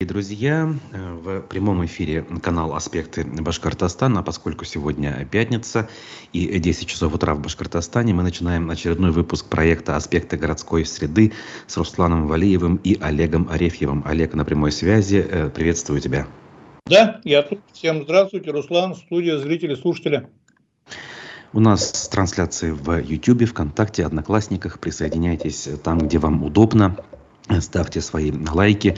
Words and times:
Друзья, 0.00 0.72
э, 0.92 1.12
в 1.12 1.40
прямом 1.40 1.84
эфире 1.84 2.24
канал 2.40 2.72
«Аспекты 2.74 3.24
Башкортостана», 3.24 4.22
поскольку 4.22 4.64
сегодня 4.64 5.26
пятница 5.28 5.88
и 6.32 6.56
10 6.60 6.86
часов 6.86 7.16
утра 7.16 7.34
в 7.34 7.40
Башкортостане, 7.40 8.14
мы 8.14 8.22
начинаем 8.22 8.70
очередной 8.70 9.10
выпуск 9.10 9.46
проекта 9.46 9.96
«Аспекты 9.96 10.36
городской 10.36 10.84
среды» 10.84 11.32
с 11.66 11.76
Русланом 11.76 12.28
Валиевым 12.28 12.76
и 12.76 12.96
Олегом 13.00 13.48
Арефьевым. 13.50 14.04
Олег 14.06 14.34
на 14.34 14.44
прямой 14.44 14.70
связи, 14.70 15.16
э, 15.16 15.50
приветствую 15.50 16.00
тебя. 16.00 16.28
Да, 16.86 17.20
я 17.24 17.42
тут. 17.42 17.58
Всем 17.72 18.04
здравствуйте, 18.04 18.52
Руслан, 18.52 18.94
студия, 18.94 19.38
зрители, 19.38 19.74
слушатели. 19.74 20.28
У 21.52 21.58
нас 21.58 22.06
трансляции 22.06 22.70
в 22.70 23.00
YouTube, 23.00 23.48
ВКонтакте, 23.48 24.06
Одноклассниках. 24.06 24.78
Присоединяйтесь 24.78 25.68
там, 25.82 25.98
где 25.98 26.18
вам 26.18 26.44
удобно. 26.44 26.96
Ставьте 27.60 28.00
свои 28.00 28.32
лайки 28.32 28.96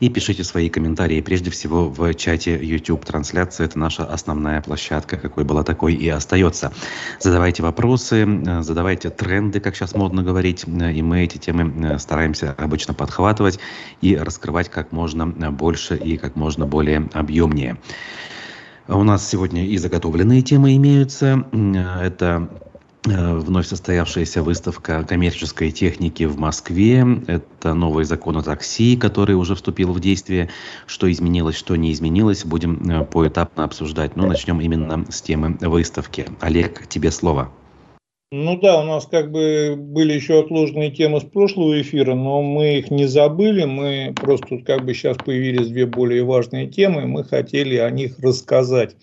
и 0.00 0.08
пишите 0.08 0.44
свои 0.44 0.68
комментарии. 0.68 1.20
Прежде 1.20 1.50
всего 1.50 1.88
в 1.88 2.14
чате 2.14 2.58
YouTube 2.60 3.04
трансляция. 3.04 3.66
Это 3.66 3.78
наша 3.78 4.04
основная 4.04 4.60
площадка, 4.60 5.16
какой 5.16 5.44
была 5.44 5.62
такой 5.62 5.94
и 5.94 6.08
остается. 6.08 6.72
Задавайте 7.20 7.62
вопросы, 7.62 8.26
задавайте 8.60 9.10
тренды, 9.10 9.60
как 9.60 9.76
сейчас 9.76 9.94
модно 9.94 10.22
говорить. 10.22 10.64
И 10.66 11.02
мы 11.02 11.24
эти 11.24 11.38
темы 11.38 11.98
стараемся 11.98 12.54
обычно 12.58 12.94
подхватывать 12.94 13.58
и 14.00 14.16
раскрывать 14.16 14.68
как 14.68 14.92
можно 14.92 15.26
больше 15.52 15.96
и 15.96 16.16
как 16.16 16.36
можно 16.36 16.66
более 16.66 17.08
объемнее. 17.12 17.78
У 18.88 19.04
нас 19.04 19.28
сегодня 19.28 19.66
и 19.66 19.76
заготовленные 19.76 20.42
темы 20.42 20.74
имеются. 20.74 21.44
Это 21.52 22.22
Э, 22.32 22.71
вновь 23.04 23.66
состоявшаяся 23.66 24.42
выставка 24.42 25.04
коммерческой 25.04 25.70
техники 25.70 26.24
в 26.24 26.38
Москве. 26.38 27.04
Это 27.26 27.74
новый 27.74 28.04
закон 28.04 28.36
о 28.36 28.42
такси, 28.42 28.96
который 28.96 29.34
уже 29.34 29.54
вступил 29.54 29.92
в 29.92 30.00
действие. 30.00 30.50
Что 30.86 31.10
изменилось, 31.10 31.56
что 31.56 31.76
не 31.76 31.92
изменилось, 31.92 32.44
будем 32.44 32.88
э, 32.88 33.04
поэтапно 33.04 33.64
обсуждать. 33.64 34.16
Но 34.16 34.26
начнем 34.26 34.60
именно 34.60 35.04
с 35.10 35.20
темы 35.20 35.56
выставки. 35.60 36.26
Олег, 36.40 36.86
тебе 36.86 37.10
слово. 37.10 37.50
Ну 38.34 38.58
да, 38.58 38.80
у 38.80 38.84
нас 38.84 39.04
как 39.04 39.30
бы 39.30 39.74
были 39.76 40.14
еще 40.14 40.40
отложенные 40.40 40.90
темы 40.90 41.20
с 41.20 41.24
прошлого 41.24 41.78
эфира, 41.82 42.14
но 42.14 42.40
мы 42.40 42.78
их 42.78 42.90
не 42.90 43.04
забыли. 43.04 43.64
Мы 43.64 44.14
просто 44.16 44.46
тут 44.46 44.64
как 44.64 44.86
бы 44.86 44.94
сейчас 44.94 45.18
появились 45.18 45.68
две 45.68 45.84
более 45.84 46.24
важные 46.24 46.66
темы, 46.66 47.06
мы 47.06 47.24
хотели 47.24 47.76
о 47.76 47.90
них 47.90 48.18
рассказать. 48.20 48.96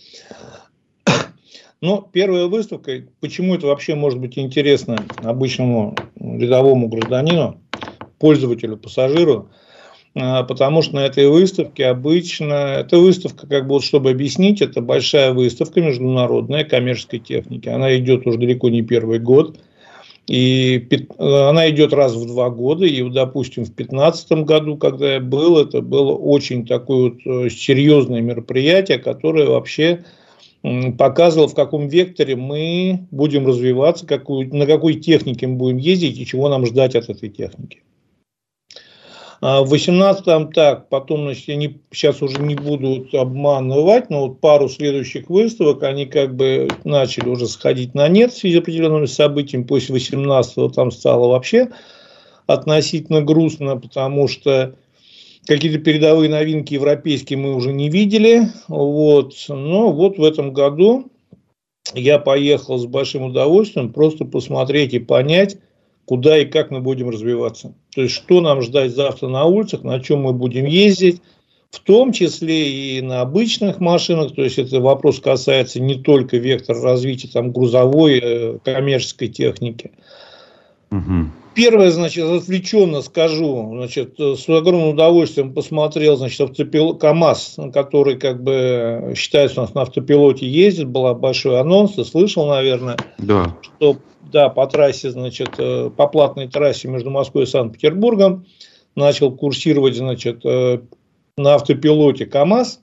Но 1.82 2.08
первая 2.12 2.48
выставка, 2.48 3.04
почему 3.22 3.56
это 3.56 3.68
вообще 3.68 3.96
может 3.96 4.20
быть 4.20 4.38
интересно 4.38 4.98
обычному 5.24 5.96
рядовому 6.20 6.90
гражданину, 6.90 7.62
пользователю, 8.20 8.76
пассажиру, 8.76 9.50
а, 10.16 10.44
потому 10.44 10.82
что 10.82 10.96
на 10.96 11.06
этой 11.06 11.30
выставке 11.30 11.86
обычно, 11.86 12.54
эта 12.80 12.98
выставка, 12.98 13.48
как 13.48 13.68
бы 13.68 13.76
вот 13.76 13.84
чтобы 13.84 14.10
объяснить, 14.10 14.62
это 14.62 14.82
большая 14.82 15.32
выставка 15.32 15.82
международная 15.82 16.66
коммерческой 16.66 17.20
техники. 17.20 17.70
Она 17.70 17.96
идет 17.98 18.28
уже 18.28 18.38
далеко 18.38 18.70
не 18.70 18.82
первый 18.82 19.20
год. 19.20 19.58
И 20.28 20.88
она 21.18 21.72
идет 21.72 21.92
раз 21.92 22.14
в 22.14 22.28
два 22.28 22.52
года. 22.52 22.86
И, 22.86 23.02
допустим, 23.10 23.64
в 23.64 23.74
2015 23.74 24.32
году, 24.44 24.78
когда 24.78 25.14
я 25.14 25.20
был, 25.20 25.58
это 25.58 25.82
было 25.82 26.14
очень 26.14 26.68
такое 26.68 27.10
вот 27.10 27.18
э, 27.26 27.50
серьезное 27.50 28.22
мероприятие, 28.22 29.00
которое 29.00 29.48
вообще 29.48 30.04
показывал, 30.62 31.48
в 31.48 31.56
каком 31.56 31.88
векторе 31.88 32.36
мы 32.36 33.08
будем 33.12 33.48
развиваться, 33.48 34.06
какую, 34.06 34.54
на 34.54 34.66
какой 34.66 34.96
технике 34.96 35.48
мы 35.48 35.56
будем 35.56 35.78
ездить 35.78 36.20
и 36.20 36.26
чего 36.26 36.50
нам 36.50 36.66
ждать 36.66 36.96
от 36.96 37.10
этой 37.10 37.30
техники. 37.30 37.82
А 39.42 39.64
в 39.64 39.74
18-м 39.74 40.52
так, 40.52 40.90
потом, 40.90 41.24
значит, 41.24 41.48
я 41.48 41.56
не, 41.56 41.80
сейчас 41.92 42.22
уже 42.22 42.42
не 42.42 42.56
буду 42.56 43.08
обманывать, 43.14 44.10
но 44.10 44.28
вот 44.28 44.42
пару 44.42 44.68
следующих 44.68 45.30
выставок, 45.30 45.84
они 45.84 46.06
как 46.06 46.36
бы 46.36 46.68
начали 46.84 47.30
уже 47.30 47.48
сходить 47.48 47.94
на 47.94 48.10
нет 48.10 48.34
в 48.34 48.38
связи 48.38 48.58
с 48.58 48.60
определенными 48.60 49.06
событиями. 49.06 49.64
После 49.64 49.96
18-го 49.96 50.68
там 50.70 50.92
стало 50.92 51.30
вообще 51.30 51.70
относительно 52.48 53.22
грустно, 53.22 53.78
потому 53.78 54.28
что 54.28 54.76
Какие-то 55.50 55.80
передовые 55.80 56.30
новинки 56.30 56.76
европейские 56.76 57.40
мы 57.40 57.56
уже 57.56 57.74
не 57.74 57.90
видели. 57.90 58.44
Вот. 58.68 59.34
Но 59.48 59.92
вот 59.92 60.20
в 60.20 60.24
этом 60.24 60.54
году 60.54 61.12
я 61.96 62.20
поехал 62.20 62.78
с 62.78 62.86
большим 62.86 63.24
удовольствием 63.24 63.92
просто 63.92 64.26
посмотреть 64.26 64.94
и 64.94 65.00
понять, 65.00 65.58
куда 66.06 66.38
и 66.38 66.46
как 66.46 66.70
мы 66.70 66.82
будем 66.82 67.10
развиваться. 67.10 67.74
То 67.96 68.04
есть, 68.04 68.14
что 68.14 68.42
нам 68.42 68.62
ждать 68.62 68.92
завтра 68.92 69.28
на 69.28 69.46
улицах, 69.46 69.82
на 69.82 70.00
чем 70.00 70.22
мы 70.22 70.34
будем 70.34 70.66
ездить, 70.66 71.20
в 71.72 71.80
том 71.80 72.14
числе 72.14 72.98
и 72.98 73.02
на 73.02 73.22
обычных 73.22 73.80
машинах. 73.80 74.36
То 74.36 74.44
есть, 74.44 74.60
это 74.60 74.80
вопрос 74.80 75.20
касается 75.20 75.82
не 75.82 75.96
только 75.96 76.38
вектора 76.38 76.80
развития 76.80 77.28
там, 77.28 77.52
грузовой, 77.52 78.20
э, 78.22 78.60
коммерческой 78.64 79.30
техники. 79.30 79.90
Угу. 80.92 81.32
Первое, 81.60 81.92
значит, 81.92 82.24
отвлеченно 82.24 83.02
скажу, 83.02 83.70
значит, 83.74 84.18
с 84.18 84.48
огромным 84.48 84.92
удовольствием 84.92 85.54
посмотрел, 85.54 86.16
значит, 86.16 86.40
автопил... 86.40 86.96
КАМАЗ, 86.96 87.58
который, 87.74 88.18
как 88.18 88.42
бы, 88.42 89.14
считается, 89.18 89.60
у 89.60 89.64
нас 89.64 89.74
на 89.74 89.82
автопилоте 89.82 90.48
ездит, 90.48 90.88
был 90.88 91.14
большой 91.16 91.60
анонс, 91.60 91.96
ты 91.96 92.06
слышал, 92.06 92.48
наверное, 92.48 92.96
да. 93.18 93.58
что, 93.62 93.98
да, 94.32 94.48
по 94.48 94.68
трассе, 94.68 95.12
значит, 95.12 95.50
э, 95.58 95.90
по 95.90 96.08
платной 96.08 96.48
трассе 96.48 96.88
между 96.88 97.10
Москвой 97.10 97.44
и 97.44 97.48
Санкт-Петербургом 97.48 98.46
начал 98.96 99.36
курсировать, 99.36 99.98
значит, 99.98 100.46
э, 100.46 100.80
на 101.36 101.56
автопилоте 101.56 102.26
КАМАЗ, 102.26 102.80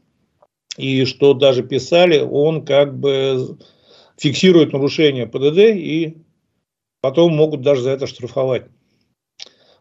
и 0.76 1.06
что 1.06 1.32
даже 1.32 1.62
писали, 1.62 2.18
он 2.18 2.66
как 2.66 2.94
бы 2.98 3.56
фиксирует 4.18 4.74
нарушение 4.74 5.26
ПДД 5.26 5.60
и 5.74 6.18
Потом 7.00 7.34
могут 7.34 7.62
даже 7.62 7.82
за 7.82 7.90
это 7.90 8.06
штрафовать. 8.06 8.66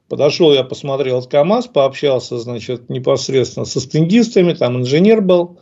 Подошел 0.07 0.53
я, 0.53 0.63
посмотрел 0.63 1.23
КАМАЗ, 1.23 1.67
пообщался, 1.67 2.37
значит, 2.37 2.89
непосредственно 2.89 3.65
со 3.65 3.79
стендистами, 3.79 4.53
там 4.53 4.77
инженер 4.77 5.21
был. 5.21 5.59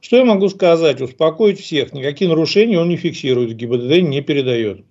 Что 0.00 0.18
я 0.18 0.24
могу 0.24 0.48
сказать? 0.50 1.00
Успокоить 1.00 1.58
всех. 1.58 1.92
Никакие 1.94 2.28
нарушения 2.28 2.78
он 2.78 2.88
не 2.88 2.96
фиксирует, 2.96 3.56
ГИБДД 3.56 4.02
не 4.02 4.20
передает. 4.20 4.84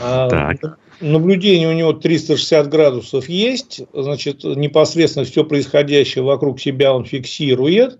А, 0.00 0.52
наблюдение 1.00 1.68
у 1.68 1.72
него 1.72 1.92
360 1.92 2.68
градусов 2.68 3.28
есть, 3.28 3.82
значит, 3.92 4.44
непосредственно 4.44 5.24
все 5.24 5.44
происходящее 5.44 6.22
вокруг 6.22 6.60
себя 6.60 6.94
он 6.94 7.04
фиксирует, 7.04 7.98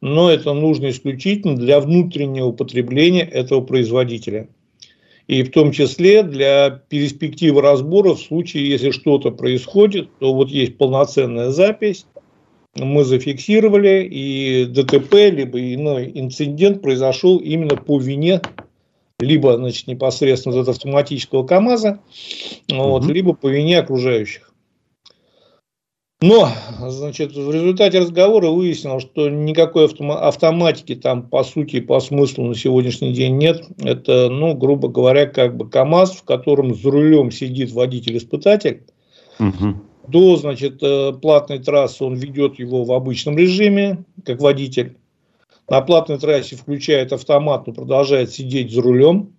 но 0.00 0.28
это 0.28 0.52
нужно 0.52 0.90
исключительно 0.90 1.56
для 1.56 1.78
внутреннего 1.78 2.46
употребления 2.46 3.22
этого 3.22 3.60
производителя 3.60 4.48
и 5.26 5.42
в 5.42 5.50
том 5.50 5.72
числе 5.72 6.22
для 6.22 6.70
перспективы 6.88 7.62
разбора 7.62 8.14
в 8.14 8.20
случае, 8.20 8.68
если 8.68 8.90
что-то 8.90 9.30
происходит, 9.30 10.08
то 10.18 10.34
вот 10.34 10.48
есть 10.48 10.76
полноценная 10.76 11.50
запись, 11.50 12.06
мы 12.74 13.04
зафиксировали, 13.04 14.08
и 14.10 14.64
ДТП, 14.64 15.14
либо 15.30 15.60
иной 15.74 16.10
инцидент 16.14 16.80
произошел 16.82 17.38
именно 17.38 17.76
по 17.76 17.98
вине 17.98 18.40
либо 19.22 19.56
значит, 19.56 19.86
непосредственно 19.86 20.60
от 20.60 20.68
автоматического 20.68 21.46
КАМАЗа, 21.46 22.00
вот, 22.68 23.04
угу. 23.04 23.12
либо 23.12 23.32
по 23.34 23.48
вине 23.48 23.78
окружающих. 23.78 24.51
Но, 26.22 26.48
значит, 26.88 27.32
в 27.32 27.50
результате 27.50 27.98
разговора 27.98 28.48
выяснилось, 28.48 29.02
что 29.02 29.28
никакой 29.28 29.86
автоматики 29.86 30.94
там 30.94 31.24
по 31.24 31.42
сути 31.42 31.76
и 31.76 31.80
по 31.80 31.98
смыслу 31.98 32.44
на 32.44 32.54
сегодняшний 32.54 33.12
день 33.12 33.38
нет. 33.38 33.64
Это, 33.78 34.28
ну, 34.30 34.54
грубо 34.54 34.88
говоря, 34.88 35.26
как 35.26 35.56
бы 35.56 35.68
КАМАЗ, 35.68 36.12
в 36.12 36.22
котором 36.22 36.76
за 36.76 36.90
рулем 36.92 37.32
сидит 37.32 37.72
водитель-испытатель. 37.72 38.84
Угу. 39.40 39.74
До, 40.06 40.36
значит, 40.36 40.80
э, 40.80 41.12
платной 41.12 41.58
трассы 41.58 42.04
он 42.04 42.14
ведет 42.14 42.56
его 42.58 42.84
в 42.84 42.92
обычном 42.92 43.36
режиме, 43.36 44.04
как 44.24 44.40
водитель. 44.40 44.96
На 45.68 45.80
платной 45.80 46.18
трассе 46.18 46.54
включает 46.54 47.12
автомат, 47.12 47.66
но 47.66 47.72
продолжает 47.72 48.30
сидеть 48.30 48.72
за 48.72 48.80
рулем. 48.80 49.32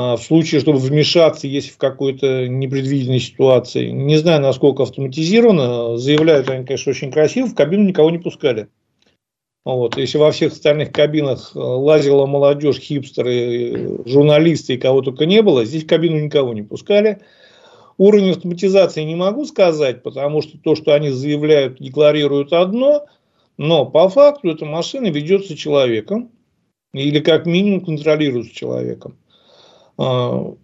А, 0.00 0.16
в 0.16 0.22
случае, 0.22 0.60
чтобы 0.60 0.78
вмешаться, 0.78 1.48
если 1.48 1.72
в 1.72 1.76
какой-то 1.76 2.46
непредвиденной 2.46 3.18
ситуации. 3.18 3.88
Не 3.90 4.16
знаю, 4.16 4.40
насколько 4.40 4.84
автоматизировано. 4.84 5.96
Заявляют 5.96 6.48
они, 6.48 6.64
конечно, 6.64 6.90
очень 6.90 7.10
красиво. 7.10 7.46
В 7.46 7.56
кабину 7.56 7.82
никого 7.82 8.08
не 8.12 8.18
пускали. 8.18 8.68
Вот. 9.64 9.96
Если 9.96 10.16
во 10.16 10.30
всех 10.30 10.52
остальных 10.52 10.92
кабинах 10.92 11.50
э, 11.52 11.58
лазила 11.58 12.26
молодежь, 12.26 12.78
хипстеры, 12.78 14.04
журналисты 14.06 14.74
и 14.74 14.78
кого 14.78 15.02
только 15.02 15.26
не 15.26 15.42
было, 15.42 15.64
здесь 15.64 15.82
в 15.82 15.88
кабину 15.88 16.20
никого 16.20 16.54
не 16.54 16.62
пускали. 16.62 17.18
Уровень 17.96 18.30
автоматизации 18.30 19.02
не 19.02 19.16
могу 19.16 19.46
сказать, 19.46 20.04
потому 20.04 20.42
что 20.42 20.58
то, 20.58 20.76
что 20.76 20.94
они 20.94 21.10
заявляют, 21.10 21.80
декларируют 21.80 22.52
одно, 22.52 23.06
но 23.56 23.84
по 23.84 24.08
факту 24.08 24.50
эта 24.50 24.64
машина 24.64 25.08
ведется 25.08 25.56
человеком 25.56 26.30
или 26.92 27.18
как 27.18 27.46
минимум 27.46 27.84
контролируется 27.84 28.54
человеком. 28.54 29.18
А, 29.98 30.54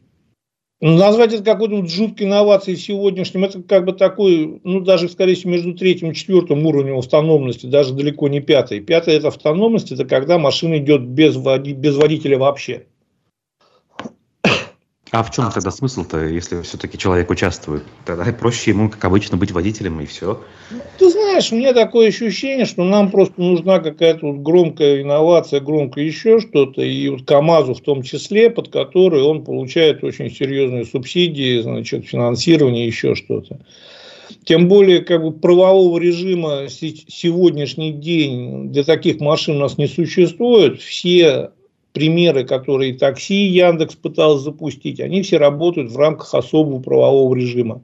Ну, 0.80 0.96
назвать 0.98 1.32
это 1.32 1.42
какой-то 1.42 1.86
жуткой 1.86 2.26
инновацией 2.26 2.76
сегодняшним, 2.76 3.44
это 3.44 3.62
как 3.62 3.86
бы 3.86 3.92
такой, 3.92 4.60
ну, 4.64 4.80
даже, 4.80 5.08
скорее 5.08 5.34
всего, 5.34 5.52
между 5.52 5.74
третьим 5.74 6.10
и 6.10 6.14
четвертым 6.14 6.66
уровнем 6.66 6.98
автономности, 6.98 7.66
даже 7.66 7.94
далеко 7.94 8.28
не 8.28 8.40
пятый. 8.40 8.80
Пятая– 8.80 9.16
это 9.18 9.28
автономность, 9.28 9.92
это 9.92 10.04
когда 10.04 10.38
машина 10.38 10.78
идет 10.78 11.02
без, 11.02 11.36
води, 11.36 11.72
без 11.72 11.96
водителя 11.96 12.38
вообще. 12.38 12.86
А 15.14 15.22
в 15.22 15.30
чем 15.30 15.48
тогда 15.52 15.70
смысл-то, 15.70 16.26
если 16.26 16.60
все-таки 16.62 16.98
человек 16.98 17.30
участвует? 17.30 17.84
Тогда 18.04 18.24
проще 18.32 18.72
ему, 18.72 18.90
как 18.90 19.04
обычно, 19.04 19.36
быть 19.36 19.52
водителем 19.52 20.00
и 20.00 20.06
все. 20.06 20.42
Ты 20.98 21.08
знаешь, 21.08 21.52
у 21.52 21.56
меня 21.56 21.72
такое 21.72 22.08
ощущение, 22.08 22.66
что 22.66 22.82
нам 22.82 23.12
просто 23.12 23.40
нужна 23.40 23.78
какая-то 23.78 24.26
вот 24.26 24.40
громкая 24.40 25.02
инновация, 25.02 25.60
громкое 25.60 26.04
еще 26.04 26.40
что-то, 26.40 26.82
и 26.82 27.08
вот 27.10 27.22
КАМАЗу 27.26 27.74
в 27.74 27.80
том 27.80 28.02
числе, 28.02 28.50
под 28.50 28.70
который 28.70 29.22
он 29.22 29.44
получает 29.44 30.02
очень 30.02 30.34
серьезные 30.34 30.84
субсидии, 30.84 31.60
значит, 31.60 32.06
финансирование, 32.06 32.84
еще 32.84 33.14
что-то. 33.14 33.60
Тем 34.44 34.66
более, 34.66 34.98
как 34.98 35.22
бы 35.22 35.30
правового 35.30 35.96
режима 36.00 36.66
сегодняшний 36.68 37.92
день 37.92 38.72
для 38.72 38.82
таких 38.82 39.20
машин 39.20 39.58
у 39.58 39.60
нас 39.60 39.78
не 39.78 39.86
существует. 39.86 40.80
Все 40.80 41.50
примеры, 41.94 42.44
которые 42.44 42.92
такси 42.92 43.46
Яндекс 43.46 43.94
пытался 43.94 44.44
запустить, 44.44 45.00
они 45.00 45.22
все 45.22 45.38
работают 45.38 45.90
в 45.90 45.96
рамках 45.96 46.34
особого 46.34 46.82
правового 46.82 47.34
режима. 47.34 47.82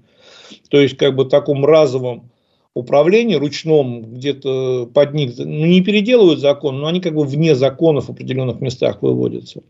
То 0.68 0.80
есть, 0.80 0.96
как 0.96 1.14
бы 1.14 1.24
таком 1.24 1.64
разовом 1.64 2.30
управлении, 2.74 3.36
ручном, 3.36 4.02
где-то 4.02 4.90
под 4.92 5.14
них, 5.14 5.38
ну, 5.38 5.66
не 5.66 5.80
переделывают 5.80 6.40
закон, 6.40 6.80
но 6.80 6.88
они 6.88 7.00
как 7.00 7.14
бы 7.14 7.24
вне 7.24 7.54
законов 7.54 8.06
в 8.06 8.10
определенных 8.10 8.60
местах 8.60 9.00
выводятся. 9.00 9.62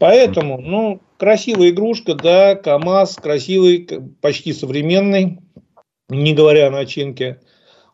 Поэтому, 0.00 0.60
ну, 0.60 1.00
красивая 1.16 1.70
игрушка, 1.70 2.14
да, 2.14 2.56
КАМАЗ, 2.56 3.16
красивый, 3.16 3.88
почти 4.20 4.52
современный, 4.52 5.38
не 6.08 6.34
говоря 6.34 6.68
о 6.68 6.72
начинке. 6.72 7.40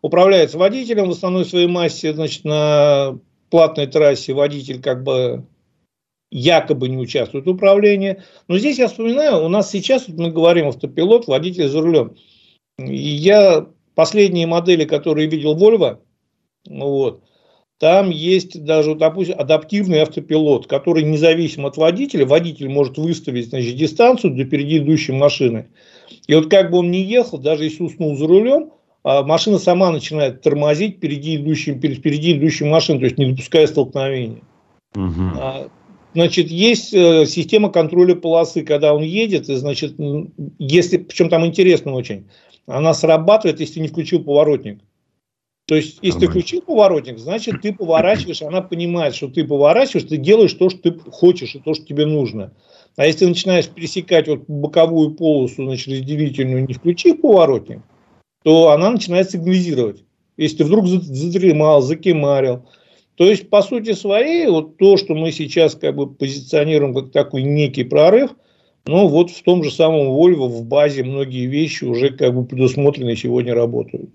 Управляется 0.00 0.58
водителем 0.58 1.08
в 1.08 1.12
основной 1.12 1.44
своей 1.44 1.66
массе, 1.66 2.14
значит, 2.14 2.44
на 2.44 3.18
платной 3.54 3.86
трассе 3.86 4.32
водитель 4.32 4.82
как 4.82 5.04
бы 5.04 5.46
якобы 6.32 6.88
не 6.88 6.96
участвует 6.96 7.46
в 7.46 7.50
управлении. 7.50 8.20
Но 8.48 8.58
здесь 8.58 8.78
я 8.78 8.88
вспоминаю, 8.88 9.44
у 9.44 9.48
нас 9.48 9.70
сейчас, 9.70 10.08
вот 10.08 10.18
мы 10.18 10.32
говорим 10.32 10.66
автопилот, 10.66 11.28
водитель 11.28 11.68
за 11.68 11.80
рулем. 11.80 12.16
И 12.80 12.96
я 12.96 13.68
последние 13.94 14.48
модели, 14.48 14.84
которые 14.84 15.28
видел 15.28 15.56
Volvo, 15.56 16.00
вот, 16.68 17.22
там 17.78 18.10
есть 18.10 18.64
даже, 18.64 18.96
допустим, 18.96 19.38
адаптивный 19.38 20.02
автопилот, 20.02 20.66
который 20.66 21.04
независим 21.04 21.64
от 21.64 21.76
водителя, 21.76 22.26
водитель 22.26 22.68
может 22.68 22.98
выставить 22.98 23.50
значит, 23.50 23.76
дистанцию 23.76 24.34
до 24.34 24.42
впереди 24.42 24.78
идущей 24.78 25.14
машины. 25.14 25.68
И 26.26 26.34
вот 26.34 26.50
как 26.50 26.72
бы 26.72 26.78
он 26.78 26.90
ни 26.90 26.96
ехал, 26.96 27.38
даже 27.38 27.62
если 27.62 27.84
уснул 27.84 28.16
за 28.16 28.26
рулем, 28.26 28.72
машина 29.04 29.58
сама 29.58 29.90
начинает 29.90 30.42
тормозить 30.42 30.96
впереди 30.96 31.36
идущим, 31.36 31.78
впереди 31.78 32.36
идущей 32.36 32.66
машины, 32.66 32.98
то 33.00 33.04
есть 33.04 33.18
не 33.18 33.30
допуская 33.30 33.66
столкновения. 33.66 34.42
Угу. 34.94 35.70
Значит, 36.14 36.48
есть 36.48 36.94
э, 36.94 37.26
система 37.26 37.70
контроля 37.70 38.14
полосы, 38.14 38.62
когда 38.62 38.94
он 38.94 39.02
едет, 39.02 39.48
и, 39.48 39.56
значит, 39.56 39.94
если, 40.58 40.98
причем 40.98 41.28
там 41.28 41.44
интересно 41.44 41.92
очень, 41.92 42.28
она 42.66 42.94
срабатывает, 42.94 43.58
если 43.58 43.80
не 43.80 43.88
включил 43.88 44.22
поворотник. 44.22 44.80
То 45.66 45.74
есть, 45.74 45.98
если 46.02 46.20
Нормально. 46.20 46.20
ты 46.20 46.30
включил 46.30 46.62
поворотник, 46.62 47.18
значит, 47.18 47.62
ты 47.62 47.72
поворачиваешь, 47.72 48.42
она 48.42 48.60
понимает, 48.60 49.14
что 49.14 49.28
ты 49.28 49.44
поворачиваешь, 49.44 50.06
ты 50.06 50.18
делаешь 50.18 50.52
то, 50.52 50.70
что 50.70 50.90
ты 50.90 51.10
хочешь, 51.10 51.56
и 51.56 51.58
то, 51.58 51.74
что 51.74 51.84
тебе 51.84 52.06
нужно. 52.06 52.52
А 52.96 53.06
если 53.06 53.20
ты 53.20 53.28
начинаешь 53.28 53.66
пересекать 53.68 54.28
вот 54.28 54.44
боковую 54.46 55.14
полосу, 55.14 55.64
значит, 55.64 55.88
разделительную, 55.88 56.66
не 56.66 56.74
включив 56.74 57.22
поворотник, 57.22 57.80
то 58.44 58.70
она 58.70 58.90
начинает 58.90 59.30
сигнализировать. 59.30 60.04
Если 60.36 60.58
ты 60.58 60.64
вдруг 60.64 60.86
задремал, 60.86 61.80
закимарил. 61.80 62.66
То 63.16 63.28
есть, 63.28 63.48
по 63.48 63.62
сути 63.62 63.94
своей, 63.94 64.46
вот 64.48 64.76
то, 64.76 64.96
что 64.96 65.14
мы 65.14 65.32
сейчас 65.32 65.74
как 65.74 65.96
бы 65.96 66.12
позиционируем 66.12 66.94
как 66.94 67.10
такой 67.10 67.42
некий 67.42 67.84
прорыв, 67.84 68.32
ну, 68.86 69.08
вот 69.08 69.30
в 69.30 69.42
том 69.42 69.64
же 69.64 69.70
самом 69.70 70.08
Volvo 70.08 70.48
в 70.48 70.64
базе 70.64 71.04
многие 71.04 71.46
вещи 71.46 71.84
уже 71.84 72.10
как 72.10 72.34
бы 72.34 72.44
предусмотрены 72.44 73.16
сегодня 73.16 73.54
работают. 73.54 74.10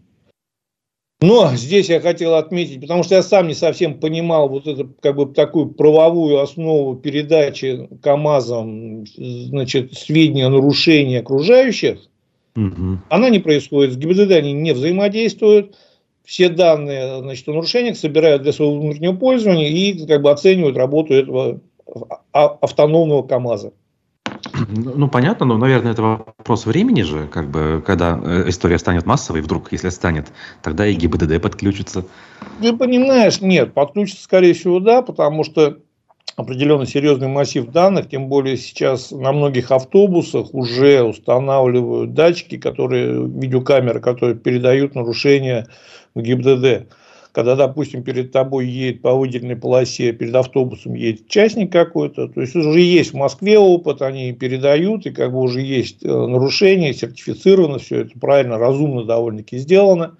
Но 1.21 1.53
здесь 1.55 1.89
я 1.89 1.99
хотел 1.99 2.35
отметить, 2.35 2.79
потому 2.79 3.03
что 3.03 3.15
я 3.15 3.23
сам 3.23 3.47
не 3.47 3.55
совсем 3.55 3.99
понимал 3.99 4.47
вот 4.47 4.67
эту 4.67 4.93
как 5.01 5.15
бы 5.15 5.25
такую 5.25 5.71
правовую 5.71 6.39
основу 6.39 6.95
передачи 6.95 7.89
КАМАЗам, 8.01 9.05
значит, 9.07 9.93
сведения 9.93 10.45
о 10.45 10.49
нарушении 10.49 11.17
окружающих, 11.17 12.08
Угу. 12.59 12.97
Она 13.09 13.29
не 13.29 13.39
происходит, 13.39 13.93
с 13.93 13.97
ГИБДД 13.97 14.31
они 14.31 14.53
не 14.53 14.73
взаимодействуют, 14.73 15.75
все 16.25 16.49
данные 16.49 17.21
значит, 17.21 17.47
о 17.47 17.53
нарушениях 17.53 17.97
собирают 17.97 18.43
для 18.43 18.53
своего 18.53 18.79
внутреннего 18.79 19.15
пользования 19.15 19.69
и 19.69 20.05
как 20.05 20.21
бы 20.21 20.29
оценивают 20.29 20.77
работу 20.77 21.13
этого 21.13 21.61
а, 22.33 22.45
автономного 22.61 23.23
КАМАЗа. 23.23 23.71
Ну, 24.69 24.93
ну, 24.95 25.09
понятно, 25.09 25.45
но, 25.45 25.57
наверное, 25.57 25.93
это 25.93 26.01
вопрос 26.01 26.65
времени 26.65 27.01
же, 27.01 27.27
как 27.27 27.49
бы, 27.49 27.83
когда 27.85 28.19
э, 28.21 28.49
история 28.49 28.77
станет 28.77 29.05
массовой, 29.05 29.41
вдруг, 29.41 29.71
если 29.71 29.89
станет, 29.89 30.27
тогда 30.61 30.85
и 30.85 30.93
ГИБДД 30.93 31.41
подключится. 31.41 32.05
Ты 32.61 32.75
понимаешь, 32.75 33.41
нет, 33.41 33.73
подключится, 33.73 34.23
скорее 34.23 34.53
всего, 34.53 34.79
да, 34.79 35.01
потому 35.01 35.43
что 35.43 35.79
определенно 36.39 36.85
серьезный 36.85 37.27
массив 37.27 37.67
данных, 37.67 38.09
тем 38.09 38.27
более 38.27 38.57
сейчас 38.57 39.11
на 39.11 39.31
многих 39.31 39.71
автобусах 39.71 40.53
уже 40.53 41.03
устанавливают 41.03 42.13
датчики, 42.13 42.57
которые, 42.57 43.27
видеокамеры, 43.27 43.99
которые 43.99 44.35
передают 44.35 44.95
нарушения 44.95 45.67
в 46.15 46.21
ГИБДД. 46.21 46.87
Когда, 47.31 47.55
допустим, 47.55 48.03
перед 48.03 48.31
тобой 48.31 48.67
едет 48.67 49.01
по 49.01 49.13
выделенной 49.13 49.55
полосе, 49.55 50.13
перед 50.13 50.33
автобусом 50.33 50.95
едет 50.95 51.27
частник 51.27 51.71
какой-то, 51.71 52.27
то 52.27 52.41
есть 52.41 52.55
уже 52.55 52.79
есть 52.79 53.11
в 53.11 53.17
Москве 53.17 53.59
опыт, 53.59 54.01
они 54.01 54.33
передают, 54.33 55.05
и 55.05 55.11
как 55.11 55.31
бы 55.31 55.39
уже 55.39 55.61
есть 55.61 56.03
э, 56.03 56.07
нарушение, 56.07 56.93
сертифицировано, 56.93 57.77
все 57.77 58.01
это 58.01 58.19
правильно, 58.19 58.57
разумно 58.57 59.03
довольно-таки 59.03 59.57
сделано. 59.57 60.17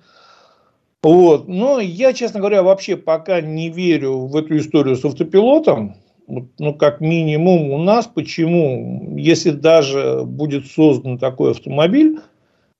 Вот. 1.02 1.48
Но 1.48 1.80
я, 1.80 2.14
честно 2.14 2.40
говоря, 2.40 2.62
вообще 2.62 2.98
пока 2.98 3.42
не 3.42 3.70
верю 3.70 4.28
в 4.28 4.36
эту 4.36 4.58
историю 4.58 4.96
с 4.96 5.04
автопилотом, 5.04 5.96
ну, 6.60 6.74
как 6.74 7.02
минимум 7.02 7.72
у 7.72 7.78
нас. 7.78 8.08
Почему? 8.08 9.16
Если 9.18 9.52
даже 9.52 10.24
будет 10.24 10.68
создан 10.68 11.18
такой 11.18 11.52
автомобиль, 11.52 12.20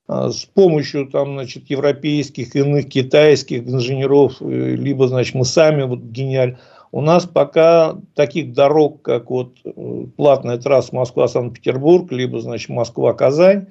а, 0.06 0.30
с 0.30 0.44
помощью 0.44 1.06
там, 1.06 1.34
значит, 1.34 1.70
европейских, 1.70 2.54
иных 2.56 2.88
китайских 2.88 3.68
инженеров, 3.68 4.36
э, 4.40 4.74
либо, 4.74 5.08
значит, 5.08 5.34
мы 5.34 5.44
сами, 5.44 5.82
вот 5.82 6.00
гениаль, 6.00 6.58
у 6.92 7.00
нас 7.00 7.26
пока 7.26 7.96
таких 8.14 8.52
дорог, 8.52 9.02
как 9.02 9.30
вот 9.30 9.58
э, 9.64 10.06
платная 10.16 10.58
трасса 10.58 10.94
Москва-Санкт-Петербург, 10.94 12.10
либо, 12.10 12.40
значит, 12.40 12.70
Москва-Казань, 12.70 13.66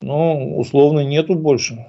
ну, 0.00 0.56
условно, 0.58 1.00
нету 1.00 1.34
больше. 1.34 1.84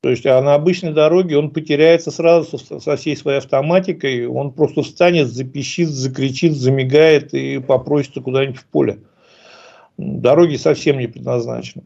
То 0.00 0.10
есть, 0.10 0.24
а 0.26 0.40
на 0.40 0.54
обычной 0.54 0.92
дороге 0.92 1.36
он 1.36 1.50
потеряется 1.50 2.12
сразу 2.12 2.58
со 2.58 2.96
всей 2.96 3.16
своей 3.16 3.38
автоматикой, 3.38 4.26
он 4.26 4.52
просто 4.52 4.82
встанет, 4.82 5.28
запищит, 5.28 5.88
закричит, 5.88 6.54
замигает 6.54 7.34
и 7.34 7.58
попросится 7.58 8.20
куда-нибудь 8.20 8.58
в 8.58 8.66
поле. 8.66 9.00
Дороги 9.96 10.54
совсем 10.54 10.98
не 10.98 11.08
предназначены. 11.08 11.82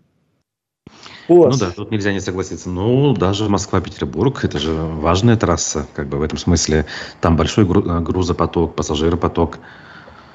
Вот. 1.28 1.52
Ну 1.52 1.58
да, 1.58 1.70
тут 1.70 1.90
нельзя 1.90 2.12
не 2.12 2.20
согласиться. 2.20 2.68
Ну, 2.68 3.14
даже 3.14 3.48
Москва-Петербург, 3.48 4.44
это 4.44 4.58
же 4.58 4.74
важная 4.74 5.36
трасса, 5.36 5.86
как 5.94 6.08
бы 6.08 6.18
в 6.18 6.22
этом 6.22 6.36
смысле. 6.36 6.84
Там 7.22 7.38
большой 7.38 7.64
грузопоток, 7.64 8.74
пассажиропоток. 8.74 9.58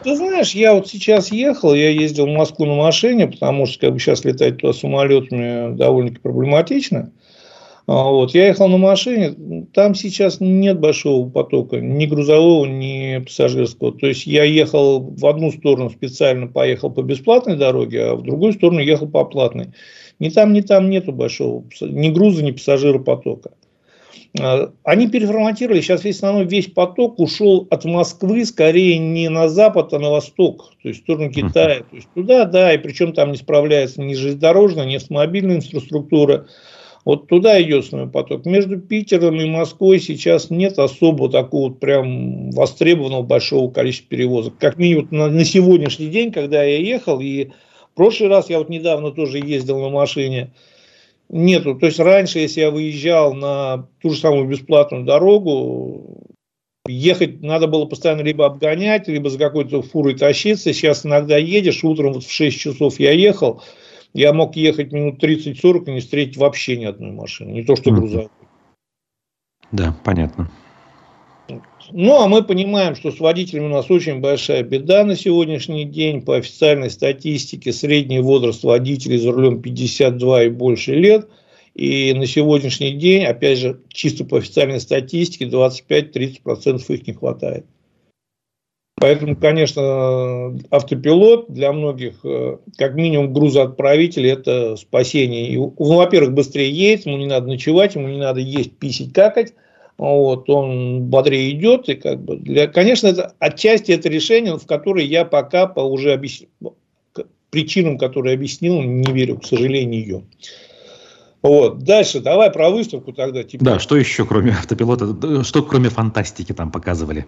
Ты 0.03 0.15
знаешь, 0.15 0.53
я 0.53 0.73
вот 0.73 0.87
сейчас 0.87 1.31
ехал, 1.31 1.75
я 1.75 1.89
ездил 1.89 2.25
в 2.25 2.29
Москву 2.29 2.65
на 2.65 2.75
машине, 2.75 3.27
потому 3.27 3.67
что 3.67 3.81
как 3.81 3.93
бы 3.93 3.99
сейчас 3.99 4.25
летать 4.25 4.57
туда 4.57 4.73
самолетами 4.73 5.75
довольно-таки 5.75 6.21
проблематично. 6.21 6.99
А, 6.99 7.26
вот. 7.87 8.33
Я 8.33 8.47
ехал 8.47 8.67
на 8.67 8.77
машине, 8.77 9.65
там 9.73 9.95
сейчас 9.95 10.41
нет 10.41 10.77
большого 10.77 11.29
потока, 11.29 11.79
ни 11.79 12.05
грузового, 12.05 12.65
ни 12.65 13.19
пассажирского. 13.19 13.93
То 13.93 14.07
есть 14.07 14.27
я 14.27 14.43
ехал 14.43 14.99
в 14.99 15.25
одну 15.25 15.51
сторону 15.53 15.89
специально, 15.89 16.47
поехал 16.47 16.91
по 16.91 17.01
бесплатной 17.01 17.55
дороге, 17.55 18.03
а 18.03 18.15
в 18.15 18.23
другую 18.23 18.51
сторону 18.51 18.81
ехал 18.81 19.07
по 19.07 19.23
платной. 19.23 19.67
Ни 20.19 20.29
там, 20.29 20.51
ни 20.51 20.59
там 20.59 20.89
нету 20.89 21.13
большого, 21.13 21.63
ни 21.79 22.09
груза, 22.09 22.43
ни 22.43 22.51
пассажира 22.51 22.99
потока. 22.99 23.51
А, 24.39 24.71
они 24.83 25.07
переформатировали, 25.07 25.81
сейчас 25.81 26.03
весь 26.03 26.17
основной 26.17 26.45
весь 26.45 26.67
поток 26.67 27.19
ушел 27.19 27.67
от 27.69 27.85
Москвы 27.85 28.45
скорее 28.45 28.97
не 28.97 29.29
на 29.29 29.47
запад, 29.47 29.93
а 29.93 29.99
на 29.99 30.09
восток, 30.09 30.73
то 30.81 30.89
есть 30.89 31.01
в 31.01 31.03
сторону 31.03 31.31
Китая. 31.31 31.83
То 31.89 31.95
есть 31.95 32.07
туда, 32.13 32.45
да, 32.45 32.73
и 32.73 32.77
причем 32.77 33.13
там 33.13 33.31
не 33.31 33.37
справляется 33.37 34.01
ни 34.01 34.13
железнодорожная, 34.13 34.85
ни 34.85 34.95
автомобильная 34.95 35.57
инфраструктура. 35.57 36.47
Вот 37.07 37.27
туда 37.27 37.61
идет 37.61 37.85
основной 37.85 38.11
поток. 38.11 38.45
Между 38.45 38.81
Питером 38.81 39.39
и 39.39 39.45
Москвой 39.45 40.01
сейчас 40.01 40.49
нет 40.49 40.77
особо 40.77 41.31
такого 41.31 41.71
прям 41.71 42.51
востребованного 42.51 43.21
большого 43.21 43.71
количества 43.71 44.09
перевозок. 44.09 44.57
Как 44.57 44.75
минимум 44.75 45.07
на, 45.11 45.29
на 45.29 45.45
сегодняшний 45.45 46.07
день, 46.07 46.33
когда 46.33 46.63
я 46.63 46.79
ехал 46.79 47.21
и 47.21 47.51
прошлый 47.95 48.29
раз 48.29 48.49
я 48.49 48.57
вот 48.57 48.67
недавно 48.67 49.11
тоже 49.11 49.37
ездил 49.37 49.79
на 49.79 49.87
машине. 49.87 50.51
Нету. 51.29 51.75
То 51.75 51.85
есть 51.85 51.97
раньше, 51.97 52.39
если 52.39 52.59
я 52.59 52.71
выезжал 52.71 53.33
на 53.33 53.87
ту 54.01 54.09
же 54.09 54.17
самую 54.17 54.49
бесплатную 54.49 55.05
дорогу, 55.05 56.25
ехать 56.89 57.41
надо 57.41 57.67
было 57.67 57.85
постоянно 57.85 58.19
либо 58.19 58.45
обгонять, 58.45 59.07
либо 59.07 59.29
за 59.29 59.39
какой-то 59.39 59.81
фурой 59.81 60.15
тащиться. 60.15 60.73
Сейчас 60.73 61.05
иногда 61.05 61.37
едешь, 61.37 61.85
утром 61.85 62.11
вот 62.11 62.25
в 62.25 62.31
6 62.33 62.59
часов 62.59 62.99
я 62.99 63.13
ехал, 63.13 63.61
я 64.13 64.33
мог 64.33 64.55
ехать 64.55 64.91
минут 64.91 65.23
30-40 65.23 65.85
и 65.85 65.91
не 65.91 65.99
встретить 65.99 66.37
вообще 66.37 66.77
ни 66.77 66.85
одной 66.85 67.11
машины, 67.11 67.51
не 67.51 67.63
то 67.63 67.75
что 67.75 67.91
грузовой. 67.91 68.29
Да, 69.71 69.95
понятно. 70.03 70.49
Ну, 71.91 72.21
а 72.21 72.27
мы 72.27 72.43
понимаем, 72.43 72.95
что 72.95 73.11
с 73.11 73.19
водителями 73.19 73.65
у 73.65 73.69
нас 73.69 73.89
очень 73.89 74.19
большая 74.19 74.63
беда 74.63 75.05
на 75.05 75.15
сегодняшний 75.15 75.85
день. 75.85 76.21
По 76.21 76.35
официальной 76.35 76.89
статистике 76.89 77.71
средний 77.71 78.19
возраст 78.19 78.63
водителей 78.63 79.17
за 79.17 79.31
рулем 79.31 79.61
52 79.61 80.43
и 80.43 80.49
больше 80.49 80.95
лет. 80.95 81.29
И 81.75 82.13
на 82.13 82.25
сегодняшний 82.25 82.91
день, 82.91 83.23
опять 83.23 83.59
же, 83.59 83.79
чисто 83.89 84.25
по 84.25 84.39
официальной 84.39 84.81
статистике, 84.81 85.45
25-30% 85.45 86.83
их 86.89 87.07
не 87.07 87.13
хватает. 87.13 87.65
Поэтому, 88.99 89.35
конечно, 89.35 90.57
автопилот 90.71 91.45
для 91.49 91.71
многих, 91.71 92.15
э, 92.23 92.57
как 92.77 92.95
минимум 92.95 93.31
грузоотправитель, 93.31 94.27
это 94.27 94.75
спасение. 94.75 95.57
Ну, 95.57 95.73
во-первых, 95.77 96.33
быстрее 96.33 96.71
едет, 96.71 97.05
ему 97.05 97.17
не 97.17 97.27
надо 97.27 97.47
ночевать, 97.47 97.95
ему 97.95 98.07
не 98.07 98.17
надо 98.17 98.39
есть, 98.39 98.73
писить, 98.77 99.13
какать– 99.13 99.53
вот, 99.97 100.47
он 100.49 101.05
бодрее 101.05 101.51
идет, 101.51 101.89
и 101.89 101.95
как 101.95 102.21
бы, 102.21 102.37
для, 102.37 102.67
конечно, 102.67 103.07
это, 103.07 103.33
отчасти 103.39 103.91
это 103.91 104.09
решение, 104.09 104.57
в 104.57 104.65
которое 104.67 105.05
я 105.05 105.25
пока 105.25 105.65
по 105.65 105.79
уже 105.79 106.13
объяснил, 106.13 106.49
причинам, 107.49 107.97
которые 107.97 108.35
объяснил, 108.35 108.81
не 108.81 109.11
верю, 109.11 109.39
к 109.39 109.45
сожалению. 109.45 110.23
Вот. 111.41 111.79
Дальше, 111.79 112.19
давай 112.19 112.51
про 112.51 112.69
выставку 112.69 113.13
тогда. 113.13 113.43
Типа. 113.43 113.63
Да, 113.63 113.79
что 113.79 113.95
еще, 113.95 114.25
кроме 114.25 114.51
автопилота, 114.51 115.43
что 115.43 115.63
кроме 115.63 115.89
фантастики 115.89 116.53
там 116.53 116.71
показывали? 116.71 117.25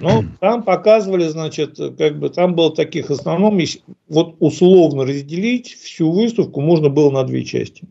Ну, 0.00 0.24
там 0.40 0.62
показывали, 0.62 1.26
значит, 1.28 1.78
как 1.96 2.18
бы 2.18 2.28
там 2.28 2.54
было 2.54 2.74
таких 2.74 3.10
основном, 3.10 3.58
вот 4.08 4.36
условно 4.38 5.04
разделить 5.04 5.74
всю 5.80 6.12
выставку 6.12 6.60
можно 6.60 6.90
было 6.90 7.10
на 7.10 7.24
две 7.24 7.42
части. 7.44 7.84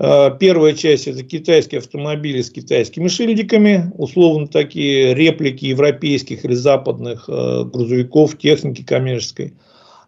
Э, 0.00 0.30
первая 0.38 0.74
часть– 0.74 1.06
это 1.08 1.22
китайские 1.22 1.80
автомобили 1.80 2.42
с 2.42 2.50
китайскими 2.50 3.08
шильдиками, 3.08 3.92
условно 3.96 4.46
такие 4.48 5.14
реплики 5.14 5.66
европейских 5.66 6.44
или 6.44 6.54
западных 6.54 7.28
э, 7.28 7.64
грузовиков, 7.64 8.36
техники 8.38 8.82
коммерческой. 8.82 9.54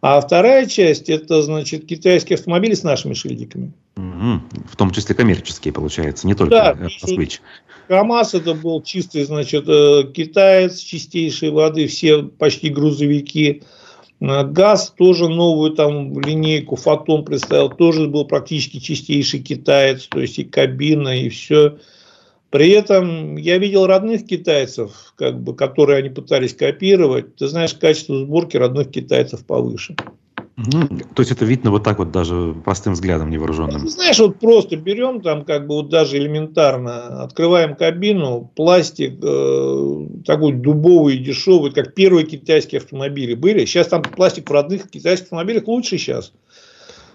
А 0.02 0.20
вторая 0.20 0.66
часть– 0.66 1.08
это, 1.08 1.42
значит, 1.42 1.86
китайские 1.86 2.36
автомобили 2.36 2.74
с 2.74 2.82
нашими 2.82 3.14
шильдиками. 3.14 3.72
В 3.96 4.76
том 4.76 4.90
числе 4.92 5.14
коммерческие, 5.14 5.72
получается, 5.72 6.26
не 6.26 6.34
только 6.34 6.54
да, 6.54 6.74
москвич. 6.74 7.40
КАМАЗ 7.88 8.34
это 8.34 8.54
был 8.54 8.82
чистый, 8.82 9.24
значит, 9.24 9.68
э, 9.68 10.04
китаец 10.14 10.78
чистейшей 10.78 11.50
воды, 11.50 11.86
все 11.86 12.22
почти 12.22 12.70
грузовики– 12.70 13.62
Газ 14.20 14.92
тоже 14.96 15.28
новую 15.28 15.72
там 15.72 16.20
линейку 16.20 16.76
Фотон 16.76 17.24
представил, 17.24 17.70
тоже 17.70 18.06
был 18.06 18.26
практически 18.26 18.78
чистейший 18.78 19.40
китаец, 19.40 20.06
то 20.08 20.20
есть 20.20 20.38
и 20.38 20.44
кабина, 20.44 21.18
и 21.18 21.30
все. 21.30 21.78
При 22.50 22.68
этом 22.70 23.36
я 23.36 23.56
видел 23.56 23.86
родных 23.86 24.26
китайцев, 24.26 25.14
как 25.16 25.40
бы, 25.40 25.56
которые 25.56 26.00
они 26.00 26.10
пытались 26.10 26.54
копировать. 26.54 27.36
Ты 27.36 27.48
знаешь, 27.48 27.72
качество 27.72 28.18
сборки 28.18 28.58
родных 28.58 28.90
китайцев 28.90 29.46
повыше. 29.46 29.96
Ну, 30.66 30.86
то 31.14 31.20
есть 31.20 31.32
это 31.32 31.44
видно 31.44 31.70
вот 31.70 31.84
так 31.84 31.98
вот 31.98 32.10
даже 32.10 32.54
простым 32.64 32.92
взглядом 32.92 33.30
невооруженным. 33.30 33.82
Ну, 33.82 33.88
знаешь, 33.88 34.18
вот 34.18 34.38
просто 34.38 34.76
берем 34.76 35.20
там 35.22 35.44
как 35.44 35.66
бы 35.66 35.76
вот 35.76 35.88
даже 35.88 36.18
элементарно, 36.18 37.22
открываем 37.22 37.74
кабину, 37.74 38.50
пластик 38.54 39.14
э, 39.22 40.06
такой 40.26 40.52
дубовый, 40.52 41.18
дешевый, 41.18 41.72
как 41.72 41.94
первые 41.94 42.26
китайские 42.26 42.80
автомобили 42.80 43.34
были. 43.34 43.64
Сейчас 43.64 43.88
там 43.88 44.02
пластик 44.02 44.50
в 44.50 44.52
родных 44.52 44.90
китайских 44.90 45.24
автомобилях 45.24 45.66
лучше 45.66 45.96
сейчас. 45.98 46.32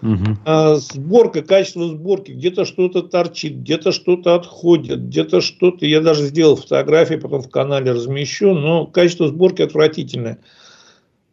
Угу. 0.02 0.38
А, 0.44 0.76
сборка, 0.76 1.42
качество 1.42 1.88
сборки, 1.88 2.32
где-то 2.32 2.64
что-то 2.64 3.02
торчит, 3.02 3.58
где-то 3.60 3.92
что-то 3.92 4.34
отходит, 4.34 5.06
где-то 5.06 5.40
что-то. 5.40 5.86
Я 5.86 6.00
даже 6.00 6.26
сделал 6.26 6.56
фотографии, 6.56 7.14
потом 7.14 7.42
в 7.42 7.50
канале 7.50 7.92
размещу, 7.92 8.54
но 8.54 8.86
качество 8.86 9.28
сборки 9.28 9.62
отвратительное. 9.62 10.38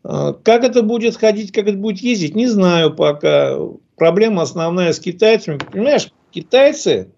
А, 0.03 0.33
как 0.33 0.63
это 0.63 0.83
будет 0.83 1.15
ходить, 1.15 1.51
как 1.51 1.67
это 1.67 1.77
будет 1.77 1.99
ездить, 1.99 2.35
не 2.35 2.47
знаю 2.47 2.93
пока. 2.93 3.57
Проблема 3.95 4.41
основная 4.41 4.91
с 4.91 4.99
китайцами. 4.99 5.59
Понимаешь, 5.59 6.11
китайцы, 6.31 7.11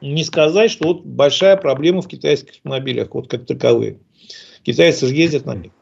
не 0.00 0.24
сказать, 0.24 0.70
что 0.70 0.88
вот 0.88 1.04
большая 1.04 1.56
проблема 1.56 2.02
в 2.02 2.08
китайских 2.08 2.50
автомобилях, 2.50 3.14
вот 3.14 3.28
как 3.30 3.46
таковые. 3.46 3.98
Китайцы 4.62 5.06
же 5.06 5.14
ездят 5.14 5.46
на 5.46 5.54
них. 5.54 5.72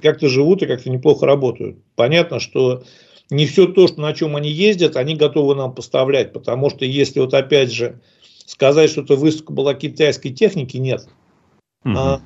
Как-то 0.00 0.28
живут 0.28 0.62
и 0.62 0.66
как-то 0.66 0.90
неплохо 0.90 1.26
работают. 1.26 1.78
Понятно, 1.94 2.38
что 2.38 2.82
не 3.30 3.46
все 3.46 3.66
то, 3.66 3.86
что, 3.86 4.00
на 4.00 4.12
чем 4.12 4.36
они 4.36 4.50
ездят, 4.50 4.96
они 4.96 5.16
готовы 5.16 5.54
нам 5.54 5.74
поставлять. 5.74 6.32
Потому 6.32 6.70
что 6.70 6.84
если 6.84 7.20
вот 7.20 7.32
опять 7.34 7.72
же 7.72 8.00
сказать, 8.46 8.90
что 8.90 9.02
эта 9.02 9.16
выставка 9.16 9.52
была 9.52 9.74
китайской 9.74 10.30
техники, 10.30 10.76
нет. 10.76 11.06
Угу. 11.84 11.94
А, 11.96 12.20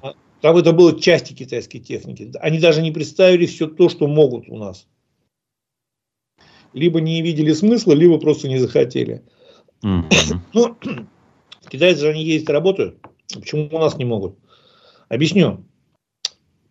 там 0.47 0.57
это 0.59 0.71
было 0.71 0.97
части 0.97 1.33
китайской 1.33 1.81
техники. 1.81 2.31
Они 2.39 2.61
даже 2.61 2.81
не 2.81 2.93
представили 2.93 3.47
все 3.47 3.67
то, 3.67 3.89
что 3.89 4.07
могут 4.07 4.49
у 4.49 4.57
нас. 4.57 4.87
Либо 6.73 7.01
не 7.01 7.21
видели 7.21 7.53
смысла, 7.53 7.95
либо 7.95 8.21
просто 8.21 8.47
не 8.47 8.59
захотели. 8.59 9.25
Mm-hmm. 9.85 10.39
Ну, 10.53 10.77
китайцы 11.69 12.03
же 12.03 12.11
они 12.11 12.23
ездят 12.23 12.51
и 12.51 12.53
работают. 12.53 12.99
Почему 13.35 13.69
у 13.73 13.79
нас 13.81 13.99
не 13.99 14.05
могут? 14.05 14.39
Объясню. 15.09 15.65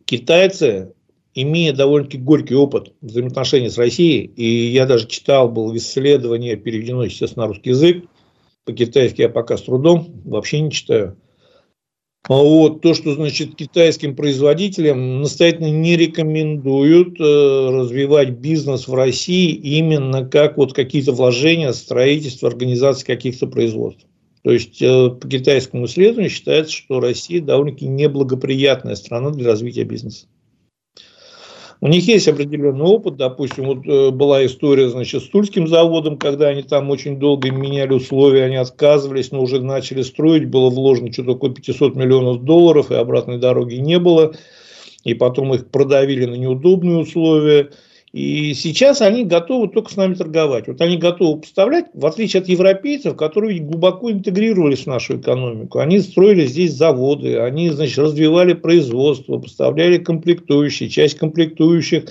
Китайцы, 0.05 0.93
имея 1.33 1.73
довольно-таки 1.73 2.17
горький 2.17 2.55
опыт 2.55 2.93
взаимоотношений 3.01 3.69
с 3.69 3.77
Россией, 3.77 4.21
и 4.37 4.71
я 4.71 4.85
даже 4.85 5.05
читал, 5.05 5.49
был 5.51 5.75
исследование, 5.75 6.55
переведено, 6.55 7.03
естественно, 7.03 7.43
на 7.43 7.49
русский 7.49 7.71
язык, 7.71 8.05
по-китайски 8.63 9.19
я 9.19 9.27
пока 9.27 9.57
с 9.57 9.63
трудом, 9.63 10.21
вообще 10.23 10.61
не 10.61 10.71
читаю. 10.71 11.17
А 12.27 12.33
вот, 12.33 12.81
то, 12.81 12.95
что 12.95 13.13
значит 13.13 13.55
китайским 13.55 14.15
производителям 14.15 15.21
настоятельно 15.21 15.69
не 15.69 15.95
рекомендуют 15.95 17.19
э, 17.19 17.23
развивать 17.23 18.31
бизнес 18.31 18.87
в 18.87 18.95
России 18.95 19.51
именно 19.51 20.27
как 20.27 20.57
вот 20.57 20.73
какие-то 20.73 21.11
вложения, 21.11 21.71
строительство, 21.71 22.49
организация 22.49 23.05
каких-то 23.05 23.45
производств. 23.45 24.07
То 24.43 24.51
есть 24.51 24.81
э, 24.81 25.09
по 25.09 25.27
китайскому 25.27 25.85
исследованию 25.85 26.31
считается, 26.31 26.73
что 26.73 26.99
Россия 26.99 27.41
довольно-таки 27.41 27.85
неблагоприятная 27.87 28.95
страна 28.95 29.29
для 29.29 29.51
развития 29.51 29.83
бизнеса. 29.83 30.25
У 31.85 31.87
них 31.87 32.07
есть 32.07 32.27
определенный 32.27 32.83
опыт, 32.83 33.15
допустим, 33.15 33.65
вот 33.65 33.85
э, 33.85 34.09
была 34.09 34.43
история, 34.43 34.89
значит, 34.89 35.21
с 35.21 35.29
Тульским 35.29 35.67
заводом, 35.67 36.17
когда 36.17 36.47
они 36.47 36.63
там 36.63 36.89
очень 36.89 37.19
долго 37.19 37.51
меняли 37.51 37.93
условия, 37.93 38.45
они 38.45 38.55
отказывались, 38.55 39.31
но 39.31 39.39
уже 39.43 39.61
начали 39.61 40.01
строить, 40.01 40.49
было 40.49 40.71
вложено 40.71 41.13
что-то 41.13 41.33
около 41.33 41.53
500 41.53 41.95
миллионов 41.95 42.43
долларов, 42.43 42.89
и 42.89 42.95
обратной 42.95 43.37
дороги 43.37 43.75
не 43.75 43.99
было, 43.99 44.33
и 45.03 45.13
потом 45.13 45.53
их 45.53 45.69
продавили 45.69 46.25
на 46.25 46.33
неудобные 46.33 46.97
условия, 46.97 47.69
и 48.15 48.53
сейчас 48.53 49.01
они 49.01 49.25
готовы 49.25 49.67
только 49.67 49.91
с 49.91 49.97
нами 49.97 50.13
торговать. 50.13 50.69
Вот 50.69 50.79
они 50.79 50.95
готовы 50.95 51.41
поставлять, 51.41 51.87
в 51.93 52.05
отличие 52.05 52.41
от 52.41 52.47
европейцев, 52.47 53.17
которые 53.17 53.59
глубоко 53.59 54.09
интегрировались 54.09 54.83
в 54.83 54.87
нашу 54.87 55.19
экономику. 55.19 55.79
Они 55.79 55.99
строили 55.99 56.45
здесь 56.45 56.71
заводы, 56.71 57.39
они 57.39 57.69
значит, 57.71 57.97
развивали 57.97 58.53
производство, 58.53 59.37
поставляли 59.37 59.97
комплектующие, 59.97 60.87
часть 60.87 61.17
комплектующих 61.17 62.05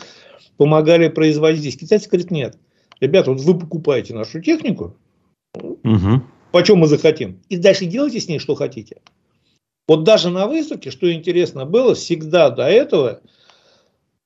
помогали 0.59 1.09
производить 1.09 1.61
здесь. 1.61 1.79
Китайцы 1.79 2.11
говорят, 2.11 2.31
нет. 2.31 2.59
Ребята, 3.01 3.33
вот 3.33 3.41
вы 3.41 3.59
покупаете 3.59 4.13
нашу 4.13 4.43
технику, 4.43 4.95
угу. 5.55 6.21
почем 6.53 6.81
мы 6.81 6.87
захотим, 6.87 7.41
и 7.49 7.57
дальше 7.57 7.87
делайте 7.87 8.21
с 8.21 8.29
ней, 8.29 8.41
что 8.41 8.55
хотите. 8.57 8.99
Вот 9.89 10.05
даже 10.05 10.29
на 10.29 10.49
выставке, 10.49 10.91
что 10.91 11.11
интересно 11.11 11.65
было, 11.65 11.95
всегда 11.95 12.51
до 12.51 12.65
этого– 12.65 13.23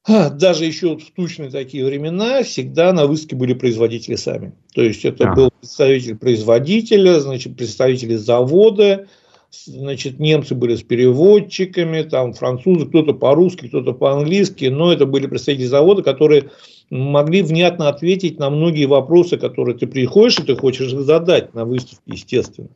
даже 0.09 0.65
еще 0.65 0.97
в 0.97 1.11
тучные 1.15 1.51
такие 1.51 1.85
времена 1.85 2.43
всегда 2.43 2.93
на 2.93 3.07
выставке 3.07 3.37
были 3.37 3.53
производители 3.53 4.17
сами. 4.17 4.53
То 4.75 4.83
есть 4.83 5.05
это 5.05 5.31
а. 5.31 5.35
был 5.35 5.51
представитель 5.61 6.17
производителя, 6.17 7.21
значит, 7.21 7.57
представители 7.57 8.15
завода, 8.17 9.07
значит, 9.51 10.19
немцы 10.19 10.55
были 10.55 10.77
с 10.77 10.83
переводчиками, 10.83 12.03
там 12.03 12.33
французы, 12.33 12.87
кто-то 12.87 13.13
по-русски, 13.13 13.69
кто-то 13.69 13.93
по-английски, 13.93 14.67
но 14.67 14.93
это 14.93 15.07
были 15.07 15.27
представители 15.27 15.67
завода, 15.67 16.03
которые 16.03 16.51
могли 16.91 17.43
внятно 17.43 17.89
ответить 17.89 18.39
на 18.39 18.51
многие 18.51 18.87
вопросы, 18.87 19.37
которые 19.37 19.77
ты 19.77 19.87
приходишь 19.87 20.39
и 20.39 20.43
ты 20.43 20.57
хочешь 20.57 20.91
задать 20.91 21.55
на 21.55 21.65
выставке, 21.65 22.03
естественно. 22.07 22.69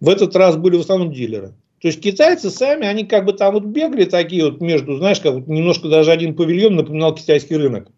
В 0.00 0.08
этот 0.08 0.36
раз 0.36 0.56
были 0.56 0.76
в 0.76 0.80
основном 0.80 1.12
дилеры. 1.12 1.54
То 1.84 1.88
есть 1.88 2.00
китайцы 2.00 2.48
сами, 2.48 2.86
они 2.86 3.04
как 3.04 3.26
бы 3.26 3.34
там 3.34 3.52
вот 3.52 3.64
бегали 3.64 4.06
такие 4.06 4.42
вот 4.42 4.62
между, 4.62 4.96
знаешь, 4.96 5.20
как 5.20 5.34
вот 5.34 5.48
немножко 5.48 5.90
даже 5.90 6.12
один 6.12 6.34
павильон 6.34 6.76
напоминал 6.76 7.14
китайский 7.14 7.58
рынок. 7.58 7.90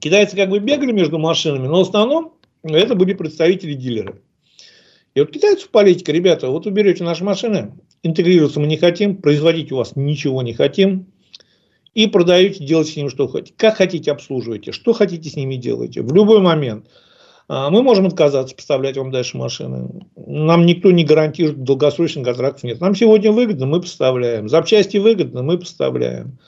китайцы 0.00 0.36
как 0.36 0.48
бы 0.48 0.58
бегали 0.58 0.92
между 0.92 1.18
машинами, 1.18 1.66
но 1.66 1.84
в 1.84 1.86
основном 1.86 2.38
это 2.62 2.94
были 2.94 3.12
представители 3.12 3.74
дилеры. 3.74 4.22
И 5.14 5.20
вот 5.20 5.32
китайцев 5.32 5.68
политика, 5.68 6.12
ребята, 6.12 6.48
вот 6.48 6.64
вы 6.64 6.70
берете 6.70 7.04
наши 7.04 7.24
машины, 7.24 7.74
интегрироваться 8.02 8.58
мы 8.58 8.68
не 8.68 8.78
хотим, 8.78 9.18
производить 9.18 9.70
у 9.70 9.76
вас 9.76 9.96
ничего 9.96 10.40
не 10.40 10.54
хотим, 10.54 11.12
и 11.92 12.06
продаете, 12.06 12.64
делайте 12.64 12.92
с 12.92 12.96
ними 12.96 13.08
что 13.08 13.28
хотите. 13.28 13.52
Как 13.58 13.76
хотите 13.76 14.12
обслуживайте, 14.12 14.72
что 14.72 14.94
хотите 14.94 15.28
с 15.28 15.36
ними 15.36 15.56
делайте. 15.56 16.00
В 16.00 16.10
любой 16.14 16.40
момент. 16.40 16.86
А, 17.48 17.70
мы 17.70 17.82
можем 17.82 18.06
отказаться 18.06 18.54
поставлять 18.54 18.98
вам 18.98 19.10
дальше 19.10 19.38
машины. 19.38 20.06
Нам 20.16 20.66
никто 20.66 20.90
не 20.90 21.04
гарантирует 21.04 21.64
долгосрочных 21.64 22.26
контрактов 22.26 22.64
нет. 22.64 22.80
Нам 22.80 22.94
сегодня 22.94 23.32
выгодно, 23.32 23.66
мы 23.66 23.80
поставляем. 23.80 24.48
Запчасти 24.48 24.98
выгодно, 24.98 25.42
мы 25.42 25.58
поставляем. 25.58 26.38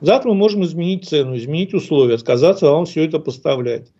Завтра 0.00 0.30
мы 0.30 0.34
можем 0.34 0.64
изменить 0.64 1.08
цену, 1.08 1.36
изменить 1.36 1.72
условия, 1.72 2.16
отказаться 2.16 2.70
вам 2.70 2.84
все 2.84 3.04
это 3.04 3.20
поставлять. 3.20 3.92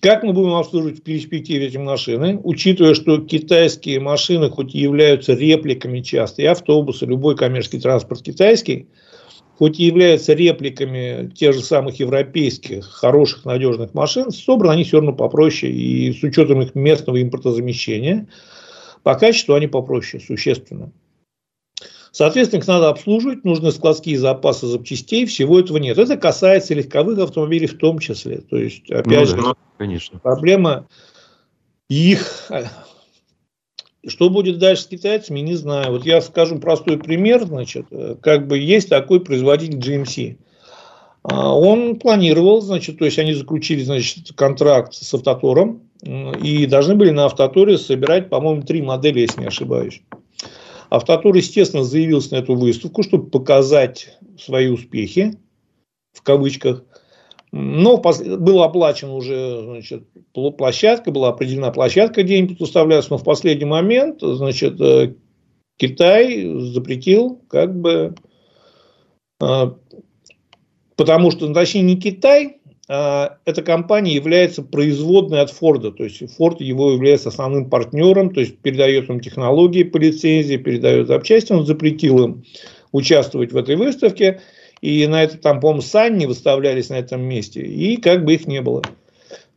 Как 0.00 0.22
мы 0.22 0.32
будем 0.32 0.54
обслуживать 0.54 1.00
в 1.00 1.02
перспективе 1.02 1.66
эти 1.66 1.78
машины, 1.78 2.38
учитывая, 2.44 2.94
что 2.94 3.18
китайские 3.18 3.98
машины, 3.98 4.50
хоть 4.50 4.74
и 4.74 4.78
являются 4.78 5.32
репликами 5.32 6.00
часто, 6.00 6.42
и 6.42 6.44
автобусы, 6.44 7.06
любой 7.06 7.34
коммерческий 7.34 7.80
транспорт 7.80 8.22
китайский– 8.22 8.88
хоть 9.58 9.80
и 9.80 9.84
являются 9.84 10.34
репликами 10.34 11.30
тех 11.34 11.54
же 11.54 11.62
самых 11.62 11.98
европейских 11.98 12.84
хороших 12.84 13.44
надежных 13.44 13.94
машин, 13.94 14.30
собраны 14.30 14.74
они 14.74 14.84
все 14.84 14.98
равно 14.98 15.12
попроще, 15.12 15.72
и 15.72 16.12
с 16.12 16.22
учетом 16.22 16.60
их 16.62 16.74
местного 16.74 17.22
импортозамещения, 17.22 18.28
по 19.02 19.14
качеству 19.14 19.54
они 19.54 19.66
попроще, 19.66 20.22
существенно. 20.22 20.92
Соответственно, 22.12 22.60
их 22.60 22.66
надо 22.66 22.88
обслуживать, 22.88 23.44
нужны 23.44 23.70
складские 23.72 24.18
запасы 24.18 24.66
запчастей, 24.66 25.26
всего 25.26 25.60
этого 25.60 25.76
нет. 25.76 25.98
Это 25.98 26.16
касается 26.16 26.74
легковых 26.74 27.18
автомобилей 27.18 27.66
в 27.66 27.76
том 27.76 27.98
числе. 27.98 28.38
То 28.38 28.56
есть, 28.56 28.90
опять 28.90 29.20
ну, 29.20 29.26
же, 29.26 29.36
да, 29.36 29.54
конечно. 29.76 30.18
проблема 30.18 30.88
их 31.88 32.50
что 34.06 34.30
будет 34.30 34.58
дальше 34.58 34.82
с 34.82 34.86
китайцами, 34.86 35.40
не 35.40 35.54
знаю. 35.54 35.92
Вот 35.92 36.06
я 36.06 36.20
скажу 36.20 36.58
простой 36.58 36.98
пример. 36.98 37.44
Значит, 37.44 37.86
э, 37.90 38.16
как 38.20 38.46
бы 38.46 38.58
есть 38.58 38.88
такой 38.88 39.20
производитель 39.20 39.78
GMC. 39.78 40.36
А, 41.24 41.54
он 41.54 41.96
планировал, 41.96 42.60
значит, 42.60 42.98
то 42.98 43.04
есть 43.04 43.18
они 43.18 43.34
заключили, 43.34 43.82
значит, 43.82 44.32
контракт 44.36 44.94
с 44.94 45.12
Автотором 45.12 45.82
и 46.02 46.66
должны 46.66 46.94
были 46.94 47.10
на 47.10 47.24
Автоторе 47.24 47.78
собирать, 47.78 48.28
по-моему, 48.28 48.62
три 48.62 48.82
модели, 48.82 49.20
если 49.20 49.40
не 49.40 49.46
ошибаюсь. 49.46 50.02
Автотор, 50.88 51.34
естественно, 51.34 51.82
заявился 51.82 52.34
на 52.34 52.38
эту 52.38 52.54
выставку, 52.54 53.02
чтобы 53.02 53.28
показать 53.28 54.16
свои 54.38 54.68
успехи, 54.68 55.36
в 56.12 56.22
кавычках– 56.22 56.84
но 57.52 57.98
был 57.98 58.62
оплачен 58.62 59.10
уже 59.10 59.62
значит, 59.62 60.04
площадка, 60.32 61.10
была 61.10 61.28
определена 61.28 61.70
площадка, 61.70 62.22
где 62.22 62.38
они 62.38 62.54
поставляются, 62.54 63.12
но 63.12 63.18
в 63.18 63.24
последний 63.24 63.64
момент 63.64 64.20
значит, 64.20 64.80
э, 64.80 65.14
Китай 65.76 66.44
запретил 66.72 67.40
как 67.48 67.78
бы, 67.78 68.14
э, 69.40 69.70
потому 70.96 71.30
что, 71.30 71.52
точнее, 71.52 71.82
не 71.82 71.96
Китай, 71.96 72.58
а 72.88 73.38
эта 73.44 73.62
компания 73.62 74.14
является 74.14 74.62
производной 74.62 75.40
от 75.40 75.50
Форда, 75.50 75.92
то 75.92 76.04
есть 76.04 76.22
Форд 76.36 76.60
его 76.60 76.92
является 76.92 77.30
основным 77.30 77.70
партнером, 77.70 78.32
то 78.32 78.40
есть 78.40 78.58
передает 78.58 79.08
им 79.08 79.20
технологии 79.20 79.82
по 79.82 79.96
лицензии, 79.96 80.56
передает 80.56 81.06
запчасти, 81.08 81.52
он 81.52 81.64
запретил 81.64 82.22
им 82.22 82.44
участвовать 82.92 83.52
в 83.52 83.56
этой 83.56 83.76
выставке– 83.76 84.40
и 84.80 85.06
на 85.06 85.22
это 85.22 85.38
там, 85.38 85.60
по-моему, 85.60 85.82
Санни 85.82 86.26
выставлялись 86.26 86.90
на 86.90 86.94
этом 86.94 87.22
месте, 87.22 87.60
и 87.60 87.96
как 87.96 88.24
бы 88.24 88.34
их 88.34 88.46
не 88.46 88.60
было. 88.60 88.82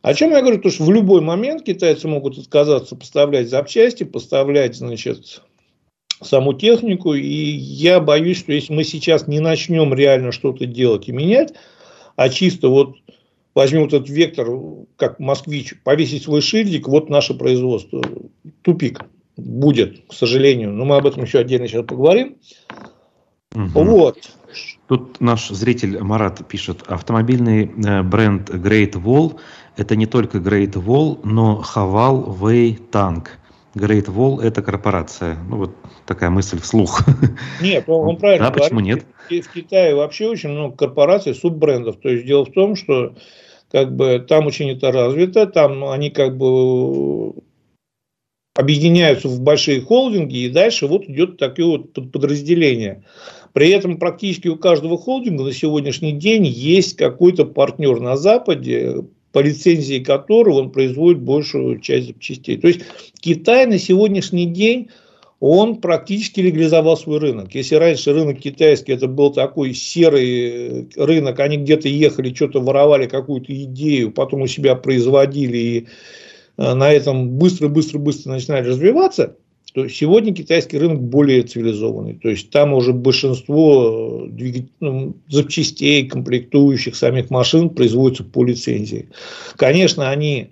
О 0.02 0.14
чем 0.14 0.30
я 0.30 0.40
говорю? 0.40 0.60
То, 0.60 0.70
что 0.70 0.84
в 0.84 0.90
любой 0.90 1.20
момент 1.20 1.62
китайцы 1.62 2.08
могут 2.08 2.38
отказаться 2.38 2.96
поставлять 2.96 3.50
запчасти, 3.50 4.04
поставлять, 4.04 4.76
значит, 4.76 5.42
саму 6.22 6.54
технику, 6.54 7.14
и 7.14 7.22
я 7.22 8.00
боюсь, 8.00 8.38
что 8.38 8.52
если 8.52 8.72
мы 8.72 8.84
сейчас 8.84 9.26
не 9.26 9.40
начнем 9.40 9.92
реально 9.92 10.32
что-то 10.32 10.66
делать 10.66 11.08
и 11.08 11.12
менять, 11.12 11.52
а 12.16 12.28
чисто 12.28 12.68
вот 12.68 12.96
возьмем 13.54 13.82
вот 13.82 13.92
этот 13.92 14.08
вектор, 14.08 14.48
как 14.96 15.18
москвич, 15.18 15.74
повесить 15.84 16.22
свой 16.22 16.40
шильдик, 16.40 16.88
вот 16.88 17.10
наше 17.10 17.34
производство, 17.34 18.02
тупик 18.62 19.02
будет, 19.36 20.06
к 20.08 20.12
сожалению, 20.12 20.72
но 20.72 20.84
мы 20.84 20.96
об 20.96 21.06
этом 21.06 21.24
еще 21.24 21.38
отдельно 21.38 21.68
сейчас 21.68 21.84
поговорим. 21.84 22.36
Угу. 23.54 23.84
Вот. 23.84 24.18
Тут 24.86 25.20
наш 25.20 25.48
зритель 25.48 26.00
Марат 26.02 26.46
пишет, 26.48 26.82
автомобильный 26.86 27.64
э, 27.66 28.02
бренд 28.02 28.50
Great 28.50 28.92
Wall– 28.92 29.38
это 29.76 29.96
не 29.96 30.06
только 30.06 30.38
Great 30.38 30.72
Wall, 30.72 31.20
но 31.24 31.62
Haval 31.62 32.38
Way 32.38 32.90
Tank. 32.90 33.28
Great 33.74 34.06
Wall– 34.06 34.40
это 34.42 34.62
корпорация. 34.62 35.36
Ну, 35.48 35.58
вот 35.58 35.76
такая 36.06 36.30
мысль 36.30 36.60
вслух. 36.60 37.02
Нет, 37.60 37.84
он, 37.88 38.08
он 38.08 38.16
правильно 38.16 38.46
Да, 38.46 38.50
говорит. 38.50 38.64
почему 38.64 38.80
нет? 38.80 39.06
В 39.28 39.52
Китае 39.54 39.94
вообще 39.94 40.26
очень 40.26 40.48
много 40.48 40.76
корпораций, 40.76 41.34
суббрендов. 41.34 41.96
То 41.98 42.08
есть, 42.08 42.26
дело 42.26 42.44
в 42.44 42.50
том, 42.52 42.74
что 42.74 43.14
как 43.70 43.94
бы 43.94 44.18
там 44.18 44.46
очень 44.46 44.70
это 44.70 44.90
развито, 44.90 45.46
там 45.46 45.84
они 45.84 46.10
как 46.10 46.36
бы 46.36 47.34
объединяются 48.54 49.28
в 49.28 49.40
большие 49.40 49.80
холдинги, 49.80 50.38
и 50.38 50.48
дальше 50.50 50.86
вот 50.86 51.04
идет 51.04 51.38
такое 51.38 51.66
вот 51.66 51.92
подразделение. 52.12 53.04
При 53.52 53.70
этом 53.70 53.98
практически 53.98 54.48
у 54.48 54.56
каждого 54.56 54.96
холдинга 54.96 55.44
на 55.44 55.52
сегодняшний 55.52 56.12
день 56.12 56.46
есть 56.46 56.96
какой-то 56.96 57.44
партнер 57.44 58.00
на 58.00 58.16
Западе, 58.16 59.04
по 59.32 59.40
лицензии 59.40 60.00
которого 60.00 60.60
он 60.60 60.70
производит 60.70 61.20
большую 61.20 61.80
часть 61.80 62.08
запчастей. 62.08 62.56
То 62.58 62.68
есть 62.68 62.80
Китай 63.20 63.66
на 63.66 63.78
сегодняшний 63.78 64.46
день 64.46 64.90
он 65.40 65.76
практически 65.76 66.40
легализовал 66.40 66.96
свой 66.96 67.18
рынок. 67.18 67.54
Если 67.54 67.74
раньше 67.74 68.12
рынок 68.12 68.38
китайский 68.38 68.92
это 68.92 69.08
был 69.08 69.32
такой 69.32 69.72
серый 69.72 70.88
рынок, 70.96 71.40
они 71.40 71.56
где-то 71.56 71.88
ехали, 71.88 72.34
что-то 72.34 72.60
воровали, 72.60 73.06
какую-то 73.06 73.52
идею, 73.64 74.12
потом 74.12 74.42
у 74.42 74.46
себя 74.46 74.74
производили 74.74 75.56
и 75.56 75.86
э, 76.58 76.74
на 76.74 76.92
этом 76.92 77.30
быстро-быстро-быстро 77.30 78.32
начинали 78.32 78.68
развиваться– 78.68 79.36
то 79.72 79.88
сегодня 79.88 80.34
китайский 80.34 80.78
рынок 80.78 81.00
более 81.00 81.42
цивилизованный. 81.42 82.14
То 82.14 82.28
есть 82.28 82.50
там 82.50 82.72
уже 82.72 82.92
большинство 82.92 84.28
э, 84.30 84.62
ну, 84.80 85.16
запчастей, 85.28 86.06
комплектующих 86.06 86.96
самих 86.96 87.30
машин 87.30 87.70
производятся 87.70 88.24
по 88.24 88.44
лицензии. 88.44 89.08
Конечно, 89.56 90.10
они 90.10 90.50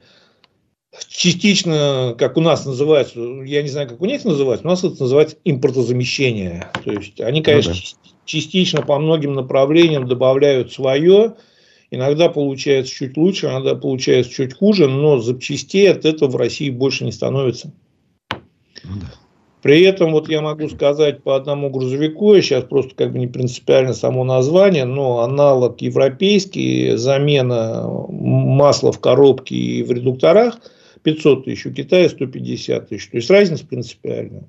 частично, 1.09 2.15
как 2.19 2.37
у 2.37 2.41
нас 2.41 2.65
называется, 2.65 3.19
я 3.45 3.63
не 3.63 3.69
знаю, 3.69 3.89
как 3.89 4.01
у 4.01 4.07
них 4.07 4.25
называется, 4.25 4.67
у 4.67 4.71
нас 4.71 4.85
это 4.85 5.03
называется 5.03 5.37
импортозамещение. 5.45 6.71
То 6.85 6.93
есть 6.93 7.21
они, 7.21 7.43
конечно, 7.43 7.73
ну, 7.73 7.79
да. 7.79 8.11
частично 8.25 8.83
по 8.83 8.99
многим 8.99 9.35
направлениям 9.35 10.07
добавляют 10.07 10.73
свое, 10.73 11.35
Иногда 11.91 12.29
получается 12.29 12.93
чуть 12.93 13.17
лучше, 13.17 13.47
иногда 13.47 13.75
получается 13.75 14.31
чуть 14.31 14.55
хуже, 14.55 14.89
но 14.89 15.19
запчастей 15.21 15.91
от 15.91 16.05
этого 16.05 16.31
в 16.31 16.37
России 16.37 16.69
больше 16.69 17.05
не 17.05 17.13
становится. 17.13 17.73
Ну 18.89 19.01
При 19.63 19.83
этом 19.83 20.13
вот 20.13 20.29
я 20.29 20.41
могу 20.41 20.69
сказать 20.69 21.23
по 21.23 21.37
одному 21.37 21.71
грузовику, 21.71 22.35
я 22.35 22.43
сейчас 22.43 22.65
просто 22.65 22.95
как 22.95 23.13
бы 23.13 23.19
не 23.19 23.27
принципиально 23.27 23.93
само 23.93 24.25
название, 24.25 24.85
но 24.85 25.21
аналог 25.21 25.81
европейский, 25.81 26.97
замена 26.97 27.87
масла 28.09 28.93
в 28.93 29.01
коробке 29.01 29.55
и 29.55 29.83
в 29.83 29.93
редукторах 29.93 30.59
500 31.03 31.45
тысяч, 31.45 31.67
у 31.67 31.73
Китая 31.73 32.09
150 32.09 32.89
тысяч. 32.89 33.09
То 33.09 33.17
есть 33.17 33.31
разница 33.31 33.67
принципиальная. 33.67 34.49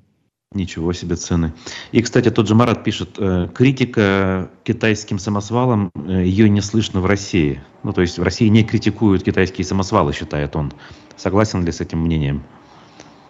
Ничего 0.51 0.93
себе 0.93 1.15
цены. 1.15 1.53
И, 1.91 2.01
кстати, 2.01 2.31
тот 2.31 2.47
же 2.47 2.55
Марат 2.55 2.83
пишет, 2.83 3.09
э, 3.19 3.47
критика 3.53 4.49
китайским 4.63 5.19
самосвалам, 5.19 5.91
э, 5.93 6.23
ее 6.25 6.49
не 6.49 6.61
слышно 6.61 7.01
в 7.01 7.05
России. 7.05 7.61
Ну, 7.83 7.93
то 7.93 8.01
есть 8.01 8.17
в 8.17 8.23
России 8.23 8.47
не 8.47 8.63
критикуют 8.63 9.21
китайские 9.21 9.63
самосвалы, 9.63 10.11
считает 10.11 10.55
он. 10.55 10.73
Согласен 11.17 11.63
ли 11.63 11.71
с 11.71 11.81
этим 11.81 11.99
мнением? 11.99 12.43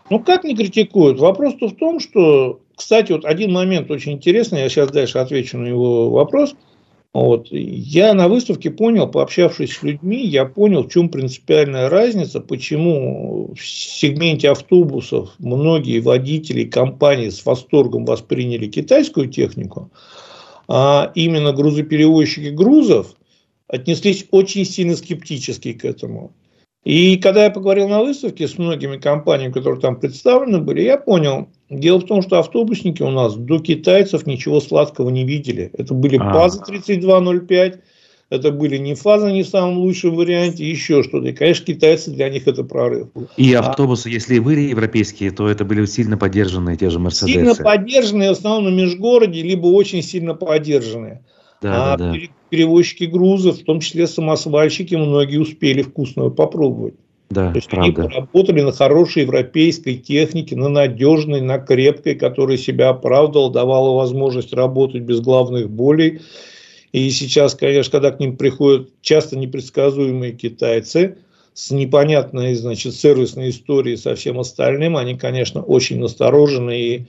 Ну, 0.10 0.20
как 0.20 0.44
не 0.44 0.56
критикуют? 0.56 1.20
Вопрос-то 1.20 1.68
в 1.68 1.76
том, 1.76 2.00
что, 2.00 2.62
кстати, 2.76 3.12
вот 3.12 3.26
один 3.26 3.52
момент 3.52 3.92
очень 3.92 4.14
интересный, 4.14 4.62
я 4.62 4.70
сейчас 4.70 4.90
дальше 4.92 5.20
отвечу 5.20 5.58
на 5.58 5.68
его 5.68 6.10
вопрос. 6.10 6.56
Вот. 7.14 7.48
Я 7.52 8.14
на 8.14 8.28
выставке 8.28 8.70
понял, 8.70 9.08
пообщавшись 9.08 9.78
с 9.78 9.84
людьми, 9.84 10.24
я 10.26 10.46
понял, 10.46 10.84
в 10.84 10.90
чем 10.90 11.10
принципиальная 11.10 11.90
разница, 11.90 12.40
почему 12.40 13.54
в 13.56 13.66
сегменте 13.66 14.52
автобусов 14.52 15.34
многие 15.40 16.00
водители 16.02 16.66
компании 16.66 17.30
с 17.30 17.44
восторгом 17.46 18.06
восприняли 18.06 18.68
китайскую 18.68 19.28
технику, 19.28 19.92
а 20.68 21.12
именно 21.16 21.52
грузоперевозчики 21.52 22.50
грузов 22.50 23.16
отнеслись 23.68 24.28
очень 24.30 24.66
сильно 24.66 24.96
скептически 24.96 25.74
к 25.74 25.86
этому. 25.86 26.32
И 26.86 27.18
когда 27.18 27.44
я 27.44 27.50
поговорил 27.50 27.90
на 27.90 28.02
выставке 28.02 28.48
с 28.48 28.58
многими 28.58 28.98
компаниями, 28.98 29.52
которые 29.52 29.82
там 29.82 30.00
представлены 30.00 30.60
были, 30.60 30.82
я 30.82 30.98
понял, 30.98 31.50
дело 31.70 32.00
в 32.00 32.06
том, 32.06 32.22
что 32.22 32.40
автобусники 32.40 33.02
у 33.02 33.10
нас 33.10 33.36
до 33.36 33.60
китайцев 33.60 34.26
ничего 34.26 34.62
сладкого 34.62 35.10
не 35.10 35.26
видели. 35.26 35.72
Это 35.74 35.94
были 35.94 36.18
а. 36.18 36.34
ПАЗы 36.34 36.64
3205, 36.66 37.80
это 38.30 38.52
были 38.52 38.78
не 38.78 38.94
фазы 38.94 39.32
не 39.32 39.44
в 39.44 39.48
самом 39.48 39.80
лучшем 39.80 40.16
варианте, 40.16 40.64
еще 40.64 41.04
что-то. 41.04 41.28
И, 41.28 41.34
конечно, 41.34 41.66
китайцы 41.66 42.12
для 42.12 42.30
них 42.30 42.48
это 42.48 42.64
прорыв. 42.64 43.10
И 43.36 43.54
автобусы, 43.54 44.08
а, 44.08 44.12
если 44.12 44.36
и 44.36 44.40
были 44.40 44.62
европейские, 44.62 45.32
то 45.32 45.50
это 45.50 45.66
были 45.66 45.86
сильно 45.86 46.18
поддержанные 46.18 46.78
те 46.78 46.90
же 46.90 47.00
Мерседесы. 47.00 47.34
Сильно 47.34 47.56
поддержанные, 47.56 48.30
в 48.30 48.34
основном 48.34 48.74
на 48.74 48.78
межгороде, 48.78 49.42
либо 49.42 49.68
очень 49.68 50.02
сильно 50.04 50.34
поддержанные. 50.34 51.24
Да, 51.62 51.94
а 51.94 51.98
да, 51.98 52.12
да. 52.14 52.20
перевозчики 52.50 53.04
грузов, 53.04 53.60
в 53.60 53.66
том 53.66 53.80
числе 53.80 54.08
самосвальщики, 54.08 54.96
многие 54.96 55.38
успели 55.38 55.82
вкусного 55.82 56.30
попробовать. 56.30 56.96
Да, 57.30 57.52
То 57.52 57.58
есть 57.58 57.70
правда. 57.70 58.04
они 58.04 58.16
работали 58.16 58.62
на 58.62 58.72
хорошей 58.72 59.22
европейской 59.22 59.96
технике, 59.96 60.56
на 60.56 60.68
надежной, 60.68 61.42
на 61.42 61.60
крепкой, 61.60 62.16
которая 62.16 62.58
себя 62.58 62.90
оправдывала, 62.90 63.52
давала 63.52 63.96
возможность 63.96 64.52
работать 64.52 65.04
без 65.04 65.20
главных 65.20 65.70
болей. 65.70 66.22
И 66.92 67.10
сейчас, 67.12 67.54
конечно, 67.54 67.92
когда 67.92 68.12
к 68.12 68.20
ним 68.20 68.36
приходят 68.36 68.90
часто 69.02 69.38
непредсказуемые 69.38 70.32
китайцы 70.32 71.18
с 71.54 71.70
непонятной, 71.70 72.56
значит, 72.56 72.96
сервисной 72.96 73.52
историей 73.52 73.98
со 73.98 74.16
всем 74.16 74.40
остальным, 74.40 74.98
они, 74.98 75.16
конечно, 75.16 75.62
очень 75.62 76.00
насторожены 76.00 76.80
и 76.80 77.06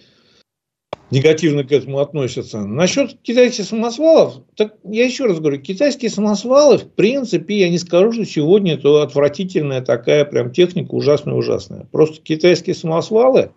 негативно 1.11 1.65
к 1.65 1.73
этому 1.73 1.99
относятся. 1.99 2.61
Насчет 2.61 3.19
китайских 3.23 3.65
самосвалов, 3.65 4.35
так 4.57 4.75
я 4.85 5.05
еще 5.05 5.27
раз 5.27 5.39
говорю, 5.39 5.61
китайские 5.61 6.11
самосвалы, 6.11 6.79
в 6.79 6.89
принципе, 6.89 7.59
я 7.59 7.69
не 7.69 7.79
скажу, 7.79 8.13
что 8.13 8.25
сегодня 8.25 8.75
это 8.75 9.03
отвратительная 9.03 9.83
такая 9.83 10.25
прям 10.25 10.53
техника 10.53 10.93
ужасная-ужасная. 10.95 11.87
Просто 11.91 12.23
китайские 12.23 12.75
самосвалы, 12.75 13.51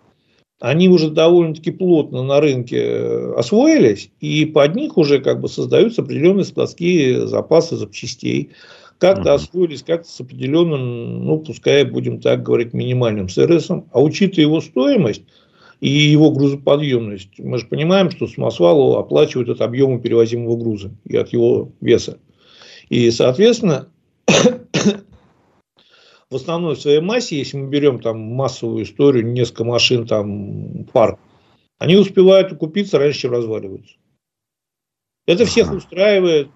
они 0.60 0.88
уже 0.88 1.10
довольно-таки 1.10 1.72
плотно 1.72 2.24
на 2.24 2.40
рынке 2.40 2.78
э, 2.78 3.34
освоились, 3.36 4.12
и 4.22 4.46
под 4.46 4.76
них 4.76 4.98
уже 4.98 5.20
как 5.20 5.42
бы 5.42 5.50
создаются 5.50 6.02
определенные 6.02 6.46
складские 6.46 7.28
запасы 7.28 7.76
запчастей. 7.76 8.52
Как-то 8.98 9.32
uh-huh. 9.32 9.34
освоились, 9.34 9.84
как-то 9.84 10.08
с 10.08 10.22
определенным, 10.22 11.26
ну, 11.26 11.40
пускай 11.40 11.84
будем 11.84 12.22
так 12.22 12.44
говорить, 12.44 12.74
минимальным 12.74 13.28
сервисом. 13.28 13.90
А 13.92 14.02
учитывая 14.02 14.46
его 14.46 14.62
стоимость, 14.62 15.24
и 15.84 15.90
его 15.90 16.32
грузоподъемность. 16.32 17.40
Мы 17.40 17.58
же 17.58 17.68
понимаем, 17.68 18.10
что 18.10 18.26
самосвалу 18.26 18.96
оплачивают 18.96 19.50
от 19.50 19.60
объема 19.60 20.00
перевозимого 20.00 20.56
груза 20.56 20.92
и 21.04 21.18
от 21.18 21.34
его 21.34 21.74
веса. 21.82 22.20
И, 22.88 23.12
соответственно, 23.12 23.90
в 26.30 26.36
основной 26.36 26.78
своей 26.78 27.02
массе, 27.02 27.38
если 27.38 27.58
мы 27.58 27.68
берем 27.68 28.00
там 28.00 28.18
массовую 28.18 28.86
историю, 28.86 29.30
несколько 29.30 29.66
машин, 29.66 30.08
там 30.08 30.86
парк, 30.86 31.20
они 31.80 31.98
успевают 31.98 32.54
укупиться 32.54 32.98
раньше, 32.98 33.20
чем 33.20 33.34
разваливаются. 33.34 33.98
Это 35.28 35.46
всех 35.46 35.74
устраивает. 35.74 36.48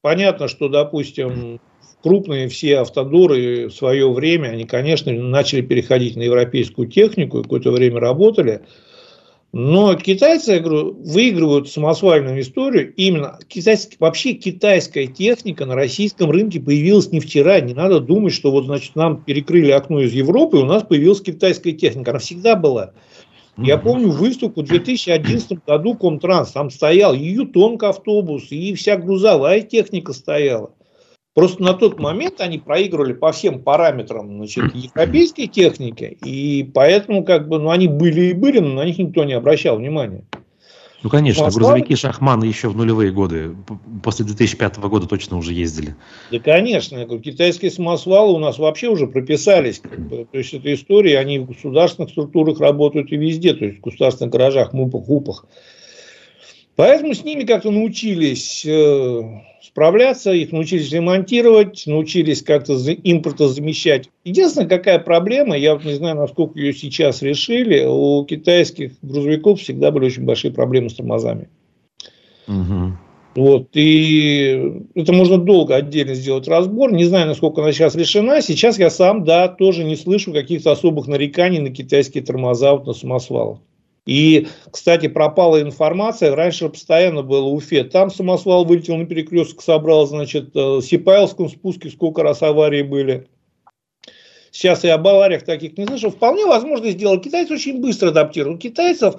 Понятно, 0.00 0.48
что, 0.48 0.70
допустим, 0.70 1.60
крупные 2.06 2.48
все 2.48 2.78
автодоры 2.78 3.66
в 3.66 3.72
свое 3.72 4.08
время, 4.12 4.50
они, 4.50 4.64
конечно, 4.64 5.12
начали 5.12 5.60
переходить 5.60 6.14
на 6.14 6.22
европейскую 6.22 6.86
технику 6.86 7.42
какое-то 7.42 7.72
время 7.72 7.98
работали. 7.98 8.60
Но 9.52 9.92
китайцы, 9.96 10.52
я 10.52 10.60
говорю, 10.60 10.92
выигрывают 11.02 11.68
самосвальную 11.68 12.40
историю. 12.42 12.94
Именно 12.94 13.40
китайский, 13.48 13.96
вообще 13.98 14.34
китайская 14.34 15.08
техника 15.08 15.66
на 15.66 15.74
российском 15.74 16.30
рынке 16.30 16.60
появилась 16.60 17.10
не 17.10 17.18
вчера. 17.18 17.58
Не 17.58 17.74
надо 17.74 17.98
думать, 17.98 18.34
что 18.34 18.52
вот, 18.52 18.66
значит, 18.66 18.94
нам 18.94 19.24
перекрыли 19.24 19.72
окно 19.72 20.00
из 20.00 20.12
Европы, 20.12 20.58
и 20.58 20.62
у 20.62 20.66
нас 20.66 20.84
появилась 20.84 21.20
китайская 21.20 21.72
техника. 21.72 22.12
Она 22.12 22.20
всегда 22.20 22.54
была. 22.54 22.92
Я 23.56 23.78
помню 23.78 24.10
выставку 24.10 24.60
в 24.62 24.66
2011 24.66 25.64
году 25.66 25.94
Комтранс. 25.94 26.52
Там 26.52 26.70
стоял 26.70 27.14
и 27.14 27.24
Ютонг 27.24 27.82
автобус, 27.82 28.52
и 28.52 28.74
вся 28.74 28.96
грузовая 28.96 29.62
техника 29.62 30.12
стояла. 30.12 30.70
Просто 31.36 31.62
на 31.62 31.74
тот 31.74 32.00
момент 32.00 32.40
они 32.40 32.56
проигрывали 32.56 33.12
по 33.12 33.30
всем 33.30 33.60
параметрам 33.60 34.26
значит, 34.26 34.74
европейской 34.74 35.46
техники, 35.46 36.16
и 36.24 36.64
поэтому 36.74 37.24
как 37.24 37.46
бы, 37.46 37.58
ну, 37.58 37.68
они 37.68 37.88
были 37.88 38.30
и 38.30 38.32
были, 38.32 38.58
но 38.58 38.72
на 38.72 38.86
них 38.86 38.96
никто 38.96 39.22
не 39.22 39.34
обращал 39.34 39.76
внимания. 39.76 40.24
Ну, 41.02 41.10
конечно, 41.10 41.44
Москва... 41.44 41.60
грузовики 41.60 41.94
Шахмана 41.94 42.44
еще 42.44 42.70
в 42.70 42.76
нулевые 42.76 43.12
годы, 43.12 43.54
после 44.02 44.24
2005 44.24 44.78
года 44.78 45.06
точно 45.06 45.36
уже 45.36 45.52
ездили. 45.52 45.94
Да, 46.32 46.38
конечно. 46.38 47.04
Китайские 47.18 47.70
самосвалы 47.70 48.32
у 48.32 48.38
нас 48.38 48.58
вообще 48.58 48.88
уже 48.88 49.06
прописались. 49.06 49.80
Как 49.80 50.00
бы. 50.08 50.26
То 50.32 50.38
есть, 50.38 50.54
это 50.54 50.72
история, 50.72 51.18
они 51.18 51.38
в 51.38 51.48
государственных 51.48 52.12
структурах 52.12 52.60
работают 52.60 53.12
и 53.12 53.16
везде, 53.16 53.52
то 53.52 53.66
есть, 53.66 53.80
в 53.80 53.82
государственных 53.82 54.32
гаражах, 54.32 54.72
мупах, 54.72 55.06
упах. 55.06 55.44
Поэтому 56.76 57.14
с 57.14 57.24
ними 57.24 57.44
как-то 57.44 57.70
научились 57.70 58.64
э, 58.66 59.22
справляться, 59.62 60.32
их 60.32 60.52
научились 60.52 60.92
ремонтировать, 60.92 61.84
научились 61.86 62.42
как-то 62.42 62.74
импорта 62.74 63.48
замещать. 63.48 64.10
Единственная 64.24 64.68
какая 64.68 64.98
проблема, 64.98 65.56
я 65.56 65.74
вот 65.74 65.84
не 65.84 65.94
знаю, 65.94 66.16
насколько 66.16 66.58
ее 66.58 66.74
сейчас 66.74 67.22
решили, 67.22 67.84
у 67.86 68.24
китайских 68.26 68.92
грузовиков 69.00 69.60
всегда 69.60 69.90
были 69.90 70.06
очень 70.06 70.24
большие 70.24 70.52
проблемы 70.52 70.90
с 70.90 70.94
тормозами. 70.94 71.48
Угу. 72.46 72.92
Вот, 73.36 73.68
и 73.74 74.82
это 74.94 75.12
можно 75.12 75.38
долго 75.38 75.76
отдельно 75.76 76.14
сделать 76.14 76.46
разбор. 76.46 76.92
Не 76.92 77.04
знаю, 77.04 77.26
насколько 77.26 77.62
она 77.62 77.72
сейчас 77.72 77.94
решена. 77.94 78.40
Сейчас 78.40 78.78
я 78.78 78.88
сам, 78.88 79.24
да, 79.24 79.48
тоже 79.48 79.84
не 79.84 79.96
слышу 79.96 80.32
каких-то 80.32 80.72
особых 80.72 81.06
нареканий 81.06 81.58
на 81.58 81.70
китайские 81.70 82.24
тормоза 82.24 82.72
вот 82.72 82.86
на 82.86 82.94
самосвалах. 82.94 83.58
И, 84.06 84.46
кстати, 84.70 85.08
пропала 85.08 85.60
информация, 85.60 86.34
раньше 86.34 86.68
постоянно 86.68 87.22
было 87.22 87.46
Уфе, 87.48 87.82
там 87.82 88.10
самосвал 88.10 88.64
вылетел 88.64 88.96
на 88.96 89.04
перекресток, 89.04 89.62
собрал, 89.62 90.06
значит, 90.06 90.54
в 90.54 90.78
э, 90.78 90.82
Сипайловском 90.82 91.48
спуске 91.48 91.90
сколько 91.90 92.22
раз 92.22 92.40
аварии 92.42 92.82
были. 92.82 93.26
Сейчас 94.52 94.84
я 94.84 94.94
об 94.94 95.06
авариях 95.06 95.44
таких 95.44 95.76
не 95.76 95.86
слышал. 95.86 96.10
Вполне 96.10 96.46
возможно 96.46 96.90
сделать. 96.90 97.22
Китайцы 97.22 97.52
очень 97.52 97.82
быстро 97.82 98.08
адаптируют. 98.08 98.56
У 98.56 98.60
китайцев 98.60 99.16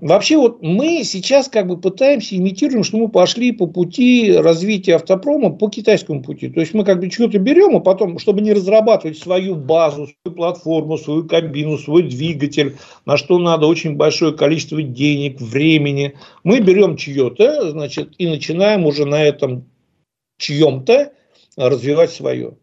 Вообще 0.00 0.36
вот 0.36 0.62
мы 0.62 1.02
сейчас 1.04 1.48
как 1.48 1.66
бы 1.66 1.80
пытаемся 1.80 2.36
имитируем, 2.36 2.84
что 2.84 2.98
мы 2.98 3.08
пошли 3.08 3.52
по 3.52 3.66
пути 3.66 4.32
развития 4.32 4.96
автопрома 4.96 5.50
по 5.50 5.68
китайскому 5.68 6.22
пути. 6.22 6.48
То 6.48 6.60
есть 6.60 6.74
мы 6.74 6.84
как 6.84 7.00
бы 7.00 7.10
что-то 7.10 7.38
берем, 7.38 7.76
а 7.76 7.80
потом, 7.80 8.18
чтобы 8.18 8.40
не 8.40 8.52
разрабатывать 8.52 9.18
свою 9.18 9.54
базу, 9.54 10.08
свою 10.22 10.36
платформу, 10.36 10.98
свою 10.98 11.26
кабину, 11.26 11.78
свой 11.78 12.02
двигатель, 12.02 12.76
на 13.06 13.16
что 13.16 13.38
надо 13.38 13.66
очень 13.66 13.96
большое 13.96 14.32
количество 14.32 14.82
денег, 14.82 15.40
времени, 15.40 16.14
мы 16.42 16.60
берем 16.60 16.96
чье-то, 16.96 17.70
значит, 17.70 18.14
и 18.18 18.26
начинаем 18.26 18.86
уже 18.86 19.06
на 19.06 19.22
этом 19.22 19.64
чьем-то 20.38 21.12
развивать 21.56 22.10
свое. 22.10 22.56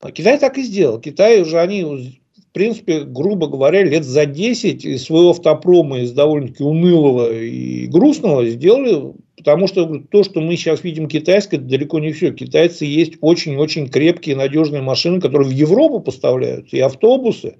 А 0.00 0.12
Китай 0.12 0.38
так 0.38 0.58
и 0.58 0.62
сделал. 0.62 1.00
Китай 1.00 1.40
уже 1.42 1.58
они 1.58 2.17
принципе, 2.58 3.04
грубо 3.04 3.46
говоря, 3.46 3.84
лет 3.84 4.04
за 4.04 4.26
10 4.26 4.84
из 4.84 5.04
своего 5.04 5.30
автопрома, 5.30 6.00
из 6.00 6.10
довольно-таки 6.10 6.64
унылого 6.64 7.32
и 7.32 7.86
грустного 7.86 8.44
сделали, 8.48 9.12
потому 9.36 9.68
что 9.68 10.02
то, 10.10 10.24
что 10.24 10.40
мы 10.40 10.56
сейчас 10.56 10.82
видим 10.82 11.06
китайское, 11.06 11.60
это 11.60 11.68
далеко 11.68 12.00
не 12.00 12.10
все. 12.10 12.32
Китайцы 12.32 12.84
есть 12.84 13.12
очень-очень 13.20 13.88
крепкие, 13.88 14.34
надежные 14.34 14.82
машины, 14.82 15.20
которые 15.20 15.48
в 15.48 15.52
Европу 15.52 16.00
поставляются, 16.00 16.76
и 16.76 16.80
автобусы, 16.80 17.58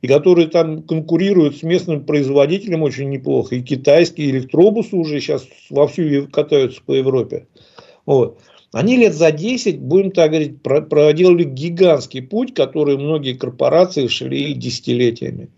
и 0.00 0.06
которые 0.06 0.46
там 0.46 0.84
конкурируют 0.84 1.56
с 1.56 1.64
местным 1.64 2.04
производителем 2.04 2.82
очень 2.82 3.10
неплохо. 3.10 3.56
И 3.56 3.62
китайские 3.62 4.30
электробусы 4.30 4.94
уже 4.94 5.20
сейчас 5.20 5.44
вовсю 5.70 6.28
катаются 6.28 6.80
по 6.86 6.92
Европе. 6.92 7.48
Вот. 8.06 8.38
Они 8.72 8.96
лет 8.96 9.14
за 9.14 9.32
10, 9.32 9.80
будем 9.80 10.12
так 10.12 10.30
говорить, 10.30 10.62
проделали 10.62 11.44
гигантский 11.44 12.22
путь, 12.22 12.54
который 12.54 12.96
многие 12.96 13.34
корпорации 13.34 14.06
шли 14.06 14.54
десятилетиями. 14.54 15.48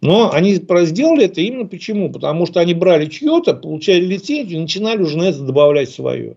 Но 0.00 0.30
они 0.32 0.54
сделали 0.54 1.24
это 1.24 1.40
именно 1.40 1.66
почему? 1.66 2.12
Потому 2.12 2.46
что 2.46 2.60
они 2.60 2.74
брали 2.74 3.06
чье-то, 3.06 3.54
получали 3.54 4.04
лицензию 4.04 4.58
и 4.58 4.62
начинали 4.62 5.02
уже 5.02 5.16
на 5.16 5.24
это 5.24 5.40
добавлять 5.40 5.90
свое. 5.90 6.36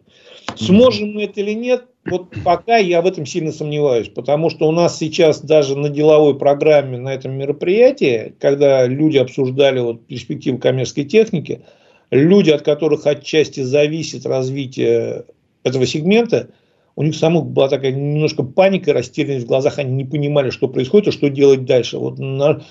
Сможем 0.56 1.14
мы 1.14 1.24
это 1.24 1.42
или 1.42 1.52
нет, 1.52 1.86
вот 2.06 2.30
пока 2.44 2.78
я 2.78 3.02
в 3.02 3.06
этом 3.06 3.26
сильно 3.26 3.52
сомневаюсь, 3.52 4.10
потому 4.10 4.50
что 4.50 4.68
у 4.68 4.72
нас 4.72 4.98
сейчас 4.98 5.42
даже 5.42 5.78
на 5.78 5.90
деловой 5.90 6.38
программе 6.38 6.98
на 6.98 7.14
этом 7.14 7.34
мероприятии, 7.34 8.34
когда 8.40 8.88
люди 8.88 9.18
обсуждали 9.18 9.80
вот 9.80 10.06
перспективы 10.08 10.58
коммерческой 10.58 11.06
техники, 11.06 11.62
люди, 12.10 12.50
от 12.50 12.64
которых 12.64 13.06
отчасти 13.06 13.62
зависит 13.62 14.26
развитие 14.26 15.26
этого 15.64 15.86
сегмента, 15.86 16.50
у 16.96 17.04
них 17.04 17.16
самых 17.16 17.46
была 17.46 17.70
такая 17.70 17.92
немножко 17.92 18.44
паника, 18.44 18.94
растерянность 18.94 19.46
в 19.46 19.48
глазах, 19.48 19.80
они 19.80 19.94
не 19.94 20.06
понимали, 20.06 20.50
что 20.50 20.68
происходит 20.68 21.10
и 21.10 21.12
что 21.12 21.30
делать 21.30 21.66
дальше. 21.66 21.98
Вот 21.98 22.20
на... 22.20 22.64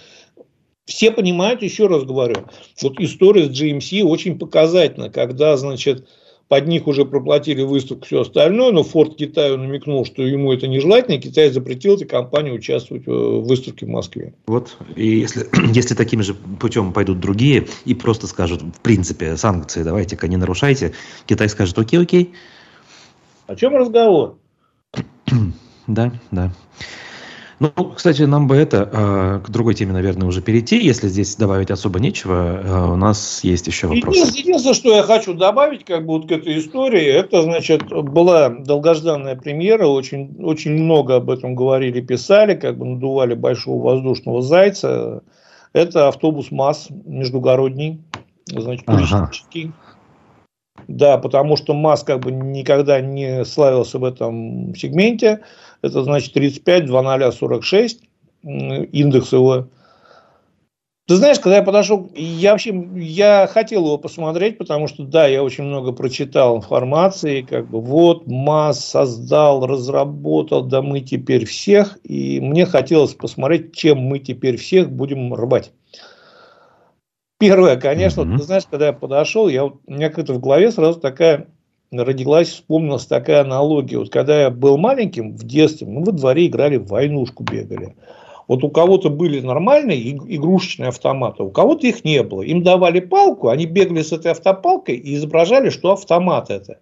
Все 0.85 1.12
понимают, 1.12 1.62
еще 1.62 1.87
раз 1.87 2.05
говорю, 2.05 2.37
вот 2.83 2.98
история 2.98 3.44
с 3.44 3.50
GMC 3.50 4.03
очень 4.03 4.38
показательна, 4.38 5.09
когда, 5.09 5.57
значит, 5.57 6.07
под 6.50 6.66
них 6.66 6.88
уже 6.88 7.05
проплатили 7.05 7.62
выставку, 7.62 8.05
все 8.05 8.22
остальное, 8.22 8.72
но 8.72 8.83
Форд 8.83 9.14
Китаю 9.14 9.57
намекнул, 9.57 10.05
что 10.05 10.22
ему 10.22 10.53
это 10.53 10.66
нежелательно, 10.66 11.14
и 11.14 11.20
Китай 11.20 11.48
запретил 11.50 11.94
этой 11.94 12.09
компании 12.09 12.50
участвовать 12.50 13.07
в 13.07 13.42
выставке 13.42 13.87
в 13.87 13.88
Москве. 13.88 14.35
Вот, 14.48 14.76
и 14.96 15.07
если, 15.07 15.46
если 15.72 15.94
таким 15.94 16.24
же 16.24 16.35
путем 16.35 16.92
пойдут 16.92 17.20
другие 17.20 17.68
и 17.85 17.94
просто 17.94 18.26
скажут, 18.26 18.62
в 18.62 18.81
принципе, 18.81 19.37
санкции 19.37 19.85
давайте-ка 19.85 20.26
не 20.26 20.37
нарушайте, 20.37 20.92
Китай 21.26 21.48
скажет, 21.48 21.79
окей, 21.79 22.00
окей, 22.00 22.33
О 23.50 23.56
чем 23.56 23.74
разговор? 23.74 24.38
Да, 25.86 26.12
да. 26.30 26.52
Ну, 27.58 27.70
кстати, 27.96 28.22
нам 28.22 28.46
бы 28.46 28.54
это 28.54 28.88
э, 28.92 29.40
к 29.44 29.50
другой 29.50 29.74
теме, 29.74 29.92
наверное, 29.92 30.28
уже 30.28 30.40
перейти, 30.40 30.78
если 30.78 31.08
здесь 31.08 31.34
добавить 31.34 31.72
особо 31.72 31.98
нечего. 31.98 32.60
Э, 32.62 32.92
у 32.92 32.96
нас 32.96 33.42
есть 33.42 33.66
еще 33.66 33.88
вопрос. 33.88 34.14
Единственное, 34.14 34.74
что 34.74 34.94
я 34.94 35.02
хочу 35.02 35.34
добавить, 35.34 35.84
как 35.84 36.06
бы 36.06 36.18
вот 36.18 36.28
к 36.28 36.32
этой 36.32 36.60
истории, 36.60 37.04
это, 37.04 37.42
значит, 37.42 37.88
была 37.88 38.50
долгожданная 38.50 39.34
премьера, 39.34 39.88
очень, 39.88 40.36
очень 40.38 40.72
много 40.72 41.16
об 41.16 41.28
этом 41.28 41.56
говорили, 41.56 42.00
писали, 42.00 42.54
как 42.54 42.78
бы 42.78 42.86
надували 42.86 43.34
большого 43.34 43.82
воздушного 43.82 44.42
зайца. 44.42 45.24
Это 45.72 46.06
автобус 46.06 46.52
МАЗ 46.52 46.86
междугородний, 47.04 48.00
значит, 48.46 48.86
туристический. 48.86 49.64
Ага. 49.64 49.74
Да, 50.88 51.18
потому 51.18 51.56
что 51.56 51.74
МАЗ 51.74 52.04
как 52.04 52.20
бы 52.20 52.30
никогда 52.30 53.00
не 53.00 53.44
славился 53.44 53.98
в 53.98 54.04
этом 54.04 54.74
сегменте. 54.74 55.40
Это 55.83 56.02
значит 56.02 56.33
35, 56.33 56.87
2046, 56.87 58.00
индекс 58.42 59.33
его. 59.33 59.68
Ты 61.06 61.16
знаешь, 61.16 61.40
когда 61.40 61.56
я 61.56 61.62
подошел, 61.64 62.09
я 62.14 62.52
вообще, 62.52 62.72
я 62.94 63.48
хотел 63.50 63.85
его 63.85 63.98
посмотреть, 63.98 64.59
потому 64.59 64.87
что, 64.87 65.02
да, 65.02 65.26
я 65.26 65.42
очень 65.42 65.64
много 65.64 65.90
прочитал 65.90 66.56
информации, 66.56 67.42
как 67.42 67.68
бы, 67.68 67.80
вот, 67.80 68.28
МАЗ 68.28 68.85
создал, 68.85 69.66
разработал, 69.66 70.62
да 70.62 70.83
мы 70.83 71.00
теперь 71.00 71.46
всех, 71.46 71.98
и 72.04 72.38
мне 72.40 72.64
хотелось 72.64 73.14
посмотреть, 73.14 73.74
чем 73.74 73.98
мы 73.98 74.20
теперь 74.20 74.56
всех 74.56 74.88
будем 74.92 75.35
рвать. 75.35 75.72
Первое, 77.40 77.76
конечно, 77.76 78.20
mm-hmm. 78.20 78.37
ты 78.37 78.42
знаешь, 78.42 78.64
когда 78.70 78.88
я 78.88 78.92
подошел, 78.92 79.48
я, 79.48 79.64
у 79.64 79.81
меня 79.87 80.11
как-то 80.11 80.35
в 80.35 80.40
голове 80.40 80.70
сразу 80.70 81.00
такая 81.00 81.46
родилась, 81.90 82.50
вспомнилась 82.50 83.07
такая 83.07 83.40
аналогия. 83.40 83.96
Вот 83.96 84.11
когда 84.11 84.42
я 84.42 84.50
был 84.50 84.76
маленьким, 84.76 85.35
в 85.35 85.44
детстве, 85.44 85.87
мы 85.87 86.05
во 86.05 86.12
дворе 86.12 86.48
играли 86.48 86.76
в 86.76 86.88
войнушку, 86.88 87.42
бегали. 87.42 87.96
Вот 88.46 88.62
у 88.62 88.68
кого-то 88.68 89.09
были 89.09 89.40
нормальные 89.40 90.11
игрушечные 90.11 90.90
автоматы, 90.90 91.42
у 91.42 91.50
кого-то 91.50 91.87
их 91.87 92.05
не 92.05 92.22
было. 92.22 92.42
Им 92.42 92.62
давали 92.62 93.00
палку, 93.00 93.48
они 93.48 93.64
бегали 93.64 94.03
с 94.03 94.12
этой 94.12 94.33
автопалкой 94.33 94.96
и 94.96 95.14
изображали, 95.14 95.70
что 95.70 95.92
автомат 95.92 96.50
это. 96.50 96.79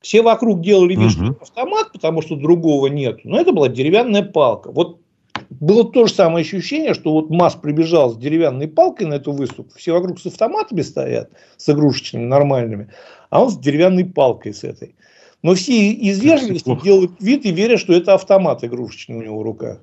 Все 0.00 0.22
вокруг 0.22 0.62
делали 0.62 0.94
вид, 0.94 1.10
что 1.10 1.36
автомат, 1.38 1.92
потому 1.92 2.22
что 2.22 2.34
другого 2.34 2.86
нет. 2.86 3.24
Но 3.24 3.38
это 3.38 3.52
была 3.52 3.68
деревянная 3.68 4.22
палка. 4.22 4.72
Вот 4.72 5.00
было 5.50 5.90
то 5.90 6.06
же 6.06 6.14
самое 6.14 6.42
ощущение, 6.44 6.94
что 6.94 7.12
вот 7.12 7.30
МАЗ 7.30 7.56
прибежал 7.56 8.10
с 8.10 8.16
деревянной 8.16 8.68
палкой 8.68 9.06
на 9.06 9.14
эту 9.14 9.32
выставку, 9.32 9.72
все 9.76 9.92
вокруг 9.92 10.20
с 10.20 10.26
автоматами 10.26 10.82
стоят, 10.82 11.30
с 11.56 11.68
игрушечными, 11.68 12.24
нормальными, 12.24 12.90
а 13.30 13.42
он 13.42 13.50
с 13.50 13.58
деревянной 13.58 14.04
палкой 14.04 14.52
с 14.52 14.64
этой. 14.64 14.94
Но 15.42 15.54
все 15.54 15.92
из 15.92 16.20
вежливости 16.20 16.78
делают 16.82 17.12
вид 17.20 17.46
и 17.46 17.52
верят, 17.52 17.80
что 17.80 17.92
это 17.92 18.14
автомат 18.14 18.64
игрушечный 18.64 19.16
у 19.16 19.22
него 19.22 19.38
в 19.38 19.42
руках. 19.42 19.78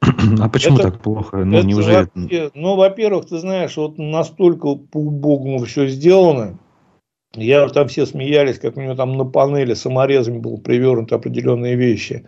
А 0.40 0.48
почему 0.48 0.78
это, 0.78 0.90
так 0.90 1.02
плохо? 1.02 1.44
Ну, 1.44 1.58
это 1.58 1.66
неужели... 1.66 2.08
вообще, 2.14 2.50
ну, 2.54 2.76
во-первых, 2.76 3.26
ты 3.26 3.38
знаешь, 3.38 3.76
вот 3.76 3.98
настолько 3.98 4.74
по-убогому 4.74 5.64
все 5.64 5.86
сделано. 5.86 6.58
Я 7.34 7.68
там 7.68 7.88
все 7.88 8.06
смеялись, 8.06 8.58
как 8.58 8.76
у 8.76 8.80
него 8.80 8.94
там 8.94 9.16
на 9.16 9.24
панели 9.24 9.74
саморезами 9.74 10.38
было 10.38 10.56
привернуты 10.56 11.14
определенные 11.14 11.76
вещи 11.76 12.26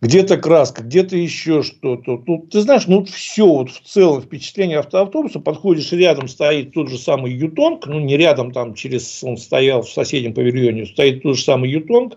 где-то 0.00 0.38
краска, 0.38 0.82
где-то 0.82 1.16
еще 1.16 1.62
что-то. 1.62 2.22
Ну, 2.26 2.46
ты 2.50 2.60
знаешь, 2.60 2.86
ну 2.86 3.04
все 3.04 3.46
вот 3.46 3.70
в 3.70 3.80
целом 3.82 4.22
впечатление 4.22 4.78
автоавтобуса, 4.78 5.40
подходишь, 5.40 5.92
рядом 5.92 6.28
стоит 6.28 6.72
тот 6.72 6.88
же 6.88 6.98
самый 6.98 7.32
Ютонг, 7.32 7.86
ну 7.86 8.00
не 8.00 8.16
рядом, 8.16 8.52
там 8.52 8.74
через, 8.74 9.22
он 9.22 9.36
стоял 9.36 9.82
в 9.82 9.90
соседнем 9.90 10.34
павильоне, 10.34 10.86
стоит 10.86 11.22
тот 11.22 11.36
же 11.36 11.42
самый 11.42 11.70
Ютонг, 11.70 12.16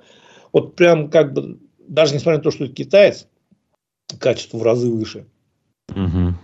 вот 0.54 0.76
прям 0.76 1.10
как 1.10 1.34
бы, 1.34 1.60
даже 1.88 2.14
несмотря 2.14 2.38
на 2.38 2.44
то, 2.44 2.52
что 2.52 2.66
это 2.66 2.74
китаец, 2.74 3.28
качество 4.20 4.58
в 4.58 4.64
разы 4.64 4.90
выше. 4.90 5.26
Угу 5.90 6.36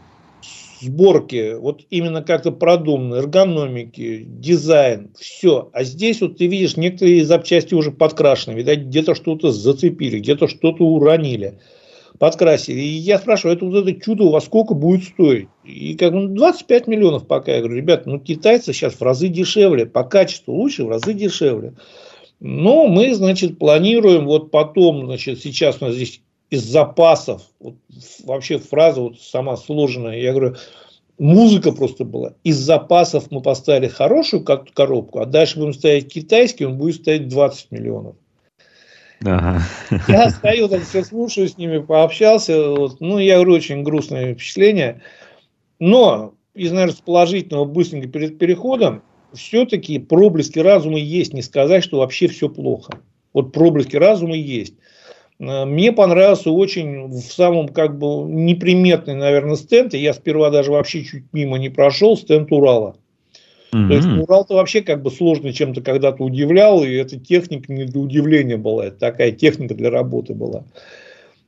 сборки, 0.82 1.56
вот 1.56 1.82
именно 1.90 2.22
как-то 2.22 2.52
продумано, 2.52 3.16
эргономики, 3.16 4.24
дизайн, 4.28 5.12
все. 5.18 5.70
А 5.74 5.84
здесь 5.84 6.22
вот 6.22 6.38
ты 6.38 6.48
видишь, 6.48 6.78
некоторые 6.78 7.26
запчасти 7.26 7.74
уже 7.74 7.92
подкрашены, 7.92 8.56
видать, 8.56 8.86
где-то 8.86 9.16
что-то 9.16 9.52
зацепили, 9.52 10.20
где-то 10.20 10.48
что-то 10.48 10.84
уронили, 10.84 11.60
подкрасили. 12.18 12.80
И 12.80 12.98
я 12.98 13.18
спрашиваю, 13.18 13.56
это 13.56 13.66
вот 13.66 13.88
это 13.88 14.02
чудо 14.02 14.26
во 14.26 14.42
сколько 14.42 14.74
будет 14.74 15.06
стоить? 15.06 15.50
И 15.64 15.96
как 15.96 16.14
ну, 16.14 16.28
25 16.28 16.88
миллионов 16.88 17.28
пока. 17.28 17.54
Я 17.54 17.60
говорю, 17.60 17.78
ребята, 17.78 18.10
ну 18.10 18.20
китайцы 18.20 18.74
сейчас 18.74 18.94
в 18.94 19.02
разы 19.02 19.28
дешевле, 19.28 19.86
по 19.86 20.04
качеству 20.04 20.54
лучше, 20.54 20.86
в 20.86 20.90
разы 20.90 21.14
дешевле. 21.14 21.74
Но 22.40 22.88
мы, 22.88 23.14
значит, 23.14 23.60
планируем 23.60 24.26
вот 24.26 24.50
потом, 24.50 25.06
значит, 25.06 25.40
сейчас 25.40 25.78
у 25.82 25.86
нас 25.86 25.96
здесь 25.96 26.22
из 26.50 26.64
запасов, 26.64 27.44
вот, 27.60 27.76
вообще 28.24 28.58
фраза 28.58 29.02
вот 29.02 29.20
сама 29.20 29.56
сложенная, 29.56 30.18
я 30.20 30.34
говорю, 30.34 30.56
музыка 31.20 31.72
просто 31.72 32.06
была. 32.06 32.34
Из 32.44 32.58
запасов 32.58 33.30
мы 33.30 33.42
поставили 33.42 33.88
хорошую 33.88 34.44
как 34.44 34.72
коробку, 34.74 35.20
а 35.20 35.26
дальше 35.26 35.60
будем 35.60 35.74
ставить 35.74 36.12
китайский, 36.12 36.66
он 36.66 36.78
будет 36.78 36.96
стоить 36.96 37.28
20 37.28 37.72
миллионов. 37.72 38.16
Ага. 39.26 39.62
Я 40.08 40.30
стою, 40.30 40.70
там 40.70 40.82
все 40.82 41.04
слушаю, 41.04 41.50
с 41.50 41.58
ними 41.58 41.80
пообщался. 41.80 42.70
Вот. 42.72 43.02
Ну, 43.02 43.20
я 43.20 43.36
говорю, 43.36 43.54
очень 43.54 43.84
грустное 43.84 44.34
впечатление. 44.34 45.02
Но 45.78 46.36
из, 46.56 46.72
наверное, 46.72 46.96
положительного 47.04 47.66
быстренько 47.66 48.08
перед 48.08 48.38
переходом, 48.38 49.02
все-таки 49.34 50.00
проблески 50.00 50.60
разума 50.60 50.98
есть. 50.98 51.34
Не 51.34 51.42
сказать, 51.42 51.84
что 51.84 52.00
вообще 52.00 52.28
все 52.28 52.48
плохо. 52.48 52.94
Вот 53.34 53.52
проблески 53.52 53.96
разума 53.98 54.36
есть. 54.36 54.76
Э, 55.40 55.66
мне 55.66 55.92
понравился 55.92 56.52
очень 56.52 57.08
в 57.08 57.22
самом 57.22 57.70
как 57.70 57.98
бы 57.98 58.30
неприметный, 58.30 59.16
наверное, 59.16 59.56
стенд. 59.56 59.94
Я 59.94 60.14
сперва 60.14 60.50
даже 60.50 60.72
вообще 60.72 61.04
чуть 61.04 61.26
мимо 61.34 61.58
не 61.58 61.70
прошел 61.70 62.18
стенд 62.18 62.52
Урала. 62.52 62.96
Mm-hmm. 63.72 63.88
То 63.88 63.94
есть 63.94 64.08
Урал-то 64.08 64.56
вообще 64.56 64.82
как 64.82 65.02
бы 65.02 65.12
сложно 65.12 65.54
чем-то 65.54 65.82
когда-то 65.82 66.24
удивлял, 66.24 66.84
и 66.84 66.92
эта 66.92 67.20
техника 67.20 67.72
не 67.72 67.86
для 67.86 68.02
удивления 68.02 68.58
была, 68.58 68.88
это 68.88 68.98
такая 68.98 69.32
техника 69.32 69.76
для 69.76 69.92
работы 69.92 70.34
была. 70.34 70.64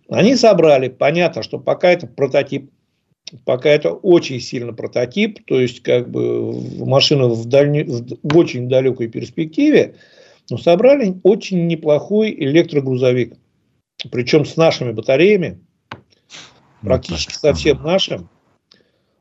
Они 0.08 0.36
собрали, 0.36 0.90
понятно, 0.90 1.42
что 1.42 1.58
пока 1.58 1.90
это 1.90 2.06
прототип, 2.06 2.70
пока 3.46 3.70
это 3.70 3.92
очень 3.92 4.40
сильно 4.40 4.72
прототип, 4.72 5.44
то 5.46 5.60
есть 5.60 5.82
как 5.82 6.12
бы 6.12 6.54
машина 6.86 7.28
в, 7.28 7.46
дальне, 7.46 7.86
в 7.86 8.38
очень 8.38 8.70
далекой 8.70 9.08
перспективе, 9.08 9.96
но 10.52 10.60
собрали 10.60 11.16
очень 11.24 11.66
неплохой 11.66 12.36
электрогрузовик 12.38 13.34
причем 14.10 14.46
с 14.46 14.58
нашими 14.58 14.92
батареями, 14.92 15.60
практически 16.82 17.34
совсем 17.34 17.84
нашим. 17.84 18.30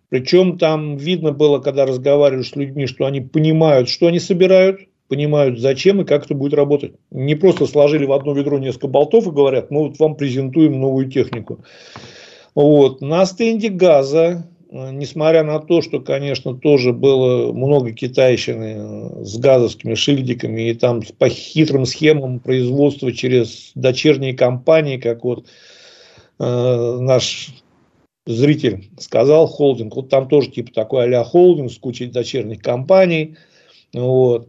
Причем 0.08 0.58
там 0.58 0.96
видно 0.96 1.32
было, 1.32 1.60
когда 1.60 1.86
разговариваешь 1.86 2.50
с 2.50 2.56
людьми, 2.56 2.86
что 2.86 3.06
они 3.06 3.20
понимают, 3.20 3.88
что 3.88 4.08
они 4.08 4.18
собирают, 4.18 4.80
понимают, 5.08 5.58
зачем 5.58 6.00
и 6.00 6.04
как 6.04 6.24
это 6.24 6.34
будет 6.34 6.54
работать. 6.54 6.94
Не 7.10 7.34
просто 7.34 7.66
сложили 7.66 8.06
в 8.06 8.12
одно 8.12 8.32
ведро 8.32 8.58
несколько 8.58 8.88
болтов 8.88 9.26
и 9.26 9.30
говорят, 9.30 9.70
мы 9.70 9.88
вот 9.88 9.98
вам 9.98 10.16
презентуем 10.16 10.80
новую 10.80 11.10
технику. 11.10 11.64
Вот. 12.54 13.00
На 13.00 13.24
стенде 13.24 13.68
газа, 13.68 14.48
несмотря 14.70 15.42
на 15.42 15.58
то, 15.58 15.82
что, 15.82 16.00
конечно, 16.00 16.54
тоже 16.54 16.92
было 16.92 17.52
много 17.52 17.92
китайщины 17.92 19.24
с 19.24 19.36
газовскими 19.36 19.94
шильдиками 19.94 20.70
и 20.70 20.74
там 20.74 21.02
по 21.18 21.28
хитрым 21.28 21.86
схемам 21.86 22.38
производства 22.38 23.12
через 23.12 23.72
дочерние 23.74 24.34
компании, 24.34 24.96
как 24.96 25.24
вот 25.24 25.46
э, 26.38 26.98
наш 27.00 27.48
зритель 28.26 28.88
сказал, 28.98 29.48
холдинг, 29.48 29.96
вот 29.96 30.08
там 30.08 30.28
тоже 30.28 30.50
типа 30.50 30.72
такой 30.72 31.12
а 31.14 31.24
холдинг 31.24 31.72
с 31.72 31.78
кучей 31.78 32.06
дочерних 32.06 32.60
компаний. 32.60 33.36
Вот. 33.92 34.48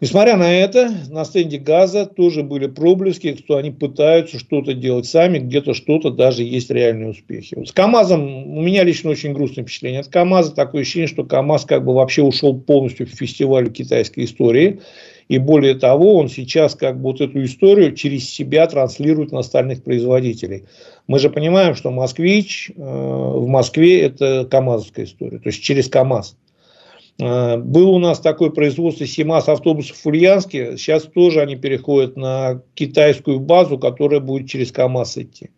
Несмотря 0.00 0.36
на 0.36 0.54
это, 0.54 0.92
на 1.08 1.24
стенде 1.24 1.58
газа 1.58 2.06
тоже 2.06 2.44
были 2.44 2.68
проблески, 2.68 3.36
что 3.36 3.56
они 3.56 3.72
пытаются 3.72 4.38
что-то 4.38 4.72
делать 4.72 5.06
сами, 5.06 5.40
где-то 5.40 5.74
что-то 5.74 6.10
даже 6.10 6.44
есть 6.44 6.70
реальные 6.70 7.10
успехи. 7.10 7.56
Вот 7.56 7.68
с 7.68 7.72
КАМАЗом 7.72 8.56
у 8.56 8.62
меня 8.62 8.84
лично 8.84 9.10
очень 9.10 9.32
грустное 9.32 9.64
впечатление. 9.64 10.00
От 10.00 10.06
КАМАЗа 10.06 10.54
такое 10.54 10.82
ощущение, 10.82 11.08
что 11.08 11.24
КАМАЗ 11.24 11.64
как 11.64 11.84
бы 11.84 11.94
вообще 11.94 12.22
ушел 12.22 12.56
полностью 12.60 13.08
в 13.08 13.10
фестиваль 13.10 13.72
китайской 13.72 14.24
истории. 14.24 14.78
И 15.26 15.38
более 15.38 15.74
того, 15.74 16.14
он 16.14 16.28
сейчас 16.28 16.76
как 16.76 16.96
бы 16.96 17.10
вот 17.10 17.20
эту 17.20 17.42
историю 17.42 17.92
через 17.96 18.30
себя 18.30 18.68
транслирует 18.68 19.32
на 19.32 19.40
остальных 19.40 19.82
производителей. 19.82 20.62
Мы 21.08 21.18
же 21.18 21.28
понимаем, 21.28 21.74
что 21.74 21.90
«Москвич» 21.90 22.70
э, 22.70 22.80
в 22.80 23.48
Москве– 23.48 24.00
это 24.02 24.46
КАМАЗовская 24.48 25.06
история, 25.06 25.38
то 25.38 25.48
есть 25.48 25.60
через 25.60 25.88
КАМАЗ. 25.88 26.36
Э, 27.20 27.56
был 27.56 27.90
у 27.90 27.98
нас 27.98 28.20
такое 28.20 28.50
производство 28.50 29.06
СИМАС 29.06 29.48
автобусов 29.48 29.96
в 29.96 30.06
Ульяновске. 30.06 30.76
Сейчас 30.76 31.04
тоже 31.04 31.40
они 31.40 31.56
переходят 31.56 32.16
на 32.16 32.62
китайскую 32.74 33.40
базу, 33.40 33.78
которая 33.78 34.20
будет 34.20 34.48
через 34.48 34.72
КАМАЗ 34.72 35.18
идти. 35.18 35.50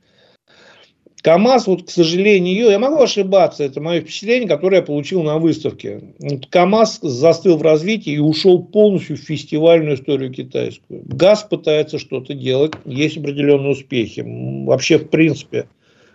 КАМАЗ, 1.22 1.66
вот, 1.66 1.86
к 1.86 1.90
сожалению, 1.90 2.70
я 2.70 2.78
могу 2.78 3.02
ошибаться, 3.02 3.62
это 3.62 3.78
мое 3.78 4.00
впечатление, 4.00 4.48
которое 4.48 4.76
я 4.76 4.82
получил 4.82 5.22
на 5.22 5.36
выставке. 5.36 6.14
КАМАЗ 6.48 7.00
застыл 7.02 7.58
в 7.58 7.62
развитии 7.62 8.12
и 8.12 8.18
ушел 8.18 8.62
полностью 8.62 9.16
в 9.16 9.20
фестивальную 9.20 9.96
историю 9.96 10.32
китайскую. 10.32 11.02
ГАЗ 11.04 11.46
пытается 11.50 11.98
что-то 11.98 12.32
делать, 12.32 12.72
есть 12.86 13.18
определенные 13.18 13.72
успехи. 13.72 14.24
Вообще, 14.24 14.96
в 14.96 15.10
принципе, 15.10 15.68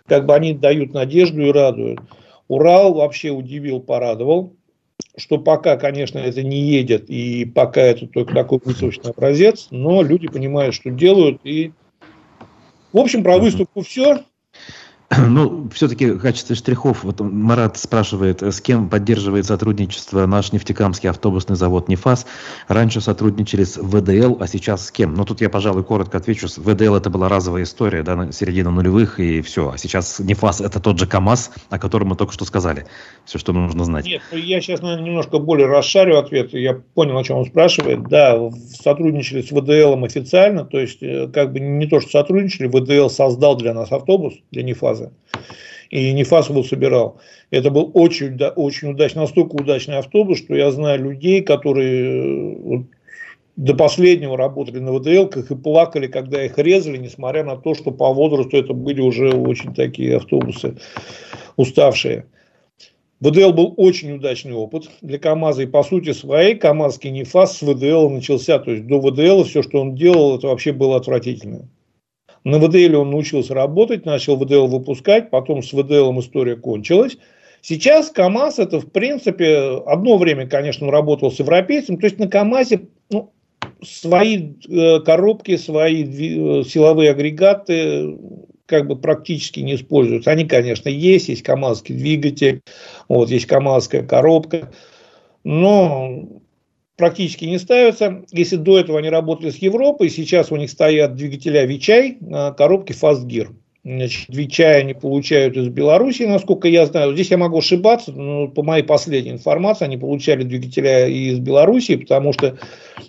как 0.06 0.26
бы 0.26 0.34
они 0.34 0.54
дают 0.54 0.92
надежду 0.92 1.40
и 1.42 1.52
радуют. 1.52 2.00
Урал 2.48 2.94
вообще 2.94 3.30
удивил, 3.30 3.78
порадовал, 3.78 4.55
что 5.16 5.38
пока, 5.38 5.76
конечно, 5.76 6.18
это 6.18 6.42
не 6.42 6.60
едет, 6.60 7.08
и 7.08 7.44
пока 7.44 7.80
это 7.80 8.06
только 8.06 8.34
такой 8.34 8.60
выставочный 8.64 9.10
образец, 9.10 9.68
но 9.70 10.02
люди 10.02 10.28
понимают, 10.28 10.74
что 10.74 10.90
делают, 10.90 11.40
и 11.44 11.72
в 12.92 12.98
общем, 12.98 13.22
про 13.22 13.38
выставку 13.38 13.82
все. 13.82 14.24
Ну, 15.28 15.68
все-таки 15.72 16.10
в 16.10 16.20
качестве 16.20 16.56
штрихов, 16.56 17.04
вот 17.04 17.20
Марат 17.20 17.76
спрашивает, 17.76 18.42
с 18.42 18.60
кем 18.60 18.88
поддерживает 18.88 19.46
сотрудничество 19.46 20.26
наш 20.26 20.52
нефтекамский 20.52 21.10
автобусный 21.10 21.56
завод 21.56 21.88
«Нефас». 21.88 22.26
Раньше 22.68 23.00
сотрудничали 23.00 23.64
с 23.64 23.76
ВДЛ, 23.76 24.38
а 24.40 24.46
сейчас 24.46 24.86
с 24.86 24.90
кем? 24.90 25.14
Ну, 25.14 25.24
тут 25.24 25.40
я, 25.40 25.50
пожалуй, 25.50 25.84
коротко 25.84 26.18
отвечу. 26.18 26.48
ВДЛ 26.56 26.94
это 26.94 27.10
была 27.10 27.28
разовая 27.28 27.64
история, 27.64 28.02
да, 28.02 28.16
на 28.16 28.32
середину 28.32 28.70
нулевых 28.70 29.20
и 29.20 29.42
все. 29.42 29.70
А 29.70 29.78
сейчас 29.78 30.18
«Нефас» 30.18 30.60
это 30.60 30.80
тот 30.80 30.98
же 30.98 31.06
КАМАЗ, 31.06 31.52
о 31.70 31.78
котором 31.78 32.08
мы 32.08 32.16
только 32.16 32.32
что 32.32 32.44
сказали. 32.44 32.86
Все, 33.24 33.38
что 33.38 33.52
нужно 33.52 33.84
знать. 33.84 34.06
Нет, 34.06 34.22
ну, 34.32 34.38
я 34.38 34.60
сейчас, 34.60 34.80
наверное, 34.80 35.06
немножко 35.06 35.38
более 35.38 35.66
расшарю 35.66 36.16
ответ. 36.16 36.52
Я 36.52 36.74
понял, 36.94 37.16
о 37.18 37.24
чем 37.24 37.38
он 37.38 37.46
спрашивает. 37.46 38.08
Да, 38.08 38.50
сотрудничали 38.82 39.42
с 39.42 39.50
ВДЛ 39.50 40.04
официально, 40.04 40.64
то 40.64 40.78
есть, 40.78 41.02
э, 41.02 41.28
как 41.28 41.52
бы 41.52 41.60
не 41.60 41.86
то, 41.86 42.00
что 42.00 42.10
сотрудничали, 42.10 42.68
ВДЛ 42.68 43.08
создал 43.08 43.56
для 43.56 43.74
нас 43.74 43.92
автобус, 43.92 44.34
для 44.50 44.62
«Нефаса», 44.62 44.95
фазы. 44.96 45.12
И 45.90 46.12
Нефас 46.12 46.48
его 46.50 46.62
собирал. 46.64 47.20
Это 47.50 47.70
был 47.70 47.90
очень, 47.94 48.36
очень 48.56 48.90
удачный, 48.90 49.22
настолько 49.22 49.54
удачный 49.54 49.98
автобус, 49.98 50.38
что 50.38 50.54
я 50.54 50.70
знаю 50.72 51.02
людей, 51.04 51.42
которые 51.42 52.54
э, 52.54 52.58
вот, 52.60 52.86
до 53.54 53.74
последнего 53.74 54.36
работали 54.36 54.80
на 54.80 54.92
ВДЛках 54.92 55.50
и 55.50 55.54
плакали, 55.54 56.08
когда 56.08 56.44
их 56.44 56.58
резали, 56.58 56.96
несмотря 56.96 57.44
на 57.44 57.56
то, 57.56 57.74
что 57.74 57.92
по 57.92 58.12
возрасту 58.12 58.56
это 58.56 58.72
были 58.72 59.00
уже 59.00 59.30
очень 59.30 59.74
такие 59.74 60.16
автобусы 60.16 60.76
уставшие. 61.56 62.26
ВДЛ 63.20 63.52
был 63.52 63.72
очень 63.78 64.12
удачный 64.12 64.52
опыт 64.52 64.90
для 65.00 65.18
КАМАЗа. 65.18 65.62
И 65.62 65.66
по 65.66 65.82
сути 65.84 66.12
своей 66.12 66.56
КАМАЗский 66.56 67.10
нефас 67.10 67.56
с 67.56 67.62
ВДЛ 67.62 68.10
начался. 68.10 68.58
То 68.58 68.72
есть 68.72 68.86
до 68.86 69.00
ВДЛ 69.00 69.44
все, 69.44 69.62
что 69.62 69.80
он 69.80 69.94
делал, 69.94 70.36
это 70.36 70.48
вообще 70.48 70.72
было 70.72 70.96
отвратительно. 70.96 71.66
На 72.46 72.60
ВДЛ 72.60 73.00
он 73.00 73.10
научился 73.10 73.54
работать, 73.54 74.06
начал 74.06 74.36
ВДЛ 74.36 74.68
выпускать, 74.68 75.30
потом 75.30 75.64
с 75.64 75.72
ВДЛ 75.72 76.16
история 76.20 76.54
кончилась. 76.54 77.18
Сейчас 77.60 78.08
КАМАЗ 78.10 78.60
это, 78.60 78.78
в 78.78 78.88
принципе, 78.92 79.82
одно 79.84 80.16
время, 80.16 80.46
конечно, 80.46 80.86
он 80.86 80.92
работал 80.92 81.32
с 81.32 81.40
европейцем, 81.40 81.98
то 81.98 82.06
есть 82.06 82.20
на 82.20 82.28
КАМАЗе 82.28 82.82
ну, 83.10 83.32
свои 83.82 84.52
э, 84.68 85.00
коробки, 85.00 85.56
свои 85.56 86.04
э, 86.04 86.62
силовые 86.62 87.10
агрегаты 87.10 88.16
как 88.66 88.86
бы 88.86 88.94
практически 88.94 89.58
не 89.58 89.74
используются. 89.74 90.30
Они, 90.30 90.44
конечно, 90.44 90.88
есть, 90.88 91.28
есть 91.28 91.42
КАМАЗский 91.42 91.96
двигатель, 91.96 92.60
вот, 93.08 93.28
есть 93.28 93.46
КАМАЗская 93.46 94.04
коробка, 94.04 94.70
но 95.42 96.28
практически 96.96 97.44
не 97.44 97.58
ставятся. 97.58 98.24
Если 98.32 98.56
до 98.56 98.78
этого 98.78 98.98
они 98.98 99.10
работали 99.10 99.50
с 99.50 99.56
Европой, 99.58 100.10
сейчас 100.10 100.50
у 100.50 100.56
них 100.56 100.70
стоят 100.70 101.14
двигателя 101.14 101.64
Вичай 101.64 102.16
на 102.20 102.52
коробке 102.52 102.94
Fast 102.94 103.26
Gear. 103.26 103.48
Значит, 103.84 104.24
Вичай 104.28 104.80
они 104.80 104.94
получают 104.94 105.56
из 105.56 105.68
Беларуси, 105.68 106.24
насколько 106.24 106.66
я 106.66 106.86
знаю. 106.86 107.14
Здесь 107.14 107.30
я 107.30 107.38
могу 107.38 107.58
ошибаться, 107.58 108.10
но 108.10 108.48
по 108.48 108.64
моей 108.64 108.82
последней 108.82 109.30
информации 109.30 109.84
они 109.84 109.96
получали 109.96 110.42
двигателя 110.42 111.06
из 111.06 111.38
Беларуси, 111.38 111.94
потому 111.94 112.32
что 112.32 112.58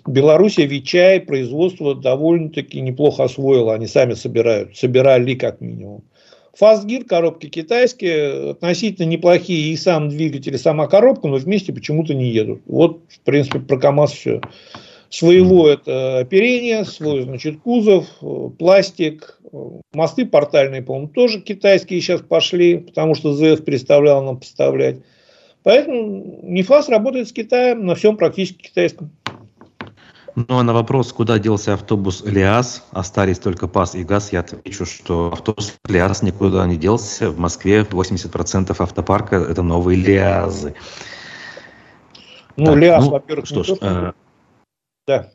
Беларусь 0.06 0.58
Вичай 0.58 1.20
производство 1.20 1.96
довольно-таки 1.96 2.80
неплохо 2.80 3.24
освоила. 3.24 3.74
Они 3.74 3.88
сами 3.88 4.14
собирают, 4.14 4.76
собирали 4.76 5.34
как 5.34 5.60
минимум. 5.60 6.04
Фастгир, 6.58 7.04
коробки 7.04 7.48
китайские, 7.48 8.50
относительно 8.50 9.06
неплохие 9.06 9.72
и 9.72 9.76
сам 9.76 10.08
двигатель, 10.08 10.56
и 10.56 10.58
сама 10.58 10.88
коробка, 10.88 11.28
но 11.28 11.36
вместе 11.36 11.72
почему-то 11.72 12.14
не 12.14 12.30
едут. 12.30 12.62
Вот, 12.66 13.00
в 13.08 13.20
принципе, 13.20 13.60
про 13.60 13.78
КАМАЗ 13.78 14.12
все. 14.12 14.40
Своего 15.08 15.68
это 15.68 16.18
оперение, 16.18 16.84
свой, 16.84 17.22
значит, 17.22 17.60
кузов, 17.60 18.06
пластик, 18.58 19.40
мосты 19.92 20.26
портальные, 20.26 20.82
по-моему, 20.82 21.08
тоже 21.08 21.40
китайские 21.40 22.00
сейчас 22.00 22.22
пошли, 22.22 22.78
потому 22.78 23.14
что 23.14 23.34
ЗФ 23.34 23.64
переставлял 23.64 24.24
нам 24.24 24.38
поставлять. 24.38 24.96
Поэтому 25.62 26.40
НИФАС 26.42 26.88
работает 26.88 27.28
с 27.28 27.32
Китаем 27.32 27.86
на 27.86 27.94
всем 27.94 28.16
практически 28.16 28.62
китайском. 28.68 29.12
Ну 30.46 30.58
а 30.58 30.62
на 30.62 30.72
вопрос, 30.72 31.12
куда 31.12 31.40
делся 31.40 31.74
автобус 31.74 32.22
ЛиАЗ, 32.22 32.84
остались 32.92 33.40
только 33.40 33.66
ПАС 33.66 33.96
и 33.96 34.04
ГАЗ, 34.04 34.30
я 34.32 34.40
отвечу, 34.40 34.86
что 34.86 35.32
автобус 35.32 35.74
ЛиАЗ 35.88 36.22
никуда 36.22 36.64
не 36.64 36.76
делся. 36.76 37.30
В 37.30 37.40
Москве 37.40 37.80
80% 37.80 38.76
автопарка– 38.78 39.34
это 39.50 39.62
новые 39.62 40.00
ЛиАЗы. 40.00 40.76
Ну, 42.56 42.66
так, 42.66 42.76
ЛиАЗ, 42.76 43.04
ну, 43.04 43.10
во-первых, 43.10 43.46
что 43.46 43.64
ж, 43.64 43.72
э... 43.80 44.12
да. 45.08 45.30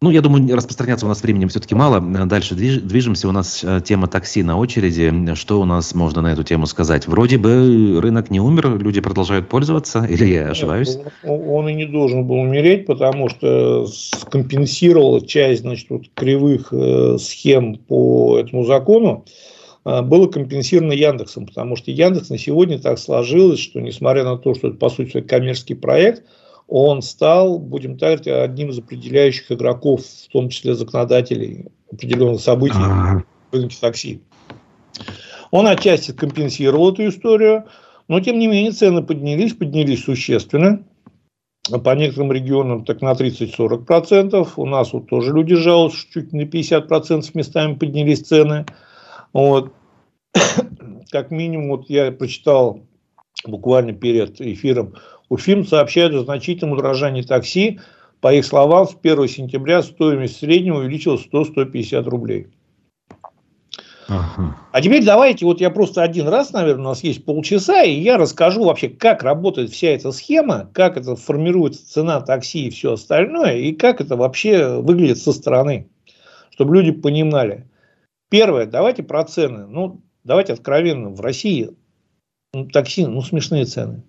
Ну, 0.00 0.10
я 0.10 0.20
думаю, 0.20 0.54
распространяться 0.54 1.06
у 1.06 1.08
нас 1.08 1.20
времени 1.24 1.46
все-таки 1.46 1.74
мало. 1.74 2.00
Дальше 2.00 2.54
движемся. 2.54 3.28
У 3.28 3.32
нас 3.32 3.64
э, 3.64 3.80
тема 3.84 4.06
такси 4.06 4.44
на 4.44 4.56
очереди. 4.56 5.34
Что 5.34 5.60
у 5.60 5.64
нас 5.64 5.92
можно 5.92 6.22
на 6.22 6.32
эту 6.32 6.44
тему 6.44 6.66
сказать? 6.66 7.08
Вроде 7.08 7.36
бы 7.36 7.98
рынок 8.00 8.30
не 8.30 8.38
умер, 8.38 8.78
люди 8.78 9.00
продолжают 9.00 9.48
пользоваться, 9.48 10.04
или 10.04 10.26
я 10.26 10.50
ошибаюсь? 10.50 10.98
Нет, 10.98 11.12
он 11.24 11.68
и 11.68 11.74
не 11.74 11.84
должен 11.84 12.28
был 12.28 12.36
умереть, 12.36 12.86
потому 12.86 13.28
что 13.28 13.88
скомпенсировал 13.88 15.20
часть 15.22 15.62
значит, 15.62 15.90
вот, 15.90 16.02
кривых 16.14 16.72
э, 16.72 17.16
схем 17.18 17.74
по 17.74 18.38
этому 18.38 18.66
закону 18.66 19.24
э, 19.84 20.02
было 20.02 20.28
компенсировано 20.28 20.92
Яндексом, 20.92 21.44
потому 21.44 21.74
что 21.74 21.90
Яндекс 21.90 22.30
на 22.30 22.38
сегодня 22.38 22.78
так 22.78 23.00
сложилось, 23.00 23.58
что 23.58 23.80
несмотря 23.80 24.22
на 24.22 24.36
то, 24.36 24.54
что 24.54 24.68
это 24.68 24.76
по 24.76 24.90
сути 24.90 25.22
коммерческий 25.22 25.74
проект, 25.74 26.22
он 26.68 27.00
стал, 27.00 27.58
будем 27.58 27.96
так 27.96 28.20
говорить, 28.20 28.28
одним 28.28 28.68
из 28.68 28.78
определяющих 28.78 29.50
игроков, 29.50 30.02
в 30.04 30.28
том 30.28 30.50
числе 30.50 30.74
законодателей 30.74 31.66
определенных 31.90 32.42
событий 32.42 32.76
в 32.78 33.24
рынке 33.54 33.76
такси. 33.80 34.20
Он 35.50 35.66
отчасти 35.66 36.12
компенсировал 36.12 36.92
эту 36.92 37.08
историю, 37.08 37.64
но 38.06 38.20
тем 38.20 38.38
не 38.38 38.46
менее 38.46 38.72
цены 38.72 39.02
поднялись, 39.02 39.54
поднялись 39.54 40.04
существенно. 40.04 40.84
По 41.84 41.94
некоторым 41.94 42.32
регионам 42.32 42.84
так 42.84 43.00
на 43.00 43.12
30-40%. 43.12 44.48
У 44.56 44.66
нас 44.66 44.92
вот 44.92 45.08
тоже 45.08 45.32
люди 45.32 45.54
жалуются, 45.54 45.98
что 45.98 46.20
чуть 46.20 46.32
на 46.32 46.42
50% 46.42 47.30
местами 47.34 47.74
поднялись 47.74 48.20
цены. 48.20 48.66
Вот. 49.32 49.72
Как 51.10 51.30
минимум, 51.30 51.70
вот 51.70 51.88
я 51.88 52.12
прочитал 52.12 52.80
буквально 53.46 53.92
перед 53.92 54.40
эфиром 54.40 54.94
Уфим 55.28 55.66
сообщают 55.66 56.14
о 56.14 56.24
значительном 56.24 56.72
удорожании 56.72 57.22
такси. 57.22 57.80
По 58.20 58.32
их 58.34 58.44
словам, 58.44 58.86
с 58.86 58.96
1 59.00 59.28
сентября 59.28 59.82
стоимость 59.82 60.38
среднего 60.38 60.78
увеличилась 60.78 61.26
100-150 61.32 62.02
рублей. 62.04 62.48
Ага. 64.08 64.56
А 64.72 64.80
теперь 64.80 65.04
давайте, 65.04 65.44
вот 65.44 65.60
я 65.60 65.68
просто 65.68 66.02
один 66.02 66.28
раз, 66.28 66.52
наверное, 66.52 66.86
у 66.86 66.88
нас 66.88 67.04
есть 67.04 67.26
полчаса, 67.26 67.82
и 67.82 68.00
я 68.00 68.16
расскажу 68.16 68.64
вообще, 68.64 68.88
как 68.88 69.22
работает 69.22 69.70
вся 69.70 69.88
эта 69.88 70.12
схема, 70.12 70.70
как 70.72 70.96
это 70.96 71.14
формируется 71.14 71.86
цена 71.86 72.20
такси 72.22 72.66
и 72.66 72.70
все 72.70 72.94
остальное, 72.94 73.58
и 73.58 73.72
как 73.72 74.00
это 74.00 74.16
вообще 74.16 74.80
выглядит 74.80 75.18
со 75.18 75.32
стороны, 75.32 75.90
чтобы 76.50 76.76
люди 76.76 76.90
понимали. 76.90 77.68
Первое, 78.30 78.64
давайте 78.64 79.02
про 79.02 79.24
цены. 79.24 79.66
Ну, 79.66 80.00
давайте 80.24 80.54
откровенно, 80.54 81.10
в 81.10 81.20
России 81.20 81.70
ну, 82.54 82.66
такси, 82.66 83.06
ну, 83.06 83.20
смешные 83.20 83.66
цены. 83.66 84.02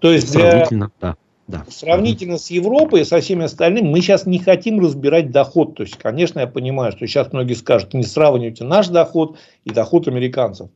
То 0.00 0.12
есть 0.12 0.32
для, 0.32 0.50
сравнительно, 0.50 0.90
да, 1.00 1.16
да. 1.48 1.64
сравнительно 1.68 2.38
с 2.38 2.50
Европой 2.50 3.02
и 3.02 3.04
со 3.04 3.20
всеми 3.20 3.44
остальными 3.44 3.88
мы 3.88 4.00
сейчас 4.00 4.26
не 4.26 4.38
хотим 4.38 4.80
разбирать 4.80 5.30
доход. 5.30 5.76
То 5.76 5.82
есть, 5.82 5.96
конечно, 5.96 6.40
я 6.40 6.46
понимаю, 6.46 6.92
что 6.92 7.06
сейчас 7.06 7.32
многие 7.32 7.54
скажут, 7.54 7.94
не 7.94 8.04
сравнивайте 8.04 8.64
наш 8.64 8.88
доход 8.88 9.36
и 9.64 9.70
доход 9.70 10.08
американцев. 10.08 10.68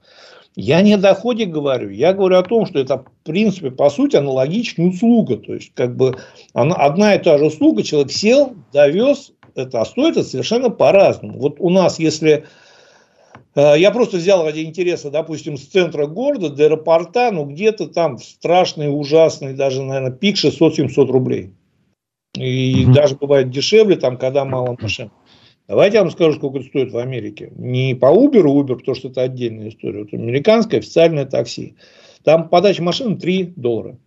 Я 0.55 0.81
не 0.81 0.95
о 0.95 0.99
доходе 0.99 1.45
говорю, 1.45 1.91
я 1.91 2.15
говорю 2.15 2.39
о 2.39 2.43
том, 2.43 2.65
что 2.65 2.79
это, 2.79 2.99
в 2.99 3.07
принципе, 3.25 3.71
по 3.71 3.91
сути, 3.91 4.17
аналогичная 4.17 4.87
услуга. 4.87 5.37
То 5.37 5.55
есть, 5.55 5.73
как 5.75 5.95
бы 5.97 6.17
она, 6.55 6.75
одна 6.75 7.15
и 7.15 7.23
та 7.23 7.37
же 7.37 7.47
услуга, 7.47 7.83
человек 7.83 8.11
сел, 8.11 8.55
довез, 8.73 9.33
это, 9.55 9.83
а 9.83 9.85
стоит 9.85 10.17
это 10.17 10.27
совершенно 10.27 10.71
по-разному. 10.71 11.39
Вот 11.39 11.57
у 11.59 11.69
нас, 11.69 11.99
если 11.99 12.47
я 13.57 13.91
просто 13.91 14.19
взял 14.19 14.45
ради 14.45 14.61
интереса, 14.61 15.11
допустим, 15.11 15.57
с 15.57 15.63
центра 15.63 16.07
города 16.07 16.51
до 16.51 16.65
аэропорта, 16.65 17.31
ну 17.33 17.47
где-то 17.47 17.89
там 17.89 18.19
страшный, 18.19 18.89
ужасный, 18.89 19.55
даже, 19.55 19.83
наверное, 19.83 20.13
пик 20.13 20.37
600-700 20.37 21.07
рублей. 21.07 21.53
И 22.37 22.85
угу. 22.85 22.93
даже 22.93 23.17
бывает 23.17 23.51
дешевле, 23.51 23.97
там, 23.97 24.19
когда 24.19 24.45
мало 24.45 24.77
машин. 24.79 25.11
Давайте 25.69 25.97
я 25.97 26.03
вам 26.03 26.13
скажу, 26.13 26.35
сколько 26.35 26.59
это 26.59 26.69
стоит 26.69 26.93
в 26.93 26.99
Америке. 26.99 27.51
Не 27.57 27.95
по 27.95 28.07
Uber, 28.07 28.43
Uber, 28.43 28.77
потому 28.77 28.95
что 28.95 29.09
это 29.09 29.23
отдельная 29.23 29.71
история. 29.71 30.05
Вот 30.05 30.13
американское 30.13 30.79
официальное 30.81 31.25
такси. 31.25 31.75
Там 32.23 32.49
подача 32.49 32.83
машины 32.83 33.17
3 33.17 33.55
доллара. 33.57 33.99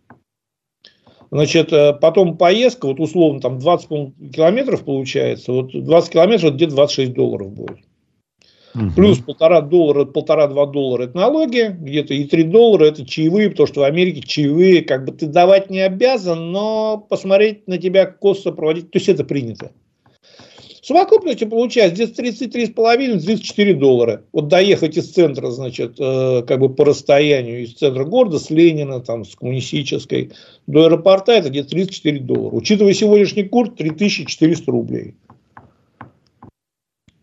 Значит, 1.32 1.72
э, 1.74 1.94
потом 1.94 2.38
поездка, 2.38 2.88
вот 2.88 3.00
условно, 3.00 3.40
там 3.40 3.60
20 3.60 3.88
километров 4.34 4.84
получается, 4.84 5.52
вот 5.52 5.72
20 5.72 6.12
километров 6.12 6.56
где-то 6.56 6.76
26 6.76 7.14
долларов 7.14 7.52
будет. 7.52 7.78
Угу. 8.76 8.92
Плюс 8.96 9.18
полтора 9.20 9.62
доллара, 9.62 10.06
полтора-два 10.06 10.66
доллара 10.68 11.04
это 11.04 11.18
налоги, 11.18 11.76
где-то 11.80 12.14
и 12.14 12.26
три 12.26 12.44
доллара 12.44 12.86
это 12.86 13.06
чаевые, 13.06 13.50
потому 13.50 13.68
что 13.68 13.82
в 13.82 13.84
Америке 13.84 14.22
чаевые 14.22 14.84
как 14.84 15.06
бы 15.06 15.12
ты 15.12 15.26
давать 15.26 15.70
не 15.70 15.80
обязан, 15.80 16.52
но 16.52 16.98
посмотреть 16.98 17.68
на 17.68 17.78
тебя 17.78 18.06
косо 18.06 18.52
проводить, 18.52 18.92
то 18.92 19.00
есть 19.00 19.10
это 19.10 19.24
принято. 19.24 19.72
В 20.82 20.86
совокупности 20.86 21.44
получается 21.44 21.96
где-то 21.96 22.24
33,5-34 22.24 23.74
доллара. 23.74 24.24
Вот 24.32 24.48
доехать 24.48 24.98
из 24.98 25.12
центра, 25.12 25.52
значит, 25.52 25.96
э, 26.00 26.44
как 26.48 26.60
бы 26.60 26.70
по 26.70 26.86
расстоянию 26.86 27.64
из 27.64 27.74
центра 27.74 28.06
города, 28.06 28.40
с 28.40 28.50
Ленина, 28.50 29.02
там, 29.02 29.26
с 29.26 29.36
коммунистической, 29.36 30.32
до 30.68 30.86
аэропорта, 30.86 31.34
это 31.34 31.50
где-то 31.50 31.70
34 31.70 32.20
доллара. 32.20 32.56
Учитывая 32.56 32.94
сегодняшний 32.94 33.44
курс, 33.44 33.72
3400 33.78 34.72
рублей. 34.72 35.16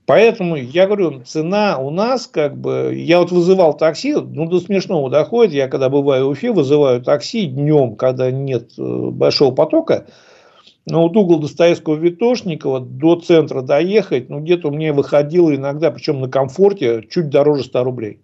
Поэтому 0.07 0.55
я 0.55 0.87
говорю, 0.87 1.23
цена 1.25 1.79
у 1.79 1.91
нас 1.91 2.29
как 2.29 2.57
бы... 2.57 2.93
Я 2.95 3.19
вот 3.19 3.33
вызывал 3.33 3.77
такси, 3.77 4.15
ну 4.15 4.47
до 4.47 4.61
смешного 4.61 5.11
доходит. 5.11 5.53
Я 5.53 5.69
когда 5.69 5.89
бываю 5.89 6.29
в 6.29 6.31
Уфе, 6.31 6.53
вызываю 6.53 7.03
такси 7.03 7.47
днем, 7.47 7.97
когда 7.97 8.31
нет 8.31 8.71
э, 8.79 9.11
большого 9.11 9.53
потока. 9.53 10.07
Но 10.87 11.03
вот 11.03 11.17
угол 11.17 11.41
Достоевского 11.41 11.97
Витошникова 11.97 12.79
до 12.79 13.17
центра 13.17 13.63
доехать, 13.63 14.31
ну 14.31 14.39
где-то 14.39 14.69
у 14.69 14.71
меня 14.71 14.93
выходило 14.93 15.53
иногда, 15.53 15.91
причем 15.91 16.21
на 16.21 16.29
комфорте, 16.29 17.03
чуть 17.11 17.29
дороже 17.29 17.65
100 17.65 17.83
рублей. 17.83 18.21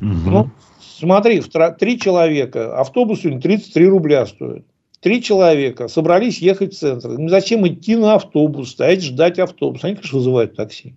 Угу. 0.00 0.30
Ну, 0.30 0.50
смотри, 0.78 1.42
три 1.80 1.98
человека, 1.98 2.78
автобус 2.78 3.22
сегодня 3.22 3.40
33 3.40 3.88
рубля 3.88 4.26
стоит. 4.26 4.64
Три 5.04 5.22
человека 5.22 5.88
собрались 5.88 6.38
ехать 6.38 6.72
в 6.72 6.78
центр. 6.78 7.10
Зачем 7.28 7.68
идти 7.68 7.94
на 7.94 8.14
автобус, 8.14 8.70
стоять, 8.70 9.04
ждать 9.04 9.38
автобус? 9.38 9.84
Они, 9.84 9.96
конечно, 9.96 10.16
вызывают 10.16 10.56
такси. 10.56 10.94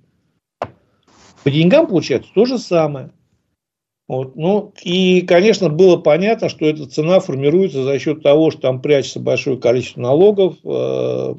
По 1.44 1.52
деньгам 1.52 1.88
получается 1.88 2.30
то 2.34 2.46
же 2.46 2.58
самое. 2.58 3.12
Вот. 4.08 4.38
Ну, 4.38 4.72
и, 4.82 5.24
конечно, 5.24 5.68
было 5.68 5.98
понятно, 5.98 6.48
что 6.48 6.66
эта 6.66 6.86
цена 6.86 7.20
формируется 7.20 7.84
за 7.84 8.00
счет 8.00 8.24
того, 8.24 8.50
что 8.50 8.62
там 8.62 8.82
прячется 8.82 9.20
большое 9.20 9.58
количество 9.58 10.00
налогов, 10.00 10.56
э, 10.64 11.36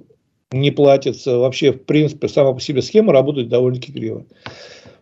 не 0.53 0.71
платится. 0.71 1.39
Вообще, 1.39 1.73
в 1.73 1.87
принципе, 1.87 2.29
сама 2.29 2.53
по 2.53 2.61
себе 2.61 2.83
схема 2.83 3.15
работает 3.15 3.49
довольно-таки 3.49 3.95
криво. 3.95 4.27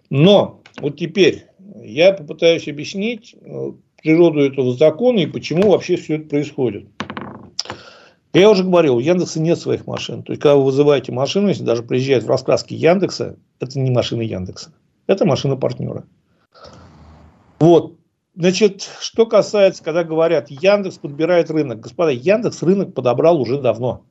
Но 0.09 0.63
вот 0.81 0.99
теперь 0.99 1.47
я 1.83 2.13
попытаюсь 2.13 2.69
объяснить 2.69 3.35
э, 3.35 3.73
природу 4.01 4.39
этого 4.39 4.73
закона 4.73 5.19
и 5.19 5.27
почему 5.27 5.71
вообще 5.71 5.97
все 5.97 6.15
это 6.15 6.29
происходит. 6.29 6.87
Я 8.41 8.51
уже 8.51 8.65
говорил, 8.65 8.97
у 8.97 9.01
Яндекса 9.01 9.41
нет 9.41 9.59
своих 9.59 9.87
машин. 9.87 10.23
То 10.23 10.33
есть, 10.33 10.43
когда 10.43 10.57
вы 10.57 10.65
вызываете 10.65 11.11
машину, 11.11 11.49
если 11.49 11.65
даже 11.65 11.83
приезжает 11.83 12.25
в 12.25 12.29
раскраске 12.29 12.77
Яндекса, 12.77 13.37
это 13.61 13.79
не 13.79 13.91
машина 13.91 14.21
Яндекса. 14.21 14.75
Это 15.07 15.25
машина 15.25 15.57
партнера. 15.57 16.05
Вот. 17.59 17.95
Значит, 18.35 18.91
что 19.01 19.25
касается, 19.25 19.83
когда 19.83 20.05
говорят, 20.05 20.51
Яндекс 20.51 20.99
подбирает 20.99 21.51
рынок. 21.51 21.81
Господа, 21.81 22.11
Яндекс 22.11 22.63
рынок 22.63 22.93
подобрал 22.93 23.41
уже 23.41 23.59
давно. 23.59 24.05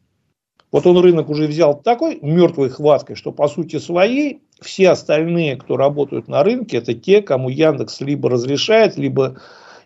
Вот 0.71 0.87
он 0.87 0.97
рынок 0.97 1.29
уже 1.29 1.45
взял 1.45 1.79
такой 1.79 2.17
мертвой 2.23 2.69
хваткой, 2.69 3.15
что 3.15 3.31
по 3.31 3.47
сути 3.47 3.77
своей 3.77 4.41
все 4.59 4.89
остальные, 4.89 5.57
кто 5.57 5.77
работают 5.77 6.27
на 6.27 6.43
рынке, 6.43 6.77
это 6.77 6.95
те, 6.95 7.21
кому 7.21 7.49
Яндекс 7.49 8.01
либо 8.01 8.31
разрешает, 8.31 8.97
либо 8.97 9.39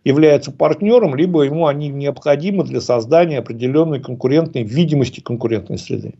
является 0.10 0.52
партнером, 0.52 1.16
либо 1.16 1.44
ему 1.44 1.68
они 1.68 1.88
необходимы 1.88 2.64
для 2.64 2.82
создания 2.82 3.40
определенной 3.40 4.02
конкурентной 4.02 4.64
видимости 4.64 5.20
конкурентной 5.22 5.78
среды. 5.78 6.16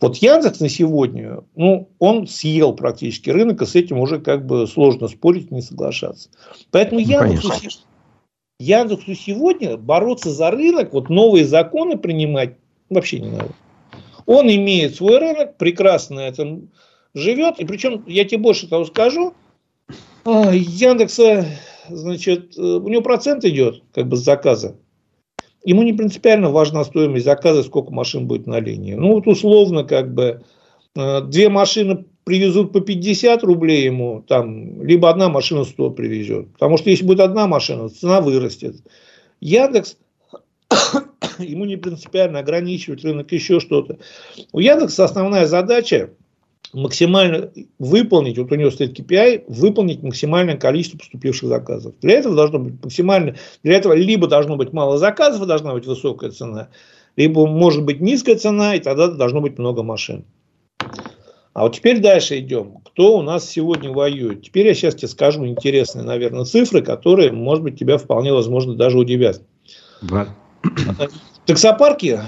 Вот 0.00 0.16
Яндекс 0.16 0.60
на 0.60 0.68
сегодня, 0.68 1.44
ну, 1.54 1.88
он 1.98 2.26
съел 2.26 2.72
практически 2.72 3.30
рынок, 3.30 3.62
и 3.62 3.66
с 3.66 3.74
этим 3.74 3.98
уже 3.98 4.18
как 4.18 4.44
бы 4.44 4.66
сложно 4.66 5.08
спорить, 5.08 5.50
не 5.50 5.62
соглашаться. 5.62 6.30
Поэтому 6.70 7.00
ну, 7.00 7.06
Яндексу, 7.06 7.52
Яндексу 8.58 9.14
сегодня 9.14 9.76
бороться 9.76 10.30
за 10.30 10.50
рынок, 10.50 10.92
вот 10.92 11.10
новые 11.10 11.44
законы 11.44 11.96
принимать 11.96 12.56
вообще 12.90 13.20
не 13.20 13.30
надо. 13.30 13.50
Он 14.26 14.50
имеет 14.50 14.96
свой 14.96 15.18
рынок, 15.18 15.58
прекрасно 15.58 16.16
на 16.16 16.28
этом 16.28 16.70
живет. 17.14 17.60
И 17.60 17.66
причем, 17.66 18.02
я 18.06 18.24
тебе 18.24 18.38
больше 18.38 18.66
того 18.66 18.86
скажу, 18.86 19.34
а, 20.24 20.50
Яндекса 20.54 21.46
значит, 21.88 22.56
э, 22.56 22.60
у 22.60 22.88
него 22.88 23.02
процент 23.02 23.44
идет 23.44 23.82
как 23.92 24.08
бы 24.08 24.16
с 24.16 24.20
заказа. 24.20 24.76
Ему 25.64 25.82
не 25.82 25.92
принципиально 25.92 26.50
важна 26.50 26.84
стоимость 26.84 27.24
заказа, 27.24 27.62
сколько 27.62 27.90
машин 27.92 28.26
будет 28.26 28.46
на 28.46 28.60
линии. 28.60 28.94
Ну, 28.94 29.14
вот 29.14 29.26
условно, 29.26 29.84
как 29.84 30.12
бы, 30.12 30.42
э, 30.94 31.20
две 31.22 31.48
машины 31.48 32.04
привезут 32.24 32.72
по 32.72 32.80
50 32.80 33.42
рублей 33.44 33.84
ему, 33.84 34.22
там, 34.26 34.82
либо 34.82 35.08
одна 35.10 35.28
машина 35.28 35.64
100 35.64 35.90
привезет. 35.90 36.52
Потому 36.52 36.76
что 36.76 36.90
если 36.90 37.04
будет 37.04 37.20
одна 37.20 37.46
машина, 37.46 37.88
цена 37.88 38.20
вырастет. 38.20 38.76
Яндекс, 39.40 39.96
ему 41.38 41.64
не 41.64 41.76
принципиально 41.76 42.40
ограничивать 42.40 43.04
рынок, 43.04 43.32
еще 43.32 43.60
что-то. 43.60 43.98
У 44.52 44.60
Яндекса 44.60 45.04
основная 45.04 45.46
задача 45.46 46.10
максимально 46.74 47.50
выполнить, 47.78 48.38
вот 48.38 48.50
у 48.50 48.54
него 48.56 48.70
стоит 48.70 48.98
KPI, 48.98 49.44
выполнить 49.48 50.02
максимальное 50.02 50.56
количество 50.56 50.98
поступивших 50.98 51.48
заказов. 51.48 51.94
Для 52.02 52.14
этого 52.14 52.34
должно 52.34 52.58
быть 52.58 52.74
максимально, 52.82 53.36
для 53.62 53.76
этого 53.76 53.92
либо 53.92 54.26
должно 54.26 54.56
быть 54.56 54.72
мало 54.72 54.98
заказов, 54.98 55.46
должна 55.46 55.72
быть 55.72 55.86
высокая 55.86 56.30
цена, 56.30 56.68
либо 57.16 57.46
может 57.46 57.84
быть 57.84 58.00
низкая 58.00 58.36
цена, 58.36 58.74
и 58.74 58.80
тогда 58.80 59.08
должно 59.08 59.40
быть 59.40 59.58
много 59.58 59.82
машин. 59.82 60.24
А 61.52 61.62
вот 61.62 61.76
теперь 61.76 62.00
дальше 62.00 62.40
идем. 62.40 62.78
Кто 62.84 63.16
у 63.16 63.22
нас 63.22 63.48
сегодня 63.48 63.92
воюет? 63.92 64.42
Теперь 64.42 64.66
я 64.66 64.74
сейчас 64.74 64.96
тебе 64.96 65.06
скажу 65.06 65.46
интересные, 65.46 66.04
наверное, 66.04 66.44
цифры, 66.44 66.82
которые, 66.82 67.30
может 67.30 67.62
быть, 67.62 67.78
тебя 67.78 67.96
вполне 67.96 68.32
возможно 68.32 68.74
даже 68.74 68.98
удивят. 68.98 69.40
Да. 70.02 70.34
Таксопарки 71.46 72.18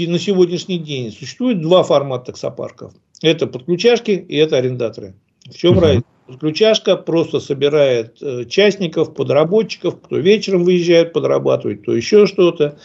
на 0.00 0.18
сегодняшний 0.18 0.78
день 0.78 1.12
существует 1.12 1.60
два 1.60 1.84
формата 1.84 2.26
таксопарков– 2.26 2.92
это 3.22 3.46
подключашки 3.46 4.10
и 4.10 4.36
это 4.36 4.58
арендаторы. 4.58 5.14
В 5.44 5.56
чем 5.56 5.78
разница? 5.78 6.06
Подключашка 6.26 6.96
просто 6.96 7.38
собирает 7.38 8.20
э, 8.20 8.46
частников, 8.46 9.14
подработчиков, 9.14 10.00
кто 10.00 10.18
вечером 10.18 10.64
выезжает 10.64 11.12
подрабатывать, 11.12 11.84
то 11.84 11.94
еще 11.94 12.26
что-то. 12.26 12.78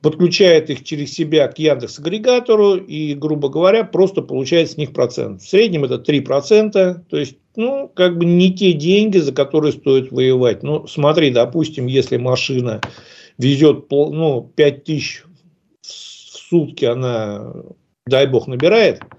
Подключает 0.00 0.70
их 0.70 0.84
через 0.84 1.12
себя 1.12 1.48
к 1.48 1.58
Яндекс 1.58 1.98
агрегатору 1.98 2.76
и, 2.76 3.14
грубо 3.14 3.48
говоря, 3.48 3.84
просто 3.84 4.22
получает 4.22 4.70
с 4.70 4.76
них 4.76 4.92
процент. 4.92 5.42
В 5.42 5.48
среднем 5.48 5.84
это 5.84 5.96
3%, 5.96 7.00
то 7.08 7.16
есть, 7.16 7.36
ну, 7.56 7.90
как 7.94 8.16
бы 8.16 8.24
не 8.24 8.54
те 8.54 8.72
деньги, 8.72 9.18
за 9.18 9.32
которые 9.32 9.72
стоит 9.72 10.10
воевать. 10.10 10.62
Ну, 10.62 10.86
смотри, 10.86 11.30
допустим, 11.30 11.86
если 11.86 12.16
машина 12.16 12.80
везет, 13.36 13.86
ну, 13.90 14.50
5 14.54 14.84
тысяч 14.84 15.24
в 15.82 15.86
сутки 16.48 16.84
она, 16.86 17.52
дай 18.06 18.26
бог, 18.26 18.46
набирает– 18.46 19.02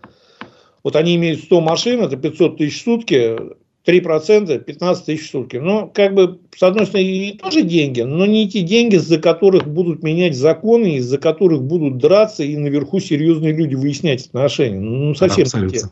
вот 0.88 0.96
они 0.96 1.18
имеют 1.18 1.42
100 1.42 1.60
машин, 1.60 2.00
это 2.00 2.16
500 2.16 2.60
тысяч 2.60 2.80
в 2.80 2.84
сутки, 2.86 3.38
3% 3.86 4.58
15 4.58 5.06
тысяч 5.06 5.28
в 5.28 5.32
сутки. 5.32 5.58
Ну, 5.58 5.92
как 5.94 6.14
бы, 6.14 6.40
с 6.56 6.64
одной 6.64 6.86
стороны, 6.86 7.08
и 7.08 7.38
тоже 7.38 7.64
деньги, 7.64 8.00
но 8.04 8.26
не 8.26 8.48
те 8.48 8.62
деньги, 8.62 8.96
за 8.96 9.20
которых 9.20 9.68
будут 9.68 10.02
менять 10.02 10.38
законы, 10.38 10.96
из-за 10.96 11.18
которых 11.18 11.62
будут 11.62 11.98
драться, 11.98 12.46
и 12.46 12.56
наверху 12.56 13.02
серьезные 13.02 13.52
люди 13.52 13.76
выяснять 13.76 14.28
отношения. 14.28 14.80
Ну, 14.80 15.14
совсем 15.14 15.44
Абсолютно. 15.44 15.76
не 15.76 15.82
те. 15.82 15.90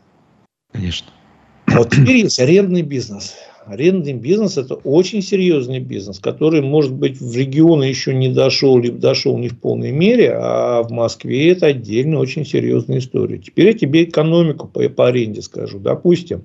Конечно. 0.72 1.08
Вот 1.66 1.90
теперь 1.90 2.16
есть 2.16 2.40
арендный 2.40 2.80
бизнес. 2.80 3.34
Арендный 3.66 4.12
бизнес– 4.12 4.56
это 4.58 4.74
очень 4.74 5.22
серьезный 5.22 5.80
бизнес, 5.80 6.20
который, 6.20 6.62
может 6.62 6.92
быть, 6.92 7.20
в 7.20 7.36
регионы 7.36 7.82
еще 7.82 8.14
не 8.14 8.28
дошел, 8.28 8.78
либо 8.78 8.98
дошел 8.98 9.36
не 9.36 9.48
в 9.48 9.58
полной 9.58 9.90
мере, 9.90 10.34
а 10.34 10.84
в 10.84 10.92
Москве 10.92 11.50
это 11.50 11.66
отдельно 11.66 12.20
очень 12.20 12.46
серьезная 12.46 12.98
история. 12.98 13.38
Теперь 13.38 13.66
я 13.66 13.72
тебе 13.72 14.04
экономику 14.04 14.68
по, 14.68 14.88
по 14.88 15.08
аренде 15.08 15.42
скажу. 15.42 15.80
Допустим, 15.80 16.44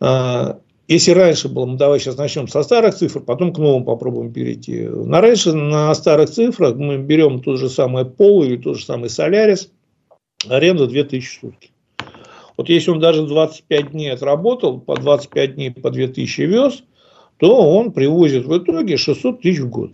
а, 0.00 0.58
если 0.86 1.12
раньше 1.12 1.48
было, 1.48 1.64
мы 1.64 1.78
давай 1.78 1.98
сейчас 1.98 2.18
начнем 2.18 2.46
со 2.46 2.62
старых 2.62 2.94
цифр, 2.94 3.20
потом 3.20 3.54
к 3.54 3.58
новым 3.58 3.84
попробуем 3.84 4.34
перейти. 4.34 4.82
На 4.82 5.22
раньше 5.22 5.54
на 5.54 5.94
старых 5.94 6.28
цифрах 6.28 6.76
мы 6.76 6.98
берем 6.98 7.40
тот 7.40 7.58
же 7.58 7.70
самый 7.70 8.04
Пол 8.04 8.42
или 8.42 8.58
тот 8.58 8.76
же 8.76 8.84
самый 8.84 9.08
Солярис, 9.08 9.70
аренда 10.46 10.86
2000 10.86 11.40
сутки. 11.40 11.70
Вот 12.62 12.68
если 12.68 12.92
он 12.92 13.00
даже 13.00 13.26
25 13.26 13.90
дней 13.90 14.12
отработал, 14.12 14.78
по 14.78 14.94
25 14.94 15.56
дней 15.56 15.72
по 15.72 15.90
2000 15.90 16.42
вез, 16.42 16.84
то 17.38 17.56
он 17.56 17.90
привозит 17.90 18.44
в 18.44 18.56
итоге 18.56 18.96
600 18.96 19.42
тысяч 19.42 19.58
в 19.58 19.68
год. 19.68 19.90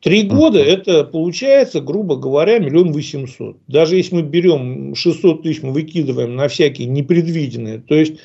Три 0.00 0.22
года 0.22 0.60
это 0.60 1.02
получается, 1.02 1.80
грубо 1.80 2.14
говоря, 2.14 2.60
миллион 2.60 2.92
восемьсот. 2.92 3.56
Даже 3.66 3.96
если 3.96 4.14
мы 4.14 4.22
берем 4.22 4.94
600 4.94 5.42
тысяч, 5.42 5.60
мы 5.62 5.72
выкидываем 5.72 6.36
на 6.36 6.46
всякие 6.46 6.86
непредвиденные, 6.86 7.78
то 7.80 7.96
есть 7.96 8.20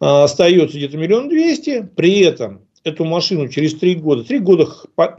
а, 0.00 0.24
остается 0.24 0.78
где-то 0.78 0.96
миллион 0.96 1.28
двести, 1.28 1.86
при 1.94 2.20
этом 2.20 2.62
эту 2.84 3.04
машину 3.04 3.48
через 3.48 3.74
три 3.74 3.94
года, 3.94 4.24
три 4.24 4.38
года 4.38 4.68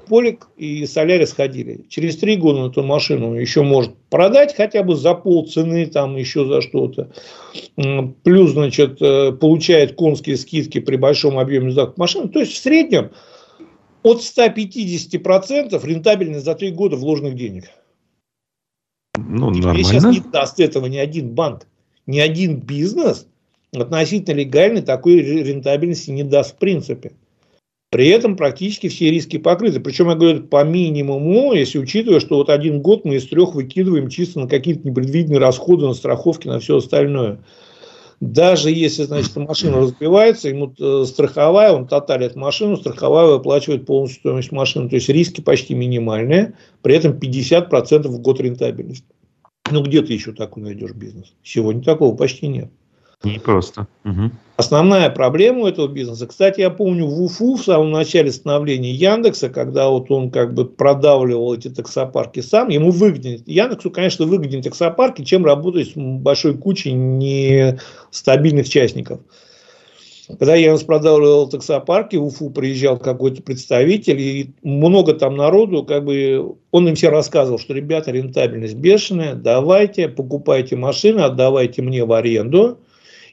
Полик 0.08 0.48
и 0.56 0.86
Солярис 0.86 1.34
ходили, 1.34 1.86
через 1.90 2.18
три 2.18 2.38
года 2.38 2.60
он 2.60 2.72
эту 2.72 2.84
машину 2.84 3.34
еще 3.34 3.64
может 3.64 3.96
продать 4.10 4.56
хотя 4.56 4.84
бы 4.84 4.96
за 4.96 5.16
пол 5.16 5.48
цены, 5.48 5.88
там 5.88 6.16
еще 6.16 6.46
за 6.46 6.62
что-то. 6.62 7.12
Плюс, 8.24 8.52
значит, 8.52 9.02
э, 9.02 9.32
получает 9.32 9.96
конские 9.96 10.38
скидки 10.38 10.80
при 10.80 10.96
большом 10.96 11.40
объеме 11.40 11.72
закупа 11.72 12.02
машины. 12.02 12.30
То 12.30 12.40
есть, 12.40 12.54
в 12.54 12.58
среднем 12.58 13.12
от 14.04 14.22
150% 14.22 15.84
рентабельность 15.84 16.46
за 16.46 16.54
три 16.54 16.70
года 16.70 16.96
вложенных 16.96 17.36
денег. 17.36 17.66
Ну, 19.18 19.52
и 19.52 19.58
нормально. 19.58 19.84
сейчас 19.84 20.04
не 20.04 20.20
даст 20.20 20.60
этого 20.60 20.86
ни 20.86 20.98
один 20.98 21.30
банк, 21.34 21.66
ни 22.06 22.20
один 22.20 22.58
бизнес 22.58 23.28
относительно 23.74 24.38
легальный 24.38 24.82
такой 24.82 25.20
рентабельности 25.22 26.12
не 26.12 26.24
даст 26.24 26.56
в 26.56 26.58
принципе. 26.58 27.14
При 27.96 28.10
этом 28.10 28.36
практически 28.36 28.90
все 28.90 29.10
риски 29.10 29.38
покрыты. 29.38 29.80
Причем 29.80 30.10
я 30.10 30.16
говорю 30.16 30.44
по 30.44 30.66
минимуму, 30.66 31.54
если 31.54 31.80
учитывая, 31.80 32.20
что 32.20 32.36
вот 32.36 32.50
один 32.50 32.82
год 32.82 33.06
мы 33.06 33.16
из 33.16 33.26
трех 33.26 33.56
выкидываем 33.56 34.10
чисто 34.10 34.42
на 34.42 34.50
какие-то 34.50 34.86
непредвиденные 34.86 35.40
расходы, 35.40 35.88
на 35.88 35.94
страховки, 35.94 36.50
на 36.50 36.60
все 36.60 36.76
остальное. 36.76 37.40
Даже 38.20 38.70
если, 38.70 39.04
значит, 39.04 39.34
машина 39.38 39.78
разбивается, 39.78 40.50
ему 40.50 40.74
э, 40.78 41.06
страховая, 41.08 41.72
он 41.72 41.88
тоталит 41.88 42.36
машину, 42.36 42.76
страховая 42.76 43.28
выплачивает 43.28 43.86
полностью 43.86 44.20
стоимость 44.20 44.52
машины. 44.52 44.90
То 44.90 44.96
есть 44.96 45.08
риски 45.08 45.40
почти 45.40 45.74
минимальные, 45.74 46.56
при 46.82 46.96
этом 46.96 47.14
50% 47.14 48.10
в 48.10 48.20
год 48.20 48.42
рентабельность. 48.42 49.06
Ну, 49.72 49.82
где 49.82 50.02
ты 50.02 50.12
еще 50.12 50.34
такой 50.34 50.64
найдешь 50.64 50.92
бизнес? 50.92 51.34
Сегодня 51.44 51.82
такого 51.82 52.14
почти 52.14 52.50
нет. 52.50 52.70
Не 53.24 53.40
просто. 53.40 53.88
Угу. 54.04 54.32
Основная 54.58 55.10
проблема 55.10 55.64
у 55.64 55.68
этого 55.68 55.90
бизнеса, 55.90 56.28
кстати, 56.28 56.62
я 56.62 56.70
помню 56.70 57.06
в 57.06 57.22
УФУ 57.22 57.56
в 57.56 57.64
самом 57.64 57.92
начале 57.92 58.32
становления 58.32 58.92
Яндекса, 58.92 59.50
когда 59.50 59.90
вот 59.90 60.10
он 60.10 60.32
как 60.32 60.54
бы 60.54 60.64
продавливал 60.64 61.54
эти 61.54 61.68
таксопарки 61.68 62.40
сам, 62.40 62.70
ему 62.70 62.92
выгоднее, 62.92 63.42
Яндексу, 63.46 63.92
конечно, 63.92 64.26
выгоднее 64.26 64.64
таксопарки, 64.64 65.26
чем 65.26 65.46
работать 65.46 65.90
с 65.90 65.92
большой 65.96 66.58
кучей 66.58 66.94
нестабильных 66.94 68.70
частников. 68.70 69.20
Когда 70.40 70.56
я 70.56 70.76
продавливал 70.78 71.50
таксопарки, 71.50 72.16
в 72.16 72.24
Уфу 72.24 72.50
приезжал 72.50 72.98
какой-то 72.98 73.44
представитель, 73.44 74.20
и 74.20 74.54
много 74.64 75.14
там 75.14 75.36
народу, 75.36 75.84
как 75.84 76.06
бы 76.06 76.56
он 76.72 76.88
им 76.88 76.96
все 76.96 77.10
рассказывал, 77.10 77.60
что, 77.60 77.74
ребята, 77.74 78.12
рентабельность 78.12 78.76
бешеная, 78.76 79.36
давайте, 79.36 80.08
покупайте 80.08 80.78
машины, 80.78 81.20
отдавайте 81.20 81.82
мне 81.82 82.06
в 82.06 82.14
аренду, 82.14 82.80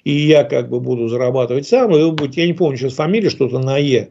и 0.04 0.12
я 0.12 0.44
как 0.44 0.68
бы 0.68 0.80
буду 0.80 1.08
зарабатывать 1.08 1.66
сам, 1.66 1.94
и 1.94 2.02
вы 2.02 2.12
будете, 2.12 2.42
я 2.42 2.46
не 2.46 2.54
помню 2.54 2.76
сейчас 2.76 2.94
фамилия, 2.94 3.30
что-то 3.30 3.58
на 3.58 3.78
Е. 3.78 4.10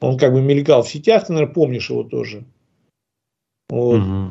Он 0.00 0.16
как 0.16 0.32
бы 0.32 0.40
мелькал 0.40 0.82
в 0.82 0.88
сетях, 0.88 1.26
ты, 1.26 1.32
наверное, 1.32 1.54
помнишь 1.54 1.90
его 1.90 2.04
тоже. 2.04 2.44
Вот. 3.68 4.00
Угу. 4.00 4.30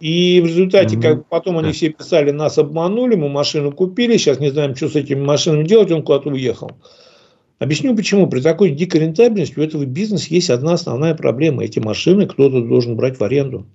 И 0.00 0.40
в 0.40 0.46
результате, 0.46 0.96
угу. 0.96 1.02
как 1.02 1.28
потом 1.28 1.58
они 1.58 1.72
все 1.72 1.90
писали, 1.90 2.30
нас 2.30 2.58
обманули, 2.58 3.14
мы 3.14 3.28
машину 3.28 3.72
купили, 3.72 4.16
сейчас 4.16 4.40
не 4.40 4.50
знаем, 4.50 4.74
что 4.74 4.88
с 4.88 4.96
этими 4.96 5.20
машинами 5.20 5.64
делать, 5.64 5.90
он 5.90 6.02
куда-то 6.02 6.30
уехал. 6.30 6.72
Объясню 7.58 7.94
почему. 7.94 8.26
При 8.26 8.40
такой 8.40 8.70
дикой 8.70 9.02
рентабельности 9.02 9.56
у 9.56 9.62
этого 9.62 9.84
бизнеса 9.84 10.26
есть 10.30 10.50
одна 10.50 10.72
основная 10.72 11.14
проблема. 11.14 11.62
Эти 11.62 11.78
машины 11.78 12.26
кто-то 12.26 12.60
должен 12.60 12.96
брать 12.96 13.20
в 13.20 13.22
аренду. 13.22 13.66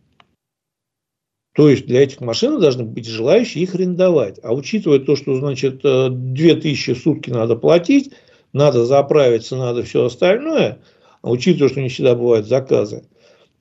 То 1.57 1.69
есть 1.69 1.87
для 1.87 2.03
этих 2.03 2.21
машин 2.21 2.59
должны 2.59 2.83
быть 2.83 3.07
желающие 3.07 3.63
их 3.63 3.73
арендовать. 3.73 4.39
А 4.43 4.53
учитывая 4.53 4.99
то, 4.99 5.15
что 5.15 5.33
значит 5.37 5.81
2000 5.81 6.93
в 6.93 6.99
сутки 6.99 7.31
надо 7.31 7.55
платить, 7.55 8.11
надо 8.53 8.85
заправиться, 8.85 9.55
надо 9.55 9.81
все 9.81 10.05
остальное, 10.05 10.77
а 11.23 11.31
учитывая, 11.31 11.69
что 11.69 11.81
не 11.81 11.89
всегда 11.89 12.13
бывают 12.13 12.45
заказы, 12.45 13.05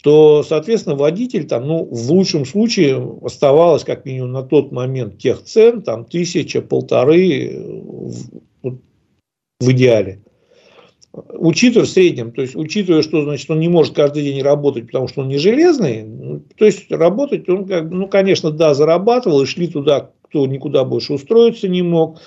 то, 0.02 0.42
соответственно, 0.42 0.94
водитель 0.94 1.46
там, 1.46 1.66
ну, 1.66 1.84
в 1.90 2.12
лучшем 2.12 2.44
случае 2.44 3.18
оставалось 3.22 3.82
как 3.82 4.04
минимум 4.04 4.32
на 4.32 4.42
тот 4.42 4.72
момент 4.72 5.16
тех 5.16 5.42
цен, 5.42 5.80
там, 5.80 6.04
тысяча, 6.04 6.60
полторы 6.60 7.50
в, 7.56 8.78
в 9.58 9.70
идеале 9.70 10.20
учитывая 11.12 11.86
в 11.86 11.90
среднем, 11.90 12.32
то 12.32 12.42
есть 12.42 12.56
учитывая, 12.56 13.02
что 13.02 13.22
значит 13.22 13.50
он 13.50 13.60
не 13.60 13.68
может 13.68 13.94
каждый 13.94 14.22
день 14.22 14.42
работать, 14.42 14.86
потому 14.86 15.08
что 15.08 15.22
он 15.22 15.28
не 15.28 15.38
железный, 15.38 16.04
ну, 16.04 16.42
то 16.56 16.64
есть 16.64 16.90
работать 16.90 17.48
он 17.48 17.66
как 17.66 17.90
ну 17.90 18.08
конечно 18.08 18.50
да 18.50 18.74
зарабатывал 18.74 19.42
и 19.42 19.46
шли 19.46 19.68
туда, 19.68 20.10
кто 20.22 20.46
никуда 20.46 20.84
больше 20.84 21.14
устроиться 21.14 21.68
не 21.68 21.82
мог. 21.82 22.20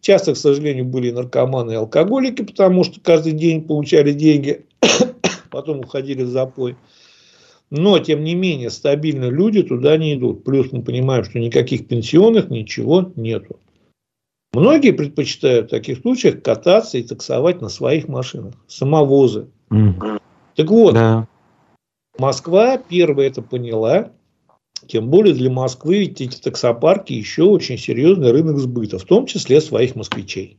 Часто, 0.00 0.34
к 0.34 0.36
сожалению, 0.36 0.84
были 0.84 1.10
наркоманы 1.10 1.72
и 1.72 1.76
алкоголики, 1.76 2.42
потому 2.42 2.84
что 2.84 3.00
каждый 3.00 3.32
день 3.32 3.62
получали 3.62 4.12
деньги, 4.12 4.66
потом 5.50 5.80
уходили 5.80 6.22
в 6.22 6.28
запой. 6.28 6.76
Но, 7.70 7.98
тем 7.98 8.22
не 8.22 8.34
менее, 8.34 8.70
стабильно 8.70 9.28
люди 9.28 9.62
туда 9.62 9.96
не 9.96 10.14
идут. 10.14 10.44
Плюс 10.44 10.70
мы 10.70 10.82
понимаем, 10.82 11.24
что 11.24 11.40
никаких 11.40 11.88
пенсионных 11.88 12.48
ничего 12.50 13.10
нету. 13.16 13.58
Многие 14.56 14.92
предпочитают 14.92 15.66
в 15.66 15.70
таких 15.70 15.98
случаях 15.98 16.42
кататься 16.42 16.96
и 16.96 17.02
таксовать 17.02 17.60
на 17.60 17.68
своих 17.68 18.08
машинах. 18.08 18.54
Самовозы. 18.66 19.48
Mm. 19.70 20.18
Так 20.54 20.70
вот, 20.70 20.94
да. 20.94 21.28
Москва 22.18 22.78
первая 22.78 23.26
это 23.26 23.42
поняла. 23.42 24.12
Тем 24.86 25.10
более 25.10 25.34
для 25.34 25.50
Москвы 25.50 25.98
ведь 25.98 26.22
эти 26.22 26.40
таксопарки 26.40 27.12
еще 27.12 27.42
очень 27.42 27.76
серьезный 27.76 28.32
рынок 28.32 28.56
сбыта, 28.56 28.98
в 28.98 29.04
том 29.04 29.26
числе 29.26 29.60
своих 29.60 29.94
москвичей. 29.94 30.58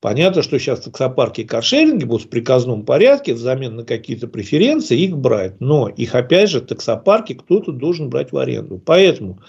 Понятно, 0.00 0.42
что 0.42 0.56
сейчас 0.60 0.80
таксопарки 0.80 1.40
и 1.40 1.44
каршеринги 1.44 2.04
будут 2.04 2.28
в 2.28 2.30
приказном 2.30 2.84
порядке 2.84 3.34
взамен 3.34 3.74
на 3.74 3.84
какие-то 3.84 4.28
преференции 4.28 4.96
их 4.96 5.18
брать. 5.18 5.60
Но 5.60 5.88
их 5.88 6.14
опять 6.14 6.50
же 6.50 6.60
таксопарки 6.60 7.32
кто-то 7.32 7.72
должен 7.72 8.10
брать 8.10 8.30
в 8.30 8.38
аренду. 8.38 8.78
Поэтому 8.78 9.40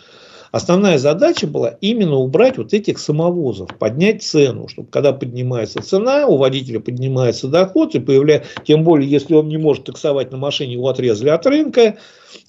Основная 0.52 0.97
задача 0.97 1.47
была 1.47 1.78
именно 1.80 2.16
убрать 2.16 2.58
вот 2.58 2.74
этих 2.74 2.99
самовозов, 2.99 3.70
поднять 3.78 4.22
цену, 4.22 4.68
чтобы 4.68 4.89
когда 4.89 5.14
поднимается 5.14 5.82
цена, 5.82 6.28
у 6.28 6.36
водителя 6.36 6.82
поднимается 6.82 7.47
доход, 7.47 7.95
и 7.95 7.99
появляется, 7.99 8.49
тем 8.66 8.84
более, 8.84 9.10
если 9.10 9.34
он 9.34 9.47
не 9.47 9.58
может 9.58 9.86
таксовать 9.86 10.32
на 10.32 10.38
машине, 10.38 10.74
его 10.74 10.89
отрезали 10.89 11.30
от 11.30 11.45
рынка, 11.45 11.97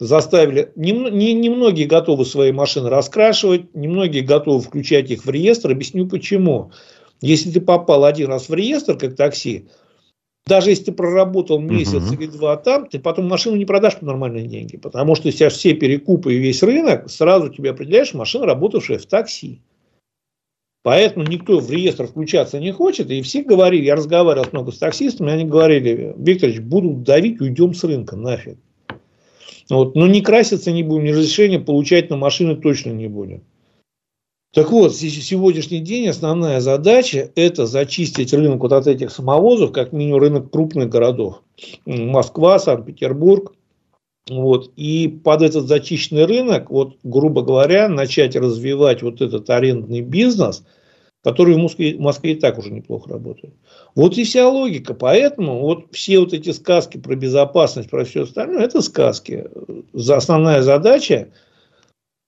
заставили, 0.00 0.72
немногие 0.74 1.32
не, 1.34 1.48
не, 1.48 1.70
не 1.72 1.84
готовы 1.84 2.24
свои 2.24 2.50
машины 2.50 2.88
раскрашивать, 2.88 3.72
немногие 3.74 4.24
готовы 4.24 4.60
включать 4.60 5.10
их 5.12 5.24
в 5.24 5.30
реестр, 5.30 5.70
объясню 5.70 6.08
почему. 6.08 6.72
Если 7.20 7.52
ты 7.52 7.60
попал 7.60 8.04
один 8.04 8.28
раз 8.28 8.48
в 8.48 8.54
реестр 8.54 8.98
как 8.98 9.14
такси, 9.14 9.68
даже 10.46 10.70
если 10.70 10.84
ты 10.84 10.92
проработал 10.92 11.60
месяц 11.60 12.02
угу. 12.02 12.14
или 12.14 12.26
два 12.26 12.56
там, 12.56 12.86
ты 12.86 12.98
потом 12.98 13.28
машину 13.28 13.56
не 13.56 13.64
продашь 13.64 13.98
по 13.98 14.04
нормальные 14.04 14.46
деньги. 14.46 14.76
Потому 14.76 15.14
что 15.14 15.30
сейчас 15.30 15.54
все 15.54 15.74
перекупы 15.74 16.34
и 16.34 16.38
весь 16.38 16.62
рынок, 16.62 17.08
сразу 17.10 17.48
тебе 17.48 17.70
определяешь 17.70 18.12
машина, 18.14 18.46
работавшая 18.46 18.98
в 18.98 19.06
такси. 19.06 19.60
Поэтому 20.82 21.24
никто 21.26 21.60
в 21.60 21.70
реестр 21.70 22.08
включаться 22.08 22.58
не 22.58 22.72
хочет. 22.72 23.08
И 23.10 23.22
все 23.22 23.42
говорили, 23.42 23.84
я 23.84 23.94
разговаривал 23.94 24.46
много 24.50 24.72
с 24.72 24.78
таксистами, 24.78 25.30
они 25.30 25.44
говорили, 25.44 26.12
Викторович, 26.18 26.58
будут 26.58 27.04
давить, 27.04 27.40
уйдем 27.40 27.72
с 27.72 27.84
рынка, 27.84 28.16
нафиг. 28.16 28.58
Вот. 29.70 29.94
Но 29.94 30.08
не 30.08 30.22
краситься 30.22 30.72
не 30.72 30.82
будем, 30.82 31.04
ни 31.04 31.10
разрешения 31.10 31.60
получать 31.60 32.10
на 32.10 32.16
машины 32.16 32.56
точно 32.56 32.90
не 32.90 33.06
будем. 33.06 33.44
Так 34.52 34.70
вот, 34.70 34.94
сегодняшний 34.94 35.80
день 35.80 36.08
основная 36.08 36.60
задача– 36.60 37.30
это 37.36 37.64
зачистить 37.64 38.34
рынок 38.34 38.60
вот 38.60 38.72
от 38.72 38.86
этих 38.86 39.10
самовозов, 39.10 39.72
как 39.72 39.92
минимум 39.92 40.20
рынок 40.20 40.50
крупных 40.50 40.90
городов. 40.90 41.42
Москва, 41.86 42.58
Санкт-Петербург. 42.58 43.54
Вот. 44.28 44.70
И 44.76 45.08
под 45.08 45.40
этот 45.40 45.66
зачищенный 45.66 46.26
рынок, 46.26 46.70
вот, 46.70 46.96
грубо 47.02 47.40
говоря, 47.40 47.88
начать 47.88 48.36
развивать 48.36 49.02
вот 49.02 49.22
этот 49.22 49.48
арендный 49.48 50.02
бизнес, 50.02 50.64
который 51.24 51.54
в 51.54 51.58
Москве, 51.58 51.96
в 51.96 52.00
Москве 52.00 52.32
и 52.32 52.34
так 52.34 52.58
уже 52.58 52.70
неплохо 52.70 53.08
работает. 53.08 53.54
Вот 53.94 54.18
и 54.18 54.24
вся 54.24 54.46
логика. 54.50 54.92
Поэтому 54.92 55.60
вот 55.60 55.86
все 55.92 56.18
вот 56.18 56.34
эти 56.34 56.50
сказки 56.50 56.98
про 56.98 57.16
безопасность, 57.16 57.88
про 57.88 58.04
все 58.04 58.24
остальное– 58.24 58.62
это 58.64 58.82
сказки. 58.82 59.46
Основная 59.94 60.60
задача 60.60 61.28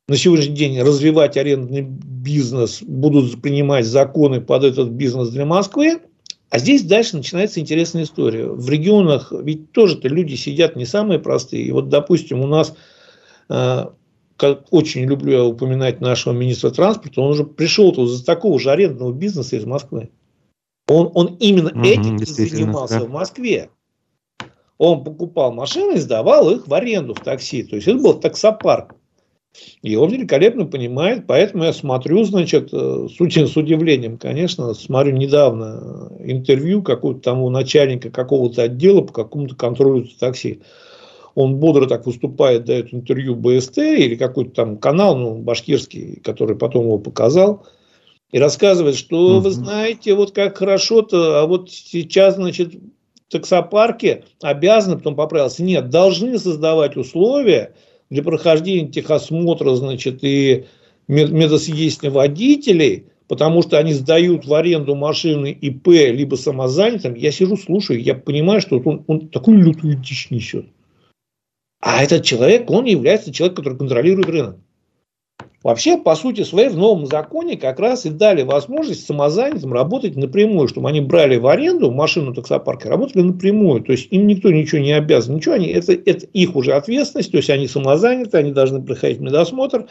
на 0.09 0.17
сегодняшний 0.17 0.55
день 0.55 0.81
развивать 0.81 1.37
арендный 1.37 1.83
бизнес, 1.83 2.83
будут 2.83 3.41
принимать 3.41 3.87
законы 3.87 4.41
под 4.41 4.65
этот 4.65 4.91
бизнес 4.91 5.31
для 5.31 5.47
Москвы. 5.47 6.01
А 6.51 6.59
здесь 6.59 6.85
дальше 6.85 7.17
начинается 7.17 7.61
интересная 7.61 8.05
история. 8.05 8.47
В 8.47 8.69
регионах 8.69 9.33
ведь 9.33 9.73
тоже-то 9.73 10.09
люди 10.09 10.35
сидят 10.35 10.77
не 10.77 10.85
самые 10.85 11.19
простые. 11.19 11.65
И 11.65 11.73
вот, 11.73 11.89
допустим, 11.89 12.41
у 12.41 12.47
нас, 12.47 12.77
э, 13.49 13.87
как 14.37 14.67
очень 14.71 15.05
люблю 15.05 15.33
я 15.33 15.45
упоминать 15.45 16.01
нашего 16.01 16.33
министра 16.33 16.71
транспорта, 16.71 17.23
он 17.23 17.31
уже 17.31 17.45
пришел 17.45 17.93
тут 17.93 18.11
из 18.11 18.23
такого 18.23 18.61
же 18.61 18.71
арендного 18.71 19.13
бизнеса 19.13 19.57
из 19.57 19.65
Москвы. 19.65 20.11
Он, 20.87 21.11
он 21.15 21.37
именно 21.41 21.71
угу, 21.71 21.83
этим 21.83 22.19
занимался 22.19 23.01
да. 23.01 23.07
в 23.07 23.11
Москве. 23.11 23.71
Он 24.77 25.03
покупал 25.03 25.53
машины 25.53 25.95
и 25.95 26.01
сдавал 26.01 26.51
их 26.51 26.69
в 26.69 26.75
аренду 26.75 27.15
в 27.15 27.21
такси. 27.21 27.63
То 27.63 27.77
есть 27.77 27.89
это 27.89 27.99
был 27.99 28.15
таксопарк. 28.15 28.95
И 29.83 29.95
он 29.97 30.11
великолепно 30.11 30.67
понимает, 30.67 31.27
поэтому 31.27 31.65
я 31.65 31.73
смотрю, 31.73 32.25
значит, 32.25 32.71
э, 32.73 33.09
с, 33.09 33.17
с 33.17 33.57
удивлением, 33.57 34.19
конечно, 34.19 34.75
смотрю 34.75 35.17
недавно 35.17 36.11
интервью 36.21 36.83
какого-то 36.83 37.21
там 37.21 37.43
у 37.43 37.51
начальника 37.51 38.11
какого-то 38.11 38.63
отдела 38.63 39.03
по 39.03 39.13
какому-то 39.13 39.55
контролю 39.55 40.07
такси. 40.19 40.61
Он 41.37 41.57
бодро 41.57 41.87
так 41.87 42.07
выступает, 42.07 42.65
дает 42.65 42.93
интервью 42.93 43.37
БСТ 43.37 43.79
или 43.79 44.17
какой-то 44.17 44.51
там 44.51 44.77
канал, 44.77 45.17
ну, 45.17 45.37
башкирский, 45.37 46.21
который 46.23 46.57
потом 46.57 46.85
его 46.85 46.99
показал, 46.99 47.67
и 48.33 48.39
рассказывает, 48.39 48.97
что, 48.97 49.41
вы 49.41 49.51
знаете, 49.51 50.15
вот 50.15 50.33
как 50.33 50.59
хорошо-то, 50.59 51.43
а 51.43 51.47
вот 51.47 51.71
сейчас, 51.71 52.35
значит, 52.35 52.75
таксопарки 53.29 54.25
обязаны, 54.43 54.97
потом 54.97 55.15
поправился, 55.15 55.63
нет, 55.63 55.91
должны 55.91 56.39
создавать 56.39 56.97
условия 56.97 57.75
для 58.11 58.23
прохождения 58.23 58.89
техосмотра, 58.89 59.75
значит, 59.75 60.23
и 60.23 60.67
медосвидетельствия 61.09 62.11
водителей, 62.11 63.07
потому 63.29 63.63
что 63.63 63.79
они 63.79 63.93
сдают 63.93 64.47
в 64.47 64.55
аренду 64.55 64.95
машины 64.95 65.51
ИП 65.53 65.89
либо 65.89 66.37
самозанятым, 66.37 67.15
я 67.15 67.33
сижу, 67.33 67.57
слушаю, 67.57 68.01
я 68.03 68.15
понимаю, 68.15 68.61
что 68.61 68.79
он, 68.79 69.05
он 69.07 69.29
такую 69.29 69.59
лютую 69.59 69.97
дичь 69.97 70.31
несет. 70.31 70.67
А 71.81 72.03
этот 72.03 72.25
человек, 72.25 72.71
он 72.71 72.87
является 72.87 73.33
человеком, 73.33 73.65
который 73.65 73.79
контролирует 73.79 74.29
рынок. 74.29 74.59
Вообще, 75.65 75.97
по 75.97 76.15
сути 76.15 76.43
своей, 76.43 76.69
в 76.69 76.77
новом 76.77 77.07
законе 77.07 77.57
как 77.57 77.81
раз 77.81 78.05
и 78.05 78.11
дали 78.11 78.43
возможность 78.43 79.07
самозанятым 79.07 79.73
работать 79.73 80.15
напрямую, 80.15 80.69
чтобы 80.69 80.91
они 80.91 81.01
брали 81.01 81.39
в 81.39 81.47
аренду 81.47 81.91
машину 81.91 82.35
таксопарка, 82.35 82.91
работали 82.91 83.23
напрямую. 83.23 83.81
То 83.83 83.93
есть 83.93 84.09
им 84.11 84.27
никто 84.27 84.53
ничего 84.53 84.83
не 84.83 84.93
обязан. 84.93 85.37
Ничего, 85.37 85.55
они, 85.55 85.69
это, 85.69 85.95
это 85.95 86.27
их 86.27 86.55
уже 86.55 86.75
ответственность, 86.75 87.31
то 87.31 87.39
есть 87.39 87.49
они 87.49 87.67
самозаняты, 87.67 88.37
они 88.37 88.53
должны 88.53 88.83
проходить 88.83 89.21
медосмотр, 89.21 89.87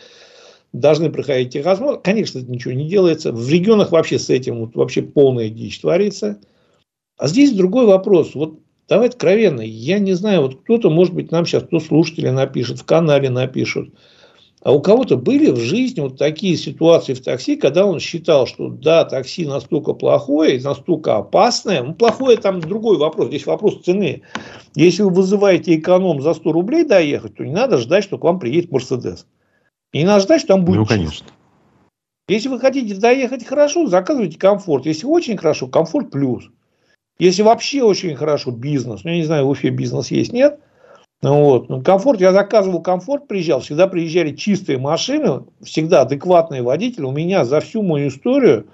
должны 0.74 1.12
проходить 1.12 1.54
техосмотр. 1.54 2.02
Конечно, 2.02 2.38
это 2.38 2.52
ничего 2.52 2.76
не 2.76 2.88
делается. 2.88 3.32
В 3.32 3.50
регионах 3.50 3.92
вообще 3.92 4.20
с 4.20 4.30
этим 4.30 4.60
вот, 4.60 4.76
вообще 4.76 5.02
полная 5.02 5.50
дичь 5.50 5.80
творится. 5.80 6.40
А 7.18 7.28
здесь 7.28 7.52
другой 7.52 7.88
вопрос. 7.88 8.36
Вот 8.36 8.60
давай 8.88 9.08
откровенно, 9.08 9.62
я 9.62 9.98
не 9.98 10.14
знаю, 10.14 10.44
вот 10.44 10.62
кто-то, 10.62 10.92
может 10.92 11.16
быть, 11.16 11.32
нам 11.32 11.48
сейчас, 11.48 11.64
кто 11.64 11.80
слушатели 11.80 12.30
напишет, 12.30 12.78
в 12.78 12.86
канале 12.86 13.32
напишут– 13.32 13.90
а 14.64 14.72
у 14.72 14.82
кого-то 14.82 15.18
были 15.18 15.52
в 15.52 15.58
жизни 15.58 16.00
вот 16.00 16.18
такие 16.18 16.56
ситуации 16.56 17.14
в 17.14 17.22
такси, 17.22 17.58
когда 17.58 17.86
он 17.86 18.00
считал, 18.00 18.48
что 18.48 18.70
да, 18.70 19.04
такси 19.04 19.46
настолько 19.46 19.92
плохое, 19.92 20.62
настолько 20.62 21.18
опасное. 21.18 21.84
Ну, 21.84 21.94
плохое 21.94 22.38
там 22.38 22.62
другой 22.62 22.98
вопрос. 22.98 23.28
Здесь 23.28 23.46
вопрос 23.46 23.82
цены. 23.84 24.22
Если 24.74 25.04
вы 25.04 25.10
вызываете 25.10 25.76
эконом 25.76 26.22
за 26.22 26.34
100 26.34 26.52
рублей 26.54 26.86
доехать, 26.86 27.36
то 27.36 27.44
не 27.44 27.52
надо 27.52 27.78
ждать, 27.78 28.06
что 28.06 28.18
к 28.18 28.24
вам 28.24 28.40
приедет 28.40 28.72
Мерседес. 28.72 29.28
И 29.92 29.98
не 29.98 30.06
надо 30.06 30.22
ждать, 30.22 30.40
что 30.40 30.54
там 30.54 30.64
будет 30.64 30.78
Ну, 30.78 30.86
конечно. 30.86 31.28
Если 32.30 32.48
вы 32.48 32.58
хотите 32.58 32.96
доехать 32.96 33.46
хорошо, 33.46 33.88
заказывайте 33.88 34.40
комфорт. 34.40 34.86
Если 34.86 35.06
очень 35.06 35.36
хорошо, 35.36 35.68
комфорт 35.68 36.10
плюс. 36.10 36.50
Если 37.20 37.42
вообще 37.42 37.84
очень 37.84 38.16
хорошо, 38.16 38.52
бизнес. 38.52 39.04
Ну, 39.04 39.10
я 39.10 39.18
не 39.18 39.26
знаю, 39.26 39.46
в 39.46 39.50
Уфе 39.50 39.72
бизнес 39.72 40.10
есть, 40.10 40.32
нет– 40.32 40.58
вот. 41.24 41.70
Ну, 41.70 41.82
комфорт, 41.82 42.20
я 42.20 42.34
заказывал 42.34 42.82
комфорт, 42.82 43.28
приезжал, 43.28 43.62
всегда 43.62 43.88
приезжали 43.88 44.36
чистые 44.36 44.78
машины, 44.78 45.46
всегда 45.62 46.02
адекватные 46.02 46.62
водители. 46.62 47.06
У 47.06 47.12
меня 47.12 47.46
за 47.46 47.62
всю 47.62 47.82
мою 47.82 48.10
историю, 48.10 48.68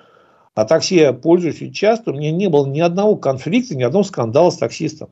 а 0.55 0.65
такси 0.65 0.95
я 0.95 1.13
пользуюсь 1.13 1.61
и 1.61 1.71
часто, 1.71 2.11
у 2.11 2.15
меня 2.15 2.31
не 2.31 2.49
было 2.49 2.65
ни 2.65 2.79
одного 2.79 3.15
конфликта, 3.15 3.77
ни 3.77 3.83
одного 3.83 4.03
скандала 4.03 4.49
с 4.49 4.57
таксистом. 4.57 5.09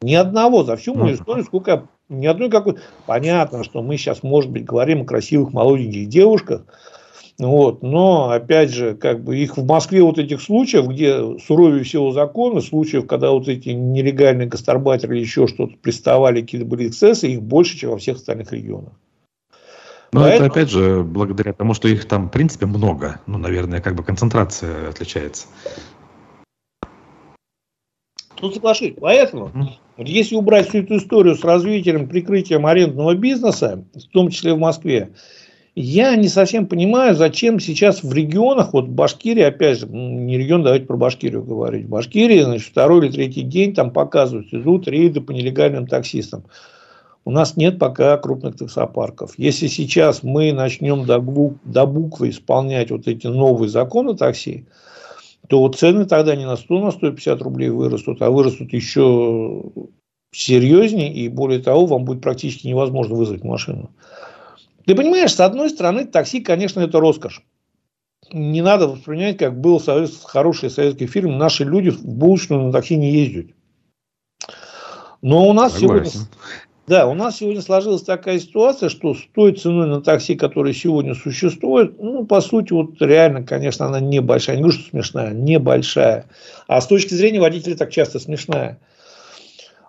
Ни 0.00 0.14
одного 0.14 0.62
за 0.62 0.76
всю 0.76 0.94
мою 0.94 1.16
историю, 1.16 1.44
сколько 1.44 1.70
я, 1.70 1.82
ни 2.08 2.26
одной 2.26 2.50
какой... 2.50 2.76
Понятно, 3.06 3.64
что 3.64 3.82
мы 3.82 3.96
сейчас, 3.96 4.22
может 4.22 4.50
быть, 4.50 4.64
говорим 4.64 5.02
о 5.02 5.06
красивых 5.06 5.52
молоденьких 5.52 6.08
девушках, 6.08 6.66
вот. 7.38 7.82
Но, 7.82 8.30
опять 8.30 8.72
же, 8.72 8.94
как 8.94 9.22
бы 9.22 9.36
их 9.36 9.56
в 9.56 9.66
Москве 9.66 10.02
вот 10.02 10.18
этих 10.18 10.40
случаев, 10.40 10.88
где 10.88 11.38
суровее 11.38 11.84
всего 11.84 12.12
законы, 12.12 12.62
случаев, 12.62 13.06
когда 13.06 13.30
вот 13.30 13.48
эти 13.48 13.70
нелегальные 13.70 14.48
гастарбайтеры 14.48 15.16
или 15.16 15.22
еще 15.22 15.46
что-то 15.46 15.74
приставали, 15.80 16.40
какие-то 16.40 16.66
были 16.66 16.88
эксцессы, 16.88 17.28
их 17.28 17.42
больше, 17.42 17.76
чем 17.76 17.90
во 17.90 17.98
всех 17.98 18.16
остальных 18.16 18.52
регионах. 18.52 18.92
Но 20.12 20.22
Поэтому... 20.22 20.46
это, 20.46 20.52
опять 20.52 20.70
же, 20.70 21.02
благодаря 21.02 21.52
тому, 21.52 21.74
что 21.74 21.88
их 21.88 22.06
там, 22.06 22.28
в 22.28 22.30
принципе, 22.30 22.64
много. 22.64 23.20
Ну, 23.26 23.38
наверное, 23.38 23.80
как 23.80 23.96
бы 23.96 24.02
концентрация 24.02 24.88
отличается. 24.88 25.46
Тут 28.36 28.54
соглашусь. 28.54 28.94
Поэтому, 29.00 29.50
вот 29.96 30.06
если 30.06 30.36
убрать 30.36 30.68
всю 30.68 30.78
эту 30.78 30.96
историю 30.96 31.34
с 31.34 31.44
развитием, 31.44 32.08
прикрытием 32.08 32.66
арендного 32.66 33.14
бизнеса, 33.14 33.84
в 33.94 34.12
том 34.12 34.30
числе 34.30 34.54
в 34.54 34.58
Москве, 34.58 35.10
я 35.78 36.16
не 36.16 36.28
совсем 36.28 36.66
понимаю, 36.66 37.14
зачем 37.14 37.60
сейчас 37.60 38.02
в 38.02 38.10
регионах, 38.10 38.72
вот 38.72 38.88
Башкирия, 38.88 39.48
опять 39.48 39.80
же, 39.80 39.86
не 39.86 40.38
регион, 40.38 40.62
давайте 40.62 40.86
про 40.86 40.96
Башкирию 40.96 41.44
говорить. 41.44 41.84
В 41.84 41.90
Башкирии, 41.90 42.40
значит, 42.40 42.68
второй 42.68 43.06
или 43.06 43.12
третий 43.12 43.42
день 43.42 43.74
там 43.74 43.90
показывают, 43.90 44.52
идут 44.54 44.88
рейды 44.88 45.20
по 45.20 45.32
нелегальным 45.32 45.86
таксистам. 45.86 46.44
У 47.26 47.30
нас 47.30 47.58
нет 47.58 47.78
пока 47.78 48.16
крупных 48.16 48.56
таксопарков. 48.56 49.34
Если 49.36 49.66
сейчас 49.66 50.22
мы 50.22 50.52
начнем 50.52 51.04
до, 51.04 51.18
до 51.64 51.86
буквы 51.86 52.30
исполнять 52.30 52.90
вот 52.90 53.06
эти 53.06 53.26
новые 53.26 53.68
законы 53.68 54.16
такси, 54.16 54.64
то 55.46 55.68
цены 55.68 56.06
тогда 56.06 56.36
не 56.36 56.46
на 56.46 56.56
100, 56.56 56.78
на 56.80 56.90
150 56.90 57.42
рублей 57.42 57.68
вырастут, 57.68 58.22
а 58.22 58.30
вырастут 58.30 58.72
еще 58.72 59.64
серьезнее, 60.32 61.12
и 61.12 61.28
более 61.28 61.60
того, 61.60 61.84
вам 61.84 62.04
будет 62.06 62.22
практически 62.22 62.66
невозможно 62.66 63.14
вызвать 63.14 63.44
машину. 63.44 63.90
Ты 64.86 64.94
понимаешь, 64.94 65.34
с 65.34 65.40
одной 65.40 65.68
стороны, 65.68 66.06
такси, 66.06 66.40
конечно, 66.40 66.80
это 66.80 67.00
роскошь. 67.00 67.42
Не 68.32 68.62
надо 68.62 68.88
воспринимать, 68.88 69.36
как 69.36 69.60
был 69.60 69.82
хороший 70.24 70.70
советский 70.70 71.06
фильм, 71.06 71.38
наши 71.38 71.64
люди 71.64 71.90
в 71.90 72.04
булочную 72.04 72.62
на 72.62 72.72
такси 72.72 72.96
не 72.96 73.10
ездят. 73.10 73.46
Но 75.22 75.48
у 75.48 75.52
нас 75.52 75.74
Согласен. 75.74 76.10
сегодня... 76.10 76.28
Да, 76.86 77.08
у 77.08 77.14
нас 77.14 77.38
сегодня 77.38 77.62
сложилась 77.62 78.02
такая 78.02 78.38
ситуация, 78.38 78.88
что 78.88 79.14
с 79.14 79.18
той 79.34 79.52
ценой 79.52 79.88
на 79.88 80.00
такси, 80.00 80.36
которая 80.36 80.72
сегодня 80.72 81.16
существует, 81.16 82.00
ну, 82.00 82.24
по 82.24 82.40
сути, 82.40 82.72
вот 82.72 83.02
реально, 83.02 83.44
конечно, 83.44 83.86
она 83.86 83.98
небольшая. 83.98 84.54
Не 84.54 84.62
говорю, 84.62 84.78
что 84.78 84.90
смешная, 84.90 85.32
небольшая. 85.32 86.26
А 86.68 86.80
с 86.80 86.86
точки 86.86 87.14
зрения 87.14 87.40
водителя 87.40 87.74
так 87.74 87.90
часто 87.90 88.20
смешная. 88.20 88.78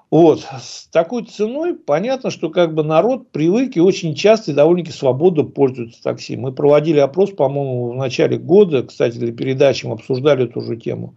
Вот. 0.10 0.45
С 0.62 0.88
такой 0.88 1.26
ценой 1.26 1.76
понятно, 1.76 2.30
что 2.30 2.49
как 2.49 2.74
бы 2.74 2.84
народ 2.84 3.30
привык 3.32 3.76
и 3.76 3.82
очень 3.82 4.16
часто 4.16 4.51
и 4.51 4.53
довольно-таки 4.53 4.97
свободно 4.97 5.43
пользуется 5.43 6.01
такси. 6.01 6.38
Мы 6.38 6.53
проводили 6.53 6.99
опрос, 6.99 7.32
по-моему, 7.32 7.91
в 7.91 7.95
начале 7.95 8.38
года, 8.38 8.84
кстати, 8.84 9.18
для 9.18 9.34
передачи 9.34 9.86
мы 9.86 9.93
обсуждали 9.93 10.45
эту 10.45 10.62
же 10.62 10.78
тему. 10.78 11.16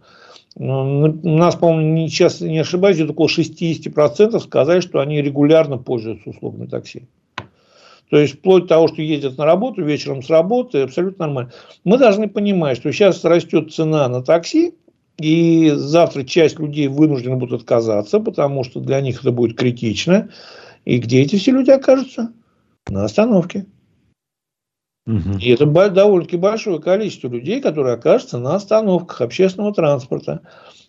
Ну, 0.57 1.19
у 1.23 1.37
нас, 1.37 1.55
по-моему, 1.55 2.09
сейчас 2.09 2.41
не 2.41 2.59
ошибаюсь, 2.59 2.99
около 2.99 3.27
60% 3.27 4.37
сказали, 4.41 4.81
что 4.81 4.99
они 4.99 5.21
регулярно 5.21 5.77
пользуются 5.77 6.29
услугами 6.29 6.67
такси. 6.67 7.07
То 8.09 8.17
есть, 8.17 8.39
вплоть 8.39 8.63
до 8.63 8.69
того, 8.69 8.87
что 8.89 9.01
ездят 9.01 9.37
на 9.37 9.45
работу, 9.45 9.85
вечером 9.85 10.21
с 10.21 10.29
работы, 10.29 10.81
абсолютно 10.81 11.27
нормально. 11.27 11.53
Мы 11.85 11.97
должны 11.97 12.27
понимать, 12.27 12.75
что 12.75 12.91
сейчас 12.91 13.23
растет 13.23 13.73
цена 13.73 14.09
на 14.09 14.21
такси, 14.21 14.73
и 15.21 15.71
завтра 15.71 16.23
часть 16.23 16.59
людей 16.59 16.87
вынуждены 16.87 17.35
будут 17.35 17.61
отказаться, 17.61 18.19
потому 18.19 18.63
что 18.63 18.79
для 18.79 19.01
них 19.01 19.21
это 19.21 19.31
будет 19.31 19.57
критично. 19.57 20.29
И 20.85 20.97
где 20.97 21.21
эти 21.21 21.37
все 21.37 21.51
люди 21.51 21.71
окажутся? 21.71 22.33
На 22.89 23.05
остановке. 23.05 23.65
Угу. 25.07 25.37
И 25.39 25.49
это 25.49 25.65
довольно-таки 25.65 26.37
большое 26.37 26.79
количество 26.79 27.27
людей, 27.27 27.61
которые 27.61 27.95
окажутся 27.95 28.37
на 28.37 28.55
остановках 28.55 29.21
общественного 29.21 29.73
транспорта. 29.73 30.41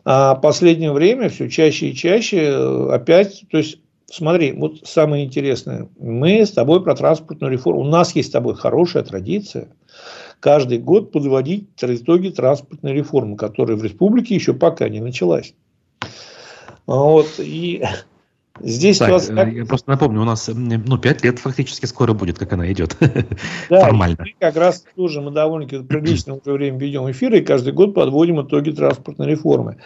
А 0.04 0.34
в 0.34 0.40
последнее 0.40 0.92
время 0.92 1.28
все 1.28 1.48
чаще 1.48 1.90
и 1.90 1.94
чаще 1.94 2.38
э, 2.38 2.88
опять, 2.90 3.44
то 3.50 3.58
есть 3.58 3.78
смотри, 4.10 4.52
вот 4.52 4.80
самое 4.84 5.24
интересное, 5.24 5.88
мы 5.98 6.44
с 6.44 6.50
тобой 6.50 6.82
про 6.82 6.94
транспортную 6.94 7.52
реформу, 7.52 7.82
у 7.82 7.86
нас 7.86 8.14
есть 8.14 8.28
с 8.28 8.32
тобой 8.32 8.54
хорошая 8.54 9.02
традиция– 9.04 9.68
каждый 10.42 10.78
год 10.78 11.12
подводить 11.12 11.68
итоги 11.80 12.28
транспортной 12.28 12.92
реформы, 12.92 13.36
которая 13.36 13.76
в 13.76 13.84
республике 13.84 14.34
еще 14.34 14.52
пока 14.52 14.88
не 14.88 15.00
началась. 15.00 15.54
Вот, 16.84 17.28
и 17.38 17.84
Здесь 18.60 18.98
так, 18.98 19.10
вас... 19.10 19.30
Э, 19.30 19.50
я 19.50 19.64
просто 19.64 19.88
напомню, 19.88 20.20
у 20.20 20.24
нас 20.24 20.50
ну, 20.52 20.98
5 20.98 21.24
лет 21.24 21.38
фактически 21.38 21.86
скоро 21.86 22.12
будет, 22.12 22.38
как 22.38 22.52
она 22.52 22.70
идет. 22.70 22.96
Да, 23.70 23.86
Формально. 23.86 24.16
Мы 24.18 24.34
как 24.38 24.56
раз 24.56 24.84
тоже 24.94 25.20
мы 25.20 25.30
довольно-таки 25.30 25.82
приличное 25.82 26.34
уже 26.34 26.52
время 26.52 26.78
ведем 26.78 27.10
эфиры 27.10 27.38
и 27.38 27.42
каждый 27.42 27.72
год 27.72 27.94
подводим 27.94 28.42
итоги 28.42 28.70
транспортной 28.70 29.28
реформы. 29.28 29.78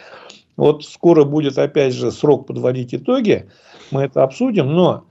Вот 0.57 0.83
скоро 0.83 1.23
будет 1.23 1.57
опять 1.57 1.93
же 1.93 2.11
срок 2.11 2.47
подводить 2.47 2.93
итоги, 2.93 3.47
мы 3.91 4.01
это 4.01 4.23
обсудим, 4.23 4.67
но 4.73 5.05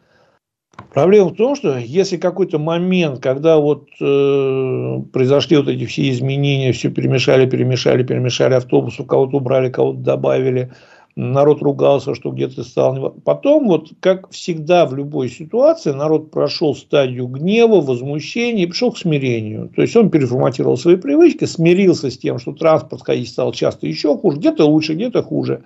Проблема 0.97 1.29
в 1.29 1.35
том, 1.35 1.57
что 1.57 1.77
если 1.77 2.17
какой-то 2.17 2.59
момент, 2.59 3.21
когда 3.21 3.59
вот 3.59 3.89
э, 4.01 5.03
произошли 5.13 5.59
вот 5.59 5.69
эти 5.69 5.85
все 5.85 6.09
изменения, 6.11 6.73
все 6.73 6.91
перемешали, 6.91 7.45
перемешали, 7.45 8.03
перемешали 8.03 8.55
автобус, 8.55 8.99
у 8.99 9.05
кого-то 9.05 9.37
убрали, 9.37 9.71
кого-то 9.71 9.99
добавили, 9.99 10.73
народ 11.15 11.61
ругался, 11.61 12.15
что 12.15 12.31
где-то 12.31 12.63
стал... 12.65 13.11
Потом, 13.25 13.69
вот 13.69 13.89
как 14.01 14.31
всегда 14.31 14.87
в 14.87 14.95
любой 14.95 15.29
ситуации, 15.29 15.91
народ 15.93 16.31
прошел 16.31 16.75
стадию 16.75 17.27
гнева, 17.27 17.83
возмущения 17.83 18.65
и 18.65 18.67
пришел 18.67 18.93
к 18.93 18.99
смирению. 18.99 19.71
То 19.77 19.83
есть, 19.83 19.95
он 19.97 20.09
переформатировал 20.11 20.79
свои 20.79 20.97
привычки, 20.97 21.45
смирился 21.45 22.11
с 22.11 22.17
тем, 22.17 22.39
что 22.39 22.53
транспорт 22.53 23.03
ходить 23.03 23.29
стал 23.29 23.53
часто 23.53 23.87
еще 23.87 24.17
хуже, 24.17 24.39
где-то 24.39 24.65
лучше, 24.65 24.95
где-то 24.95 25.23
хуже. 25.23 25.63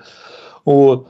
Вот 0.65 1.09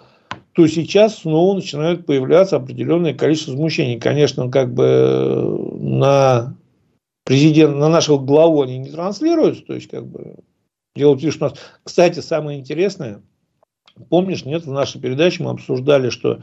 то 0.61 0.67
сейчас 0.67 1.21
снова 1.21 1.55
начинают 1.55 2.05
появляться 2.05 2.57
определенное 2.57 3.15
количество 3.15 3.53
возмущений. 3.53 3.99
Конечно, 3.99 4.51
как 4.51 4.75
бы 4.75 5.71
на 5.81 6.55
президент, 7.25 7.77
на 7.77 7.89
нашего 7.89 8.19
главу 8.19 8.61
они 8.61 8.77
не 8.77 8.91
транслируются, 8.91 9.65
то 9.65 9.73
есть 9.73 9.89
как 9.89 10.07
бы 10.07 10.37
делают 10.95 11.23
лишь 11.23 11.41
нас. 11.41 11.55
Кстати, 11.83 12.21
самое 12.21 12.61
интересное, 12.61 13.23
Помнишь, 14.11 14.45
нет, 14.45 14.67
в 14.67 14.71
нашей 14.71 15.01
передаче 15.01 15.43
мы 15.43 15.51
обсуждали, 15.51 16.11
что 16.11 16.35
э, 16.35 16.39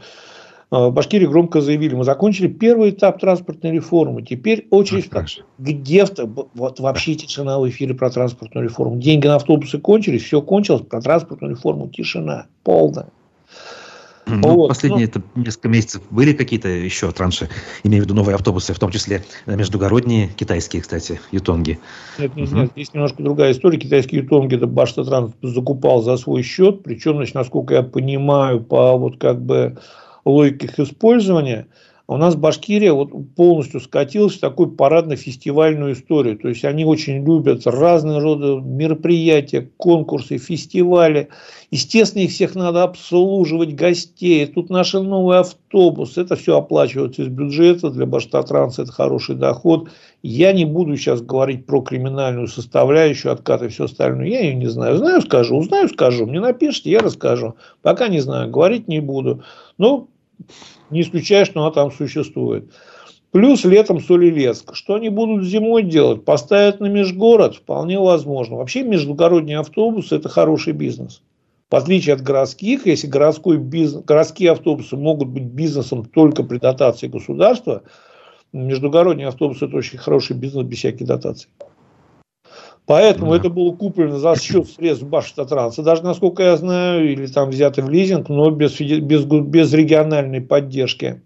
в 0.70 0.92
Башкирии 0.92 1.26
громко 1.26 1.60
заявили, 1.60 1.94
мы 1.94 2.04
закончили 2.04 2.48
первый 2.48 2.90
этап 2.90 3.20
транспортной 3.20 3.72
реформы. 3.72 4.22
Теперь 4.22 4.66
очередь 4.70 5.08
а 5.12 5.24
где-то, 5.58 6.26
вот 6.26 6.80
вообще 6.80 7.14
тишина 7.14 7.60
в 7.60 7.68
эфире 7.68 7.94
про 7.94 8.10
транспортную 8.10 8.64
реформу. 8.64 8.96
Деньги 8.96 9.28
на 9.28 9.36
автобусы 9.36 9.78
кончились, 9.78 10.24
все 10.24 10.42
кончилось, 10.42 10.82
про 10.82 11.00
транспортную 11.00 11.52
реформу 11.54 11.88
тишина 11.88 12.46
полная. 12.64 13.10
Ну, 14.28 14.54
вот. 14.54 14.68
Последние 14.68 15.06
ну, 15.06 15.20
это 15.20 15.22
несколько 15.34 15.68
месяцев 15.68 16.02
были 16.10 16.32
какие-то 16.32 16.68
еще 16.68 17.10
транши, 17.12 17.48
имею 17.84 18.02
в 18.02 18.06
виду 18.06 18.14
новые 18.14 18.34
автобусы, 18.34 18.72
в 18.74 18.78
том 18.78 18.90
числе 18.90 19.24
э, 19.46 19.56
междугородние, 19.56 20.28
китайские, 20.28 20.82
кстати, 20.82 21.20
ютонги. 21.32 21.78
Нет, 22.18 22.36
нет, 22.36 22.48
угу. 22.48 22.56
нет, 22.56 22.70
здесь 22.72 22.92
немножко 22.94 23.22
другая 23.22 23.52
история. 23.52 23.78
Китайские 23.78 24.22
ютонги 24.22 24.56
это 24.56 24.66
Баштатранс 24.66 25.32
закупал 25.42 26.02
за 26.02 26.16
свой 26.16 26.42
счет, 26.42 26.82
причем, 26.82 27.16
значит, 27.16 27.34
насколько 27.34 27.74
я 27.74 27.82
понимаю, 27.82 28.60
по 28.60 28.96
вот 28.96 29.18
как 29.18 29.40
бы 29.40 29.78
логике 30.24 30.66
их 30.66 30.78
использования– 30.78 31.66
у 32.10 32.16
нас 32.16 32.36
Башкирия 32.36 32.94
вот 32.94 33.10
полностью 33.36 33.80
скатилась 33.80 34.36
в 34.36 34.40
такую 34.40 34.70
парадно-фестивальную 34.70 35.92
историю. 35.92 36.38
То 36.38 36.48
есть 36.48 36.64
они 36.64 36.86
очень 36.86 37.22
любят 37.22 37.66
разные 37.66 38.18
роды 38.18 38.62
мероприятия, 38.62 39.70
конкурсы, 39.76 40.38
фестивали. 40.38 41.28
Естественно, 41.70 42.22
их 42.22 42.30
всех 42.30 42.54
надо 42.54 42.84
обслуживать, 42.84 43.74
гостей. 43.74 44.46
Тут 44.46 44.70
наши 44.70 45.00
новые 45.00 45.40
автобусы. 45.40 46.22
Это 46.22 46.36
все 46.36 46.56
оплачивается 46.56 47.24
из 47.24 47.28
бюджета. 47.28 47.90
Для 47.90 48.06
Баштатранса 48.06 48.84
это 48.84 48.92
хороший 48.92 49.36
доход. 49.36 49.90
Я 50.22 50.54
не 50.54 50.64
буду 50.64 50.96
сейчас 50.96 51.20
говорить 51.20 51.66
про 51.66 51.82
криминальную 51.82 52.48
составляющую, 52.48 53.32
откаты 53.32 53.66
и 53.66 53.68
все 53.68 53.84
остальное. 53.84 54.28
Я 54.28 54.40
ее 54.40 54.54
не 54.54 54.66
знаю. 54.68 54.96
Знаю, 54.96 55.20
скажу. 55.20 55.58
Узнаю, 55.58 55.90
скажу. 55.90 56.24
Мне 56.24 56.40
напишите, 56.40 56.90
я 56.90 57.00
расскажу. 57.00 57.56
Пока 57.82 58.08
не 58.08 58.20
знаю, 58.20 58.50
говорить 58.50 58.88
не 58.88 59.00
буду. 59.00 59.42
Но 59.76 60.08
не 60.90 61.02
исключаю, 61.02 61.46
что 61.46 61.60
она 61.60 61.70
там 61.70 61.90
существует. 61.90 62.70
Плюс 63.30 63.64
летом 63.64 64.00
Солилецк. 64.00 64.74
Что 64.74 64.94
они 64.94 65.10
будут 65.10 65.44
зимой 65.44 65.82
делать? 65.82 66.24
Поставят 66.24 66.80
на 66.80 66.86
межгород? 66.86 67.56
Вполне 67.56 67.98
возможно. 67.98 68.56
Вообще 68.56 68.82
междугородние 68.82 69.58
автобусы– 69.58 70.14
это 70.16 70.30
хороший 70.30 70.72
бизнес. 70.72 71.22
В 71.70 71.76
отличие 71.76 72.14
от 72.14 72.22
городских, 72.22 72.86
если 72.86 73.06
городской 73.06 73.58
бизнес, 73.58 74.02
городские 74.02 74.52
автобусы 74.52 74.96
могут 74.96 75.28
быть 75.28 75.42
бизнесом 75.42 76.06
только 76.06 76.42
при 76.42 76.56
дотации 76.56 77.08
государства, 77.08 77.82
междугородние 78.54 79.28
автобусы– 79.28 79.64
это 79.66 79.76
очень 79.76 79.98
хороший 79.98 80.34
бизнес 80.34 80.64
без 80.64 80.78
всяких 80.78 81.06
дотаций. 81.06 81.50
Поэтому 82.88 83.32
да. 83.32 83.36
это 83.36 83.50
было 83.50 83.72
куплено 83.72 84.18
за 84.18 84.34
счет 84.40 84.66
средств 84.66 85.04
Башштатранса, 85.04 85.82
даже, 85.82 86.02
насколько 86.02 86.42
я 86.42 86.56
знаю, 86.56 87.12
или 87.12 87.26
там 87.26 87.50
взято 87.50 87.82
в 87.82 87.90
лизинг, 87.90 88.30
но 88.30 88.50
без, 88.50 88.80
без, 88.80 89.26
без 89.26 89.72
региональной 89.74 90.40
поддержки. 90.40 91.20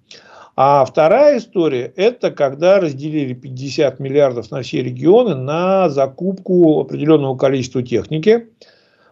А 0.57 0.85
вторая 0.85 1.39
история– 1.39 1.93
это 1.97 2.33
когда 2.33 2.81
разделили 2.81 3.33
50 3.35 4.01
миллиардов 4.01 4.51
на 4.51 4.63
все 4.63 4.83
регионы 4.83 5.37
на 5.37 5.89
закупку 5.89 6.81
определенного 6.81 7.37
количества 7.37 7.81
техники. 7.85 8.49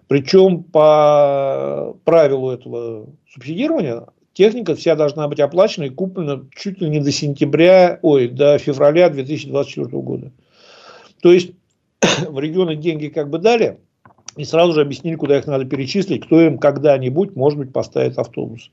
Причем 0.09 0.65
по 0.65 1.97
правилу 2.05 2.51
этого 2.51 3.07
субсидирования 3.33 4.07
техника 4.33 4.75
вся 4.75 4.97
должна 4.97 5.29
быть 5.29 5.39
оплачена 5.39 5.85
и 5.85 5.91
куплена 5.91 6.43
чуть 6.57 6.81
ли 6.81 6.91
не 6.91 6.99
до 6.99 7.13
сентября, 7.13 8.01
ой, 8.03 8.27
до 8.27 8.59
февраля 8.59 9.09
2024 9.09 9.87
года. 10.03 10.33
То 11.23 11.33
есть 11.33 11.53
в 12.29 12.39
регионы 12.39 12.77
деньги 12.77 13.09
как 13.09 13.31
бы 13.31 13.39
дали, 13.39 13.79
и 14.37 14.45
сразу 14.45 14.73
же 14.73 14.83
объяснили, 14.83 15.17
куда 15.17 15.39
их 15.39 15.47
надо 15.47 15.65
перечислить, 15.65 16.25
кто 16.27 16.41
им 16.41 16.59
когда-нибудь, 16.59 17.37
может 17.37 17.59
быть, 17.59 17.73
поставит 17.73 18.19
автобус. 18.19 18.71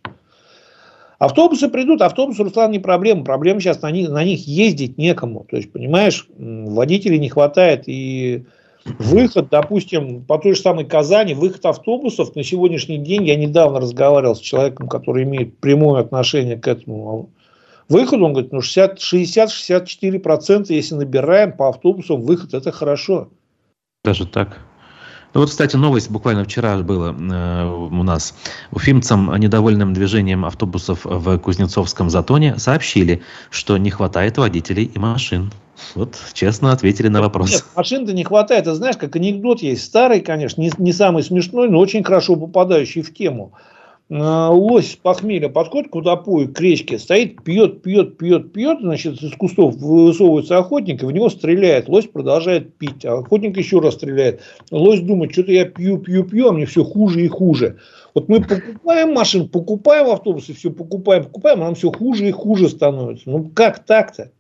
Автобусы 1.19 1.67
придут, 1.67 2.01
автобусы, 2.01 2.43
Руслан, 2.43 2.71
не 2.71 2.79
проблема. 2.79 3.23
Проблема 3.23 3.59
сейчас 3.59 3.81
на 3.81 3.89
них, 3.89 4.09
на 4.09 4.23
них 4.23 4.47
ездить 4.47 4.99
некому. 4.99 5.47
То 5.49 5.57
есть, 5.57 5.71
понимаешь, 5.71 6.27
водителей 6.37 7.17
не 7.17 7.29
хватает. 7.29 7.85
И 7.87 8.43
выход, 8.99 9.47
допустим, 9.49 10.23
по 10.23 10.37
той 10.37 10.53
же 10.53 10.61
самой 10.61 10.85
Казани, 10.85 11.33
выход 11.33 11.65
автобусов 11.65 12.35
на 12.35 12.43
сегодняшний 12.43 12.99
день, 12.99 13.25
я 13.25 13.35
недавно 13.35 13.79
разговаривал 13.79 14.35
с 14.35 14.39
человеком, 14.39 14.87
который 14.87 15.23
имеет 15.23 15.57
прямое 15.57 16.01
отношение 16.01 16.55
к 16.55 16.67
этому 16.67 17.31
выходу, 17.89 18.25
он 18.25 18.33
говорит, 18.33 18.51
ну 18.51 18.59
60-64%, 18.59 20.65
если 20.69 20.95
набираем 20.95 21.53
по 21.53 21.69
автобусам 21.69 22.21
выход, 22.21 22.53
это 22.53 22.71
хорошо. 22.71 23.29
Даже 24.03 24.25
так? 24.25 24.59
Ну 25.33 25.41
вот, 25.41 25.49
кстати, 25.49 25.75
новость 25.75 26.09
буквально 26.09 26.45
вчера 26.45 26.77
была 26.77 27.11
э, 27.11 27.65
у 27.65 28.03
нас. 28.03 28.33
Уфимцам, 28.71 29.35
недовольным 29.35 29.93
движением 29.93 30.45
автобусов 30.45 31.01
в 31.03 31.37
Кузнецовском 31.37 32.09
затоне, 32.09 32.57
сообщили, 32.57 33.21
что 33.49 33.77
не 33.77 33.91
хватает 33.91 34.37
водителей 34.37 34.85
и 34.85 34.97
машин. 34.97 35.51
Вот 35.95 36.15
честно 36.33 36.71
ответили 36.71 37.07
на 37.07 37.21
вопрос. 37.21 37.51
Нет, 37.51 37.65
машин-то 37.75 38.13
не 38.13 38.23
хватает. 38.23 38.65
Ты 38.65 38.73
знаешь, 38.73 38.97
как 38.97 39.15
анекдот 39.15 39.61
есть. 39.61 39.83
Старый, 39.83 40.21
конечно, 40.21 40.61
не, 40.61 40.71
не 40.77 40.93
самый 40.93 41.23
смешной, 41.23 41.69
но 41.69 41.77
очень 41.77 42.03
хорошо 42.03 42.35
попадающий 42.35 43.03
в 43.03 43.13
тему. 43.13 43.53
Э, 44.09 44.47
лось 44.49 44.93
с 44.93 44.95
похмелья 44.95 45.49
подходит 45.49 45.91
к 45.91 45.95
водопою, 45.95 46.53
к 46.53 46.59
речке, 46.61 46.97
стоит, 46.97 47.43
пьет, 47.43 47.81
пьет, 47.81 48.17
пьет, 48.17 48.53
пьет, 48.53 48.79
значит, 48.79 49.21
из 49.21 49.33
кустов 49.33 49.75
высовывается 49.75 50.57
охотник, 50.57 51.03
и 51.03 51.05
в 51.05 51.11
него 51.11 51.29
стреляет. 51.29 51.89
Лось 51.89 52.07
продолжает 52.07 52.73
пить, 52.75 53.03
а 53.05 53.19
охотник 53.19 53.57
еще 53.57 53.79
раз 53.79 53.95
стреляет. 53.95 54.41
Лось 54.71 55.01
думает, 55.01 55.33
что-то 55.33 55.51
я 55.51 55.65
пью, 55.65 55.97
пью, 55.97 56.23
пью, 56.23 56.47
а 56.47 56.53
мне 56.53 56.65
все 56.65 56.85
хуже 56.85 57.25
и 57.25 57.27
хуже. 57.27 57.79
Вот 58.13 58.29
мы 58.29 58.41
покупаем 58.41 59.13
машин, 59.13 59.49
покупаем 59.49 60.09
автобусы, 60.09 60.53
все 60.53 60.71
покупаем, 60.71 61.25
покупаем, 61.25 61.61
а 61.61 61.65
нам 61.65 61.75
все 61.75 61.91
хуже 61.91 62.29
и 62.29 62.31
хуже 62.31 62.69
становится. 62.69 63.29
Ну, 63.29 63.51
как 63.53 63.85
так-то? 63.85 64.31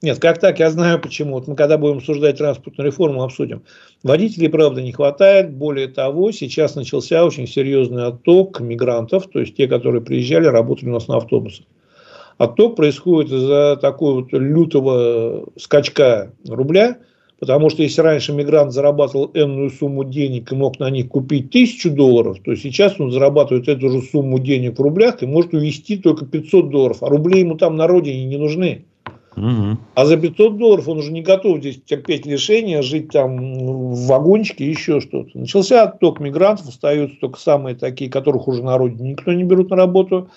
Нет, 0.00 0.20
как 0.20 0.38
так, 0.38 0.60
я 0.60 0.70
знаю 0.70 1.00
почему. 1.00 1.34
Вот 1.34 1.48
мы 1.48 1.56
когда 1.56 1.76
будем 1.76 1.96
обсуждать 1.96 2.38
транспортную 2.38 2.86
реформу, 2.86 3.24
обсудим. 3.24 3.62
Водителей, 4.04 4.48
правда, 4.48 4.80
не 4.80 4.92
хватает. 4.92 5.52
Более 5.52 5.88
того, 5.88 6.30
сейчас 6.30 6.76
начался 6.76 7.24
очень 7.24 7.48
серьезный 7.48 8.06
отток 8.06 8.60
мигрантов, 8.60 9.26
то 9.26 9.40
есть 9.40 9.56
те, 9.56 9.66
которые 9.66 10.00
приезжали, 10.00 10.46
работали 10.46 10.88
у 10.90 10.92
нас 10.92 11.08
на 11.08 11.16
автобусах. 11.16 11.66
Отток 12.36 12.76
происходит 12.76 13.32
из-за 13.32 13.76
такой 13.76 14.14
вот 14.14 14.32
лютого 14.32 15.48
скачка 15.56 16.32
рубля, 16.46 16.98
потому 17.40 17.68
что 17.68 17.82
если 17.82 18.00
раньше 18.00 18.32
мигрант 18.32 18.72
зарабатывал 18.72 19.32
энную 19.34 19.70
сумму 19.70 20.04
денег 20.04 20.52
и 20.52 20.54
мог 20.54 20.78
на 20.78 20.90
них 20.90 21.08
купить 21.08 21.50
тысячу 21.50 21.90
долларов, 21.90 22.38
то 22.44 22.54
сейчас 22.54 23.00
он 23.00 23.10
зарабатывает 23.10 23.66
эту 23.66 23.90
же 23.90 24.02
сумму 24.02 24.38
денег 24.38 24.78
в 24.78 24.82
рублях 24.82 25.24
и 25.24 25.26
может 25.26 25.52
увезти 25.52 25.96
только 25.96 26.24
500 26.24 26.70
долларов, 26.70 27.02
а 27.02 27.08
рубли 27.08 27.40
ему 27.40 27.56
там 27.56 27.74
на 27.74 27.88
родине 27.88 28.24
не 28.26 28.36
нужны. 28.36 28.84
А 29.36 30.04
за 30.04 30.16
500 30.16 30.56
долларов 30.56 30.88
он 30.88 30.98
уже 30.98 31.12
не 31.12 31.22
готов 31.22 31.58
здесь 31.58 31.80
терпеть 31.84 32.26
лишения, 32.26 32.82
жить 32.82 33.10
там 33.10 33.92
в 33.92 34.06
вагончике, 34.06 34.68
еще 34.68 35.00
что-то. 35.00 35.38
Начался 35.38 35.84
отток 35.84 36.20
мигрантов, 36.20 36.68
остаются 36.68 37.18
только 37.20 37.38
самые 37.38 37.76
такие, 37.76 38.10
которых 38.10 38.48
уже 38.48 38.62
на 38.62 38.76
родине 38.78 39.10
никто 39.10 39.32
не 39.32 39.44
берут 39.44 39.70
на 39.70 39.76
работу. 39.76 40.28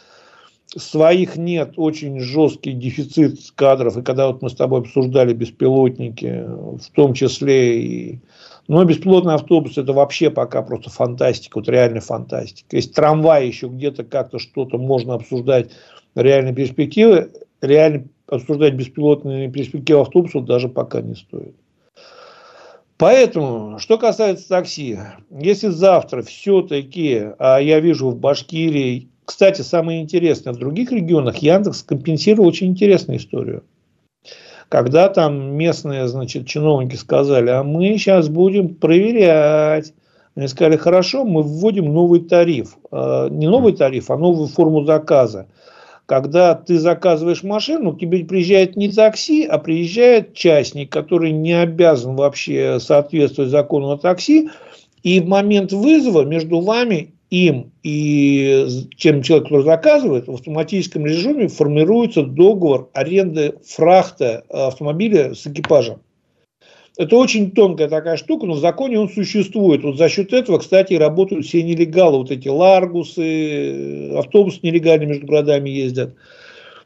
Своих 0.67 1.35
нет, 1.35 1.73
очень 1.75 2.19
жесткий 2.19 2.71
дефицит 2.73 3.39
кадров. 3.55 3.97
И 3.97 4.03
когда 4.03 4.27
вот 4.27 4.41
мы 4.41 4.49
с 4.49 4.55
тобой 4.55 4.81
обсуждали 4.81 5.33
беспилотники, 5.33 6.45
в 6.45 6.91
том 6.93 7.13
числе 7.13 7.81
и 7.81 8.19
но 8.67 8.85
беспилотный 8.85 9.33
автобус 9.33 9.77
это 9.77 9.91
вообще 9.91 10.29
пока 10.29 10.61
просто 10.61 10.89
фантастика, 10.89 11.57
вот 11.57 11.67
реально 11.67 11.99
фантастика. 11.99 12.77
Если 12.77 12.91
трамвай 12.91 13.47
еще 13.47 13.67
где-то 13.67 14.05
как-то 14.05 14.39
что-то 14.39 14.77
можно 14.77 15.15
обсуждать 15.15 15.71
реальной 16.15 16.53
перспективы, 16.53 17.31
реально 17.61 18.05
обсуждать 18.32 18.73
беспилотные 18.73 19.51
перспективы 19.51 20.01
автобусов 20.01 20.45
даже 20.45 20.69
пока 20.69 21.01
не 21.01 21.15
стоит. 21.15 21.55
Поэтому, 22.97 23.79
что 23.79 23.97
касается 23.97 24.47
такси, 24.47 24.99
если 25.32 25.69
завтра 25.69 26.21
все-таки, 26.21 27.29
а 27.39 27.57
я 27.57 27.79
вижу 27.79 28.09
в 28.09 28.15
Башкирии, 28.15 29.09
кстати, 29.25 29.61
самое 29.61 30.01
интересное, 30.01 30.53
в 30.53 30.57
других 30.57 30.91
регионах 30.91 31.38
Яндекс 31.38 31.84
компенсировал 31.84 32.47
очень 32.47 32.67
интересную 32.67 33.17
историю. 33.17 33.63
Когда 34.69 35.09
там 35.09 35.55
местные, 35.55 36.07
значит, 36.07 36.47
чиновники 36.47 36.95
сказали, 36.95 37.49
а 37.49 37.63
мы 37.63 37.97
сейчас 37.97 38.29
будем 38.29 38.75
проверять, 38.75 39.93
Они 40.36 40.47
сказали, 40.47 40.77
хорошо, 40.77 41.25
мы 41.25 41.43
вводим 41.43 41.93
новый 41.93 42.21
тариф. 42.21 42.77
Э, 42.91 43.27
не 43.29 43.47
новый 43.47 43.73
тариф, 43.73 44.09
а 44.11 44.17
новую 44.17 44.47
форму 44.47 44.86
заказа. 44.86 45.47
Когда 46.12 46.55
ты 46.55 46.78
заказываешь 46.78 47.41
машину, 47.41 47.93
к 47.93 47.99
тебе 48.01 48.26
приезжает 48.26 48.76
не 48.76 48.91
такси, 48.91 49.45
а 49.45 49.57
приезжает 49.57 50.34
частник, 50.34 50.91
который 50.91 51.32
не 51.32 51.53
обязан 51.53 52.18
вообще 52.18 52.82
соответствовать 52.82 53.49
закону 53.49 53.91
о 53.91 53.97
такси. 53.97 54.49
И 55.03 55.22
в 55.22 55.28
момент 55.30 55.72
вызова 55.72 56.24
между 56.24 56.59
вами 56.59 57.14
им 57.30 57.72
и 57.82 58.68
тем 58.97 59.22
человеком, 59.22 59.51
который 59.51 59.64
заказывает, 59.64 60.28
в 60.28 60.34
автоматическом 60.34 61.05
режиме 61.05 61.47
формируется 61.47 62.24
договор 62.24 62.89
аренды 62.91 63.53
фрахта 63.66 64.43
автомобиля 64.49 65.34
с 65.34 65.47
экипажем. 65.47 66.01
Это 67.02 67.16
очень 67.16 67.49
тонкая 67.49 67.89
такая 67.89 68.16
штука, 68.16 68.45
но 68.45 68.54
в 68.54 68.60
законе 68.60 68.99
он 68.99 69.10
существует. 69.10 69.84
Вот 69.84 69.97
за 69.97 70.08
счет 70.08 70.34
этого, 70.34 70.60
кстати, 70.60 70.93
работают 70.93 71.47
все 71.47 71.64
нелегалы, 71.64 72.20
вот 72.20 72.30
эти 72.30 72.47
ларгусы, 72.47 74.12
автобусы 74.16 74.60
нелегально 74.62 75.06
между 75.06 75.26
городами 75.26 75.68
ездят. 75.72 76.14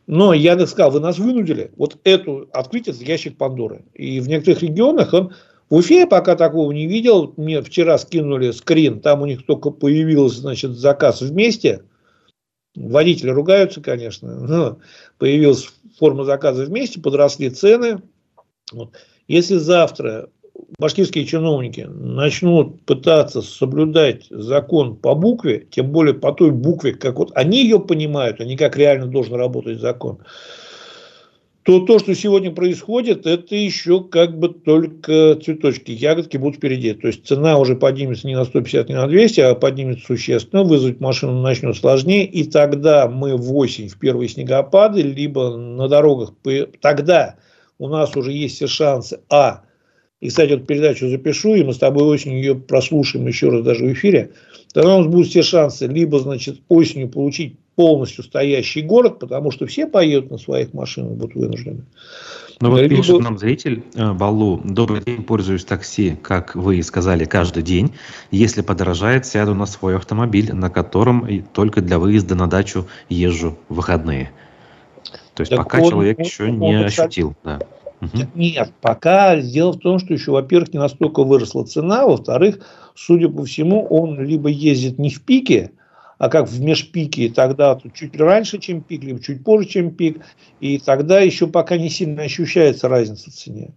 Но 0.07 0.31
я 0.31 0.55
так 0.55 0.69
сказал, 0.69 0.91
вы 0.91 1.01
нас 1.01 1.19
вынудили 1.19 1.71
вот 1.75 1.97
эту 2.05 2.47
открыть 2.53 2.87
этот 2.87 3.01
ящик 3.01 3.37
Пандоры. 3.37 3.83
И 3.93 4.21
в 4.21 4.29
некоторых 4.29 4.63
регионах 4.63 5.13
он 5.13 5.33
в 5.69 5.75
Уфе 5.75 5.99
я 5.99 6.07
пока 6.07 6.37
такого 6.37 6.71
не 6.71 6.87
видел. 6.87 7.33
Мне 7.35 7.61
вчера 7.61 7.97
скинули 7.97 8.51
скрин, 8.51 9.01
там 9.01 9.21
у 9.21 9.25
них 9.25 9.45
только 9.45 9.69
появился 9.69 10.39
значит, 10.39 10.71
заказ 10.77 11.19
вместе. 11.19 11.83
Водители 12.73 13.31
ругаются, 13.31 13.81
конечно, 13.81 14.33
но 14.33 14.77
появилась 15.17 15.67
форма 15.99 16.23
заказа 16.23 16.63
вместе, 16.63 17.01
подросли 17.01 17.49
цены. 17.49 18.01
Вот. 18.71 18.93
Если 19.27 19.55
завтра 19.55 20.29
башкирские 20.77 21.25
чиновники 21.25 21.87
начнут 21.89 22.81
пытаться 22.83 23.41
соблюдать 23.41 24.27
закон 24.29 24.95
по 24.95 25.15
букве, 25.15 25.67
тем 25.69 25.91
более 25.91 26.13
по 26.13 26.31
той 26.31 26.51
букве, 26.51 26.93
как 26.93 27.17
вот 27.17 27.31
они 27.35 27.63
ее 27.63 27.79
понимают, 27.79 28.39
а 28.39 28.45
не 28.45 28.55
как 28.55 28.77
реально 28.77 29.07
должен 29.07 29.35
работать 29.35 29.79
закон, 29.79 30.19
то 31.63 31.79
то, 31.79 31.97
что 31.97 32.13
сегодня 32.13 32.51
происходит, 32.51 33.25
это 33.25 33.55
еще 33.55 34.03
как 34.03 34.37
бы 34.37 34.49
только 34.49 35.33
цветочки. 35.43 35.89
Ягодки 35.89 36.37
будут 36.37 36.57
впереди. 36.57 36.93
То 36.93 37.07
есть 37.07 37.25
цена 37.25 37.57
уже 37.57 37.75
поднимется 37.75 38.27
не 38.27 38.35
на 38.35 38.45
150, 38.45 38.87
не 38.87 38.93
на 38.93 39.07
200, 39.07 39.39
а 39.41 39.55
поднимется 39.55 40.05
существенно. 40.05 40.63
Вызвать 40.63 40.99
машину 40.99 41.41
начнет 41.41 41.75
сложнее. 41.75 42.23
И 42.25 42.43
тогда 42.43 43.07
мы 43.07 43.35
в 43.35 43.51
осень, 43.55 43.89
в 43.89 43.97
первые 43.97 44.29
снегопады, 44.29 45.01
либо 45.01 45.57
на 45.57 45.87
дорогах, 45.87 46.33
тогда 46.81 47.37
у 47.77 47.87
нас 47.87 48.15
уже 48.15 48.31
есть 48.31 48.55
все 48.55 48.67
шансы, 48.67 49.19
а, 49.29 49.61
и, 50.21 50.29
кстати, 50.29 50.51
эту 50.51 50.65
передачу 50.65 51.07
запишу, 51.09 51.55
и 51.55 51.63
мы 51.63 51.73
с 51.73 51.77
тобой 51.77 52.03
осенью 52.03 52.39
ее 52.39 52.55
прослушаем 52.55 53.27
еще 53.27 53.49
раз 53.49 53.63
даже 53.63 53.85
в 53.85 53.93
эфире, 53.93 54.31
тогда 54.73 54.95
у 54.95 54.99
нас 54.99 55.07
будут 55.07 55.27
все 55.27 55.43
шансы 55.43 55.87
либо, 55.87 56.19
значит, 56.19 56.61
осенью 56.69 57.09
получить 57.09 57.57
полностью 57.75 58.23
стоящий 58.23 58.81
город, 58.81 59.19
потому 59.19 59.51
что 59.51 59.65
все 59.67 59.85
поедут 59.85 60.31
на 60.31 60.37
своих 60.37 60.73
машинах, 60.73 61.11
будут 61.13 61.35
вынуждены. 61.35 61.83
Ну 62.61 62.71
вот 62.71 62.81
либо... 62.81 62.95
пишет 62.95 63.19
нам 63.19 63.37
зритель 63.37 63.83
э, 63.95 64.13
Балу, 64.13 64.61
добрый 64.63 65.01
день, 65.03 65.23
пользуюсь 65.23 65.65
такси, 65.65 66.17
как 66.21 66.55
вы 66.55 66.77
и 66.77 66.81
сказали, 66.81 67.25
каждый 67.25 67.63
день. 67.63 67.91
Если 68.31 68.61
подорожает, 68.61 69.25
сяду 69.25 69.53
на 69.53 69.65
свой 69.65 69.97
автомобиль, 69.97 70.53
на 70.53 70.69
котором 70.69 71.27
только 71.53 71.81
для 71.81 71.99
выезда 71.99 72.35
на 72.35 72.47
дачу 72.47 72.87
езжу 73.09 73.57
в 73.67 73.75
выходные. 73.75 74.31
То 75.35 75.41
есть 75.41 75.51
так 75.51 75.63
пока 75.63 75.81
он, 75.81 75.89
человек 75.89 76.19
он, 76.19 76.25
еще 76.25 76.43
он, 76.45 76.59
не 76.59 76.75
он, 76.77 76.85
ощутил. 76.85 77.35
Да. 77.43 77.59
Нет, 78.35 78.71
пока 78.81 79.37
дело 79.37 79.71
в 79.71 79.79
том, 79.79 79.99
что 79.99 80.13
еще, 80.13 80.31
во-первых, 80.31 80.73
не 80.73 80.79
настолько 80.79 81.23
выросла 81.23 81.63
цена, 81.63 82.05
во-вторых, 82.05 82.59
судя 82.93 83.29
по 83.29 83.45
всему, 83.45 83.85
он 83.85 84.19
либо 84.21 84.49
ездит 84.49 84.99
не 84.99 85.09
в 85.09 85.21
пике, 85.23 85.71
а 86.17 86.29
как 86.29 86.47
в 86.47 86.61
межпике, 86.61 87.29
тогда 87.29 87.79
чуть 87.93 88.15
раньше, 88.17 88.59
чем 88.59 88.81
пик, 88.81 89.03
либо 89.03 89.19
чуть 89.19 89.43
позже, 89.43 89.67
чем 89.67 89.91
пик, 89.91 90.21
и 90.59 90.77
тогда 90.77 91.19
еще 91.19 91.47
пока 91.47 91.77
не 91.77 91.89
сильно 91.89 92.23
ощущается 92.23 92.87
разница 92.87 93.31
в 93.31 93.33
цене. 93.33 93.71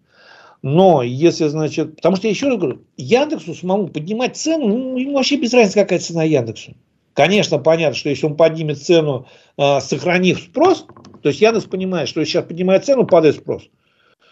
Но 0.63 1.03
если, 1.03 1.47
значит, 1.49 1.97
потому 1.97 2.17
что 2.17 2.27
я 2.27 2.33
еще 2.33 2.49
раз 2.49 2.59
говорю, 2.59 2.83
Яндексу 2.97 3.55
самому 3.55 3.89
поднимать 3.89 4.37
цену, 4.37 4.69
ну, 4.69 4.97
ему 4.97 5.15
вообще 5.15 5.37
без 5.37 5.53
разницы, 5.53 5.81
какая 5.81 6.01
цена 6.01 6.25
Яндексу. 6.25 6.75
Конечно, 7.15 7.59
понятно, 7.59 7.97
что 7.97 8.11
если 8.11 8.27
он 8.27 8.37
поднимет 8.37 8.81
цену, 8.81 9.27
э, 9.57 9.81
сохранив 9.81 10.39
спрос, 10.39 10.87
то 11.23 11.29
есть 11.29 11.41
Яндекс 11.41 11.67
понимает, 11.67 12.09
что 12.09 12.25
сейчас 12.25 12.45
поднимает 12.45 12.85
цену, 12.85 13.07
падает 13.07 13.37
спрос. 13.37 13.69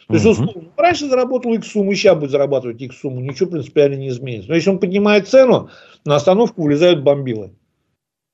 То 0.09 0.15
есть, 0.15 0.25
условно, 0.25 0.71
раньше 0.77 1.09
заработал 1.09 1.53
X 1.55 1.73
сумму, 1.73 1.93
сейчас 1.95 2.17
будет 2.17 2.31
зарабатывать 2.31 2.81
X 2.81 3.01
сумму, 3.01 3.21
ничего 3.21 3.51
принципиально 3.51 3.97
не 3.97 4.09
изменится. 4.09 4.51
Но 4.51 4.55
если 4.55 4.71
он 4.71 4.79
поднимает 4.79 5.27
цену, 5.27 5.71
на 6.05 6.15
остановку 6.15 6.63
вылезают 6.63 7.03
бомбилы. 7.03 7.51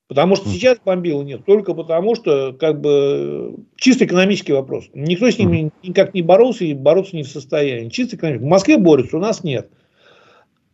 Потому 0.09 0.37
что 0.37 0.51
сейчас 0.51 0.79
бомбилы 0.85 1.25
нет, 1.25 1.47
только 1.47 1.73
потому 1.73 2.15
что 2.15 2.53
как 2.53 2.83
бы 2.83 3.55
чисто 3.77 4.05
экономический 4.05 4.53
вопрос. 4.53 4.91
Никто 4.93 5.31
с 5.31 5.39
ними 5.39 5.71
никак 5.83 6.13
не 6.13 6.21
боролся 6.21 6.67
и 6.67 6.75
бороться 6.75 7.17
не 7.17 7.23
в 7.23 7.29
состоянии. 7.29 7.89
Чисто 7.89 8.17
экономический. 8.17 8.47
В 8.47 8.51
Москве 8.51 8.77
борются, 8.77 9.17
у 9.17 9.21
нас 9.21 9.43
нет. 9.43 9.71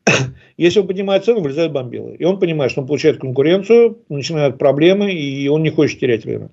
Если 0.57 0.81
он 0.81 0.89
поднимает 0.89 1.25
цену, 1.25 1.41
вылезают 1.41 1.73
бомбилы. 1.73 2.17
И 2.17 2.25
он 2.25 2.41
понимает, 2.41 2.73
что 2.73 2.81
он 2.81 2.89
получает 2.89 3.21
конкуренцию, 3.21 3.99
начинают 4.09 4.59
проблемы, 4.59 5.13
и 5.13 5.47
он 5.47 5.63
не 5.63 5.71
хочет 5.71 6.01
терять 6.01 6.27
рынок. 6.27 6.51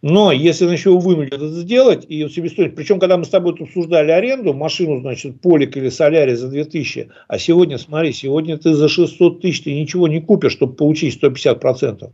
Но 0.00 0.30
если 0.30 0.64
он 0.64 0.72
еще 0.72 0.96
вынудит 0.96 1.34
это 1.34 1.48
сделать, 1.48 2.06
и 2.08 2.28
себестоимость, 2.28 2.76
причем 2.76 3.00
когда 3.00 3.16
мы 3.16 3.24
с 3.24 3.30
тобой 3.30 3.54
обсуждали 3.58 4.12
аренду, 4.12 4.54
машину, 4.54 5.00
значит, 5.00 5.40
Полик 5.40 5.76
или 5.76 5.88
Соляри 5.88 6.34
за 6.34 6.48
2000, 6.48 7.08
а 7.26 7.38
сегодня, 7.38 7.78
смотри, 7.78 8.12
сегодня 8.12 8.58
ты 8.58 8.74
за 8.74 8.88
600 8.88 9.40
тысяч 9.40 9.62
ты 9.62 9.74
ничего 9.74 10.06
не 10.06 10.20
купишь, 10.20 10.52
чтобы 10.52 10.74
получить 10.74 11.20
150%. 11.20 12.12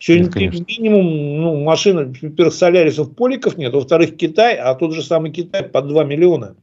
Сегодня 0.00 0.50
Нет, 0.50 0.68
минимум, 0.68 1.40
ну, 1.40 1.64
машина, 1.64 2.12
во-первых, 2.20 2.54
Солярисов, 2.54 3.16
Поликов 3.16 3.56
нет, 3.56 3.72
во-вторых, 3.72 4.16
Китай, 4.16 4.54
а 4.54 4.74
тот 4.74 4.92
же 4.92 5.02
самый 5.02 5.32
Китай 5.32 5.64
под 5.64 5.88
2 5.88 6.04
миллиона. 6.04 6.56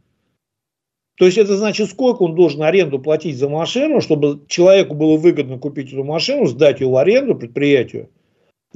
То 1.18 1.26
есть 1.26 1.38
это 1.38 1.58
значит, 1.58 1.90
сколько 1.90 2.24
он 2.24 2.36
должен 2.36 2.62
аренду 2.62 3.00
платить 3.00 3.38
за 3.38 3.50
машину, 3.50 4.00
чтобы 4.00 4.42
человеку 4.48 4.96
было 4.96 5.18
выгодно 5.18 5.58
купить 5.58 5.92
эту 5.92 6.04
машину, 6.04 6.46
сдать 6.46 6.82
ее 6.82 6.88
в 6.88 6.96
аренду 6.96 7.36
предприятию, 7.36 8.10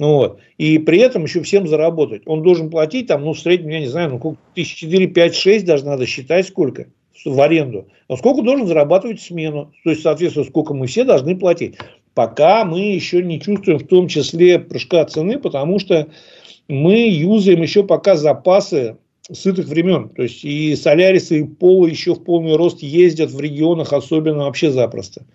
ну 0.00 0.14
вот. 0.14 0.40
И 0.56 0.78
при 0.78 0.98
этом 0.98 1.24
еще 1.24 1.42
всем 1.42 1.68
заработать. 1.68 2.22
Он 2.24 2.42
должен 2.42 2.70
платить 2.70 3.06
там, 3.06 3.22
ну, 3.22 3.34
в 3.34 3.38
среднем, 3.38 3.68
я 3.68 3.80
не 3.80 3.86
знаю, 3.86 4.08
ну, 4.10 4.36
тысяч 4.54 4.76
четыре, 4.76 5.06
пять, 5.06 5.34
шесть 5.34 5.66
даже 5.66 5.84
надо 5.84 6.06
считать 6.06 6.48
сколько 6.48 6.86
в 7.22 7.38
аренду. 7.38 7.86
А 8.08 8.16
сколько 8.16 8.40
должен 8.40 8.66
зарабатывать 8.66 9.20
смену. 9.20 9.74
То 9.84 9.90
есть, 9.90 10.00
соответственно, 10.00 10.46
сколько 10.46 10.72
мы 10.72 10.86
все 10.86 11.04
должны 11.04 11.36
платить. 11.36 11.76
Пока 12.14 12.64
мы 12.64 12.80
еще 12.80 13.22
не 13.22 13.38
чувствуем 13.42 13.78
в 13.78 13.86
том 13.86 14.08
числе 14.08 14.58
прыжка 14.58 15.04
цены, 15.04 15.38
потому 15.38 15.78
что 15.78 16.08
мы 16.66 17.06
юзаем 17.10 17.60
еще 17.60 17.84
пока 17.84 18.16
запасы 18.16 18.96
сытых 19.30 19.66
времен. 19.66 20.08
То 20.08 20.22
есть 20.22 20.42
и 20.46 20.76
солярисы, 20.76 21.40
и 21.40 21.44
полы 21.44 21.90
еще 21.90 22.14
в 22.14 22.24
полный 22.24 22.56
рост 22.56 22.82
ездят 22.82 23.32
в 23.32 23.38
регионах, 23.38 23.92
особенно 23.92 24.44
вообще 24.44 24.70
запросто. 24.70 25.26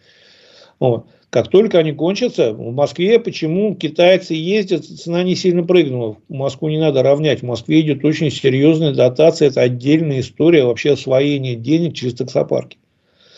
Вот. 0.79 1.05
Как 1.35 1.49
только 1.49 1.79
они 1.79 1.91
кончатся, 1.91 2.53
в 2.53 2.73
Москве 2.73 3.19
почему 3.19 3.75
китайцы 3.75 4.33
ездят, 4.33 4.85
цена 4.85 5.21
не 5.21 5.35
сильно 5.35 5.63
прыгнула. 5.63 6.15
Москву 6.29 6.69
не 6.69 6.79
надо 6.79 7.03
равнять. 7.03 7.41
В 7.41 7.45
Москве 7.45 7.81
идет 7.81 8.05
очень 8.05 8.31
серьезная 8.31 8.93
дотация. 8.93 9.49
Это 9.49 9.59
отдельная 9.59 10.21
история 10.21 10.63
вообще 10.63 10.93
освоения 10.93 11.55
денег 11.55 11.93
через 11.93 12.13
таксопарки. 12.13 12.77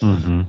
Угу. 0.04 0.46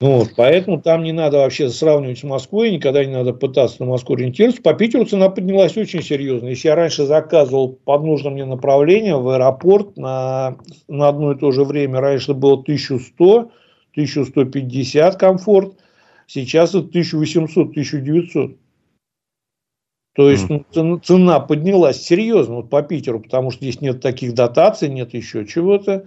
Вот, 0.00 0.28
поэтому 0.34 0.80
там 0.80 1.02
не 1.02 1.12
надо 1.12 1.40
вообще 1.40 1.68
сравнивать 1.68 2.20
с 2.20 2.22
Москвой, 2.22 2.70
никогда 2.70 3.04
не 3.04 3.12
надо 3.12 3.34
пытаться 3.34 3.76
на 3.80 3.90
Москву 3.90 4.14
ориентироваться. 4.14 4.62
По 4.62 4.72
Питеру 4.72 5.04
цена 5.04 5.28
поднялась 5.28 5.76
очень 5.76 6.02
серьезно. 6.02 6.48
Если 6.48 6.68
я 6.68 6.74
раньше 6.74 7.04
заказывал 7.04 7.68
под 7.84 8.02
нужным 8.02 8.32
мне 8.32 8.46
направлением 8.46 9.20
в 9.20 9.28
аэропорт 9.28 9.98
на, 9.98 10.56
на 10.88 11.08
одно 11.08 11.32
и 11.32 11.38
то 11.38 11.52
же 11.52 11.64
время, 11.64 12.00
раньше 12.00 12.32
было 12.32 12.54
1100, 12.54 13.50
1150 13.94 15.16
комфорт, 15.16 15.74
Сейчас 16.32 16.74
это 16.74 16.98
1800-1900. 16.98 18.56
То 20.14 20.30
есть 20.30 20.46
ну, 20.48 20.98
цена 20.98 21.40
поднялась 21.40 22.02
серьезно 22.02 22.56
вот 22.56 22.70
по 22.70 22.80
Питеру, 22.82 23.20
потому 23.20 23.50
что 23.50 23.62
здесь 23.64 23.82
нет 23.82 24.00
таких 24.00 24.32
дотаций, 24.32 24.88
нет 24.88 25.12
еще 25.12 25.46
чего-то. 25.46 26.06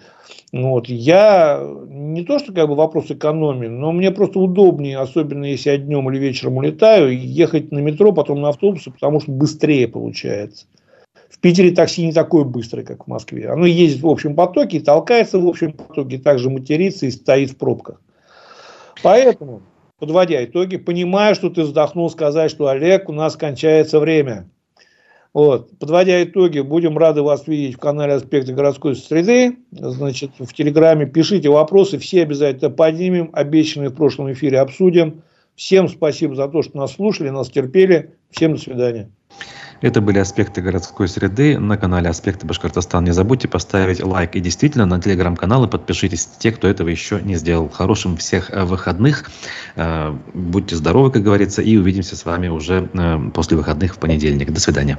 Вот. 0.52 0.90
Я 0.90 1.64
не 1.88 2.24
то, 2.24 2.40
что 2.40 2.54
как 2.54 2.68
бы 2.68 2.74
вопрос 2.74 3.12
экономии, 3.12 3.68
но 3.68 3.92
мне 3.92 4.10
просто 4.10 4.40
удобнее, 4.40 4.98
особенно 4.98 5.46
если 5.46 5.70
я 5.70 5.78
днем 5.78 6.10
или 6.10 6.18
вечером 6.18 6.58
улетаю, 6.58 7.16
ехать 7.16 7.72
на 7.72 7.80
метро, 7.80 8.12
потом 8.12 8.42
на 8.42 8.50
автобусы, 8.50 8.90
потому 8.90 9.20
что 9.20 9.32
быстрее 9.32 9.88
получается. 9.88 10.66
В 11.30 11.38
Питере 11.38 11.70
такси 11.70 12.04
не 12.04 12.14
такое 12.14 12.46
быстрое, 12.46 12.84
как 12.84 13.04
в 13.04 13.08
Москве. 13.08 13.50
Оно 13.50 13.68
ездит 13.68 14.02
в 14.02 14.08
общем 14.08 14.36
потоке, 14.36 14.80
толкается 14.80 15.38
в 15.38 15.48
общем 15.48 15.74
потоке, 15.74 16.18
также 16.18 16.50
матерится 16.50 17.06
и 17.06 17.12
стоит 17.12 17.52
в 17.52 17.58
пробках. 17.58 18.02
Поэтому 19.04 19.62
подводя 20.00 20.44
итоги, 20.44 20.78
понимаю, 20.78 21.36
что 21.36 21.50
ты 21.50 21.64
вздохнул 21.64 22.10
сказать, 22.10 22.52
что 22.52 22.68
Олег, 22.68 23.10
у 23.10 23.14
нас 23.14 23.36
кончается 23.36 24.00
время. 24.00 24.50
Вот. 25.34 25.78
Подводя 25.80 26.24
итоги, 26.24 26.60
будем 26.62 26.98
рады 26.98 27.22
вас 27.22 27.46
видеть 27.46 27.76
в 27.76 27.80
канале 27.80 28.14
«Аспекты 28.14 28.54
городской 28.54 28.96
среды». 28.96 29.58
Значит, 29.72 30.32
в 30.40 30.54
Телеграме 30.54 31.06
пишите 31.06 31.50
вопросы, 31.50 31.98
все 32.00 32.24
обязательно 32.24 32.70
поднимем, 32.70 33.30
обещанные 33.34 33.90
в 33.90 33.96
прошлом 33.96 34.32
эфире 34.32 34.60
обсудим. 34.60 35.24
Всем 35.56 35.90
спасибо 35.90 36.36
за 36.36 36.48
то, 36.48 36.62
что 36.62 36.78
нас 36.78 36.94
слушали, 36.94 37.30
нас 37.30 37.50
терпели. 37.50 38.16
Всем 38.32 38.54
до 38.54 38.60
свидания. 38.62 39.12
Это 39.86 40.02
были 40.02 40.18
аспекты 40.18 40.64
городской 40.64 41.08
среды 41.08 41.60
на 41.60 41.78
канале 41.78 42.10
«Аспекты 42.10 42.48
Башкортостан». 42.48 43.04
Не 43.04 43.12
забудьте 43.12 43.48
поставить 43.48 44.04
лайк. 44.04 44.36
И 44.36 44.40
действительно, 44.40 44.88
на 44.88 45.00
телеграм-каналы 45.00 45.68
подпишитесь, 45.68 46.28
те, 46.40 46.52
кто 46.52 46.68
этого 46.68 46.90
еще 46.90 47.22
не 47.22 47.36
сделал. 47.36 47.70
Хорошим 47.70 48.18
всех 48.18 48.50
э, 48.50 48.64
выходных. 48.64 49.30
Э, 49.76 50.18
будьте 50.34 50.76
здоровы, 50.76 51.12
как 51.12 51.22
говорится, 51.22 51.62
и 51.62 51.78
увидимся 51.78 52.16
с 52.16 52.26
вами 52.26 52.48
уже 52.48 52.90
э, 52.92 53.30
после 53.32 53.58
выходных 53.58 53.94
в 53.94 54.00
понедельник. 54.00 54.52
До 54.52 54.60
свидания. 54.60 54.98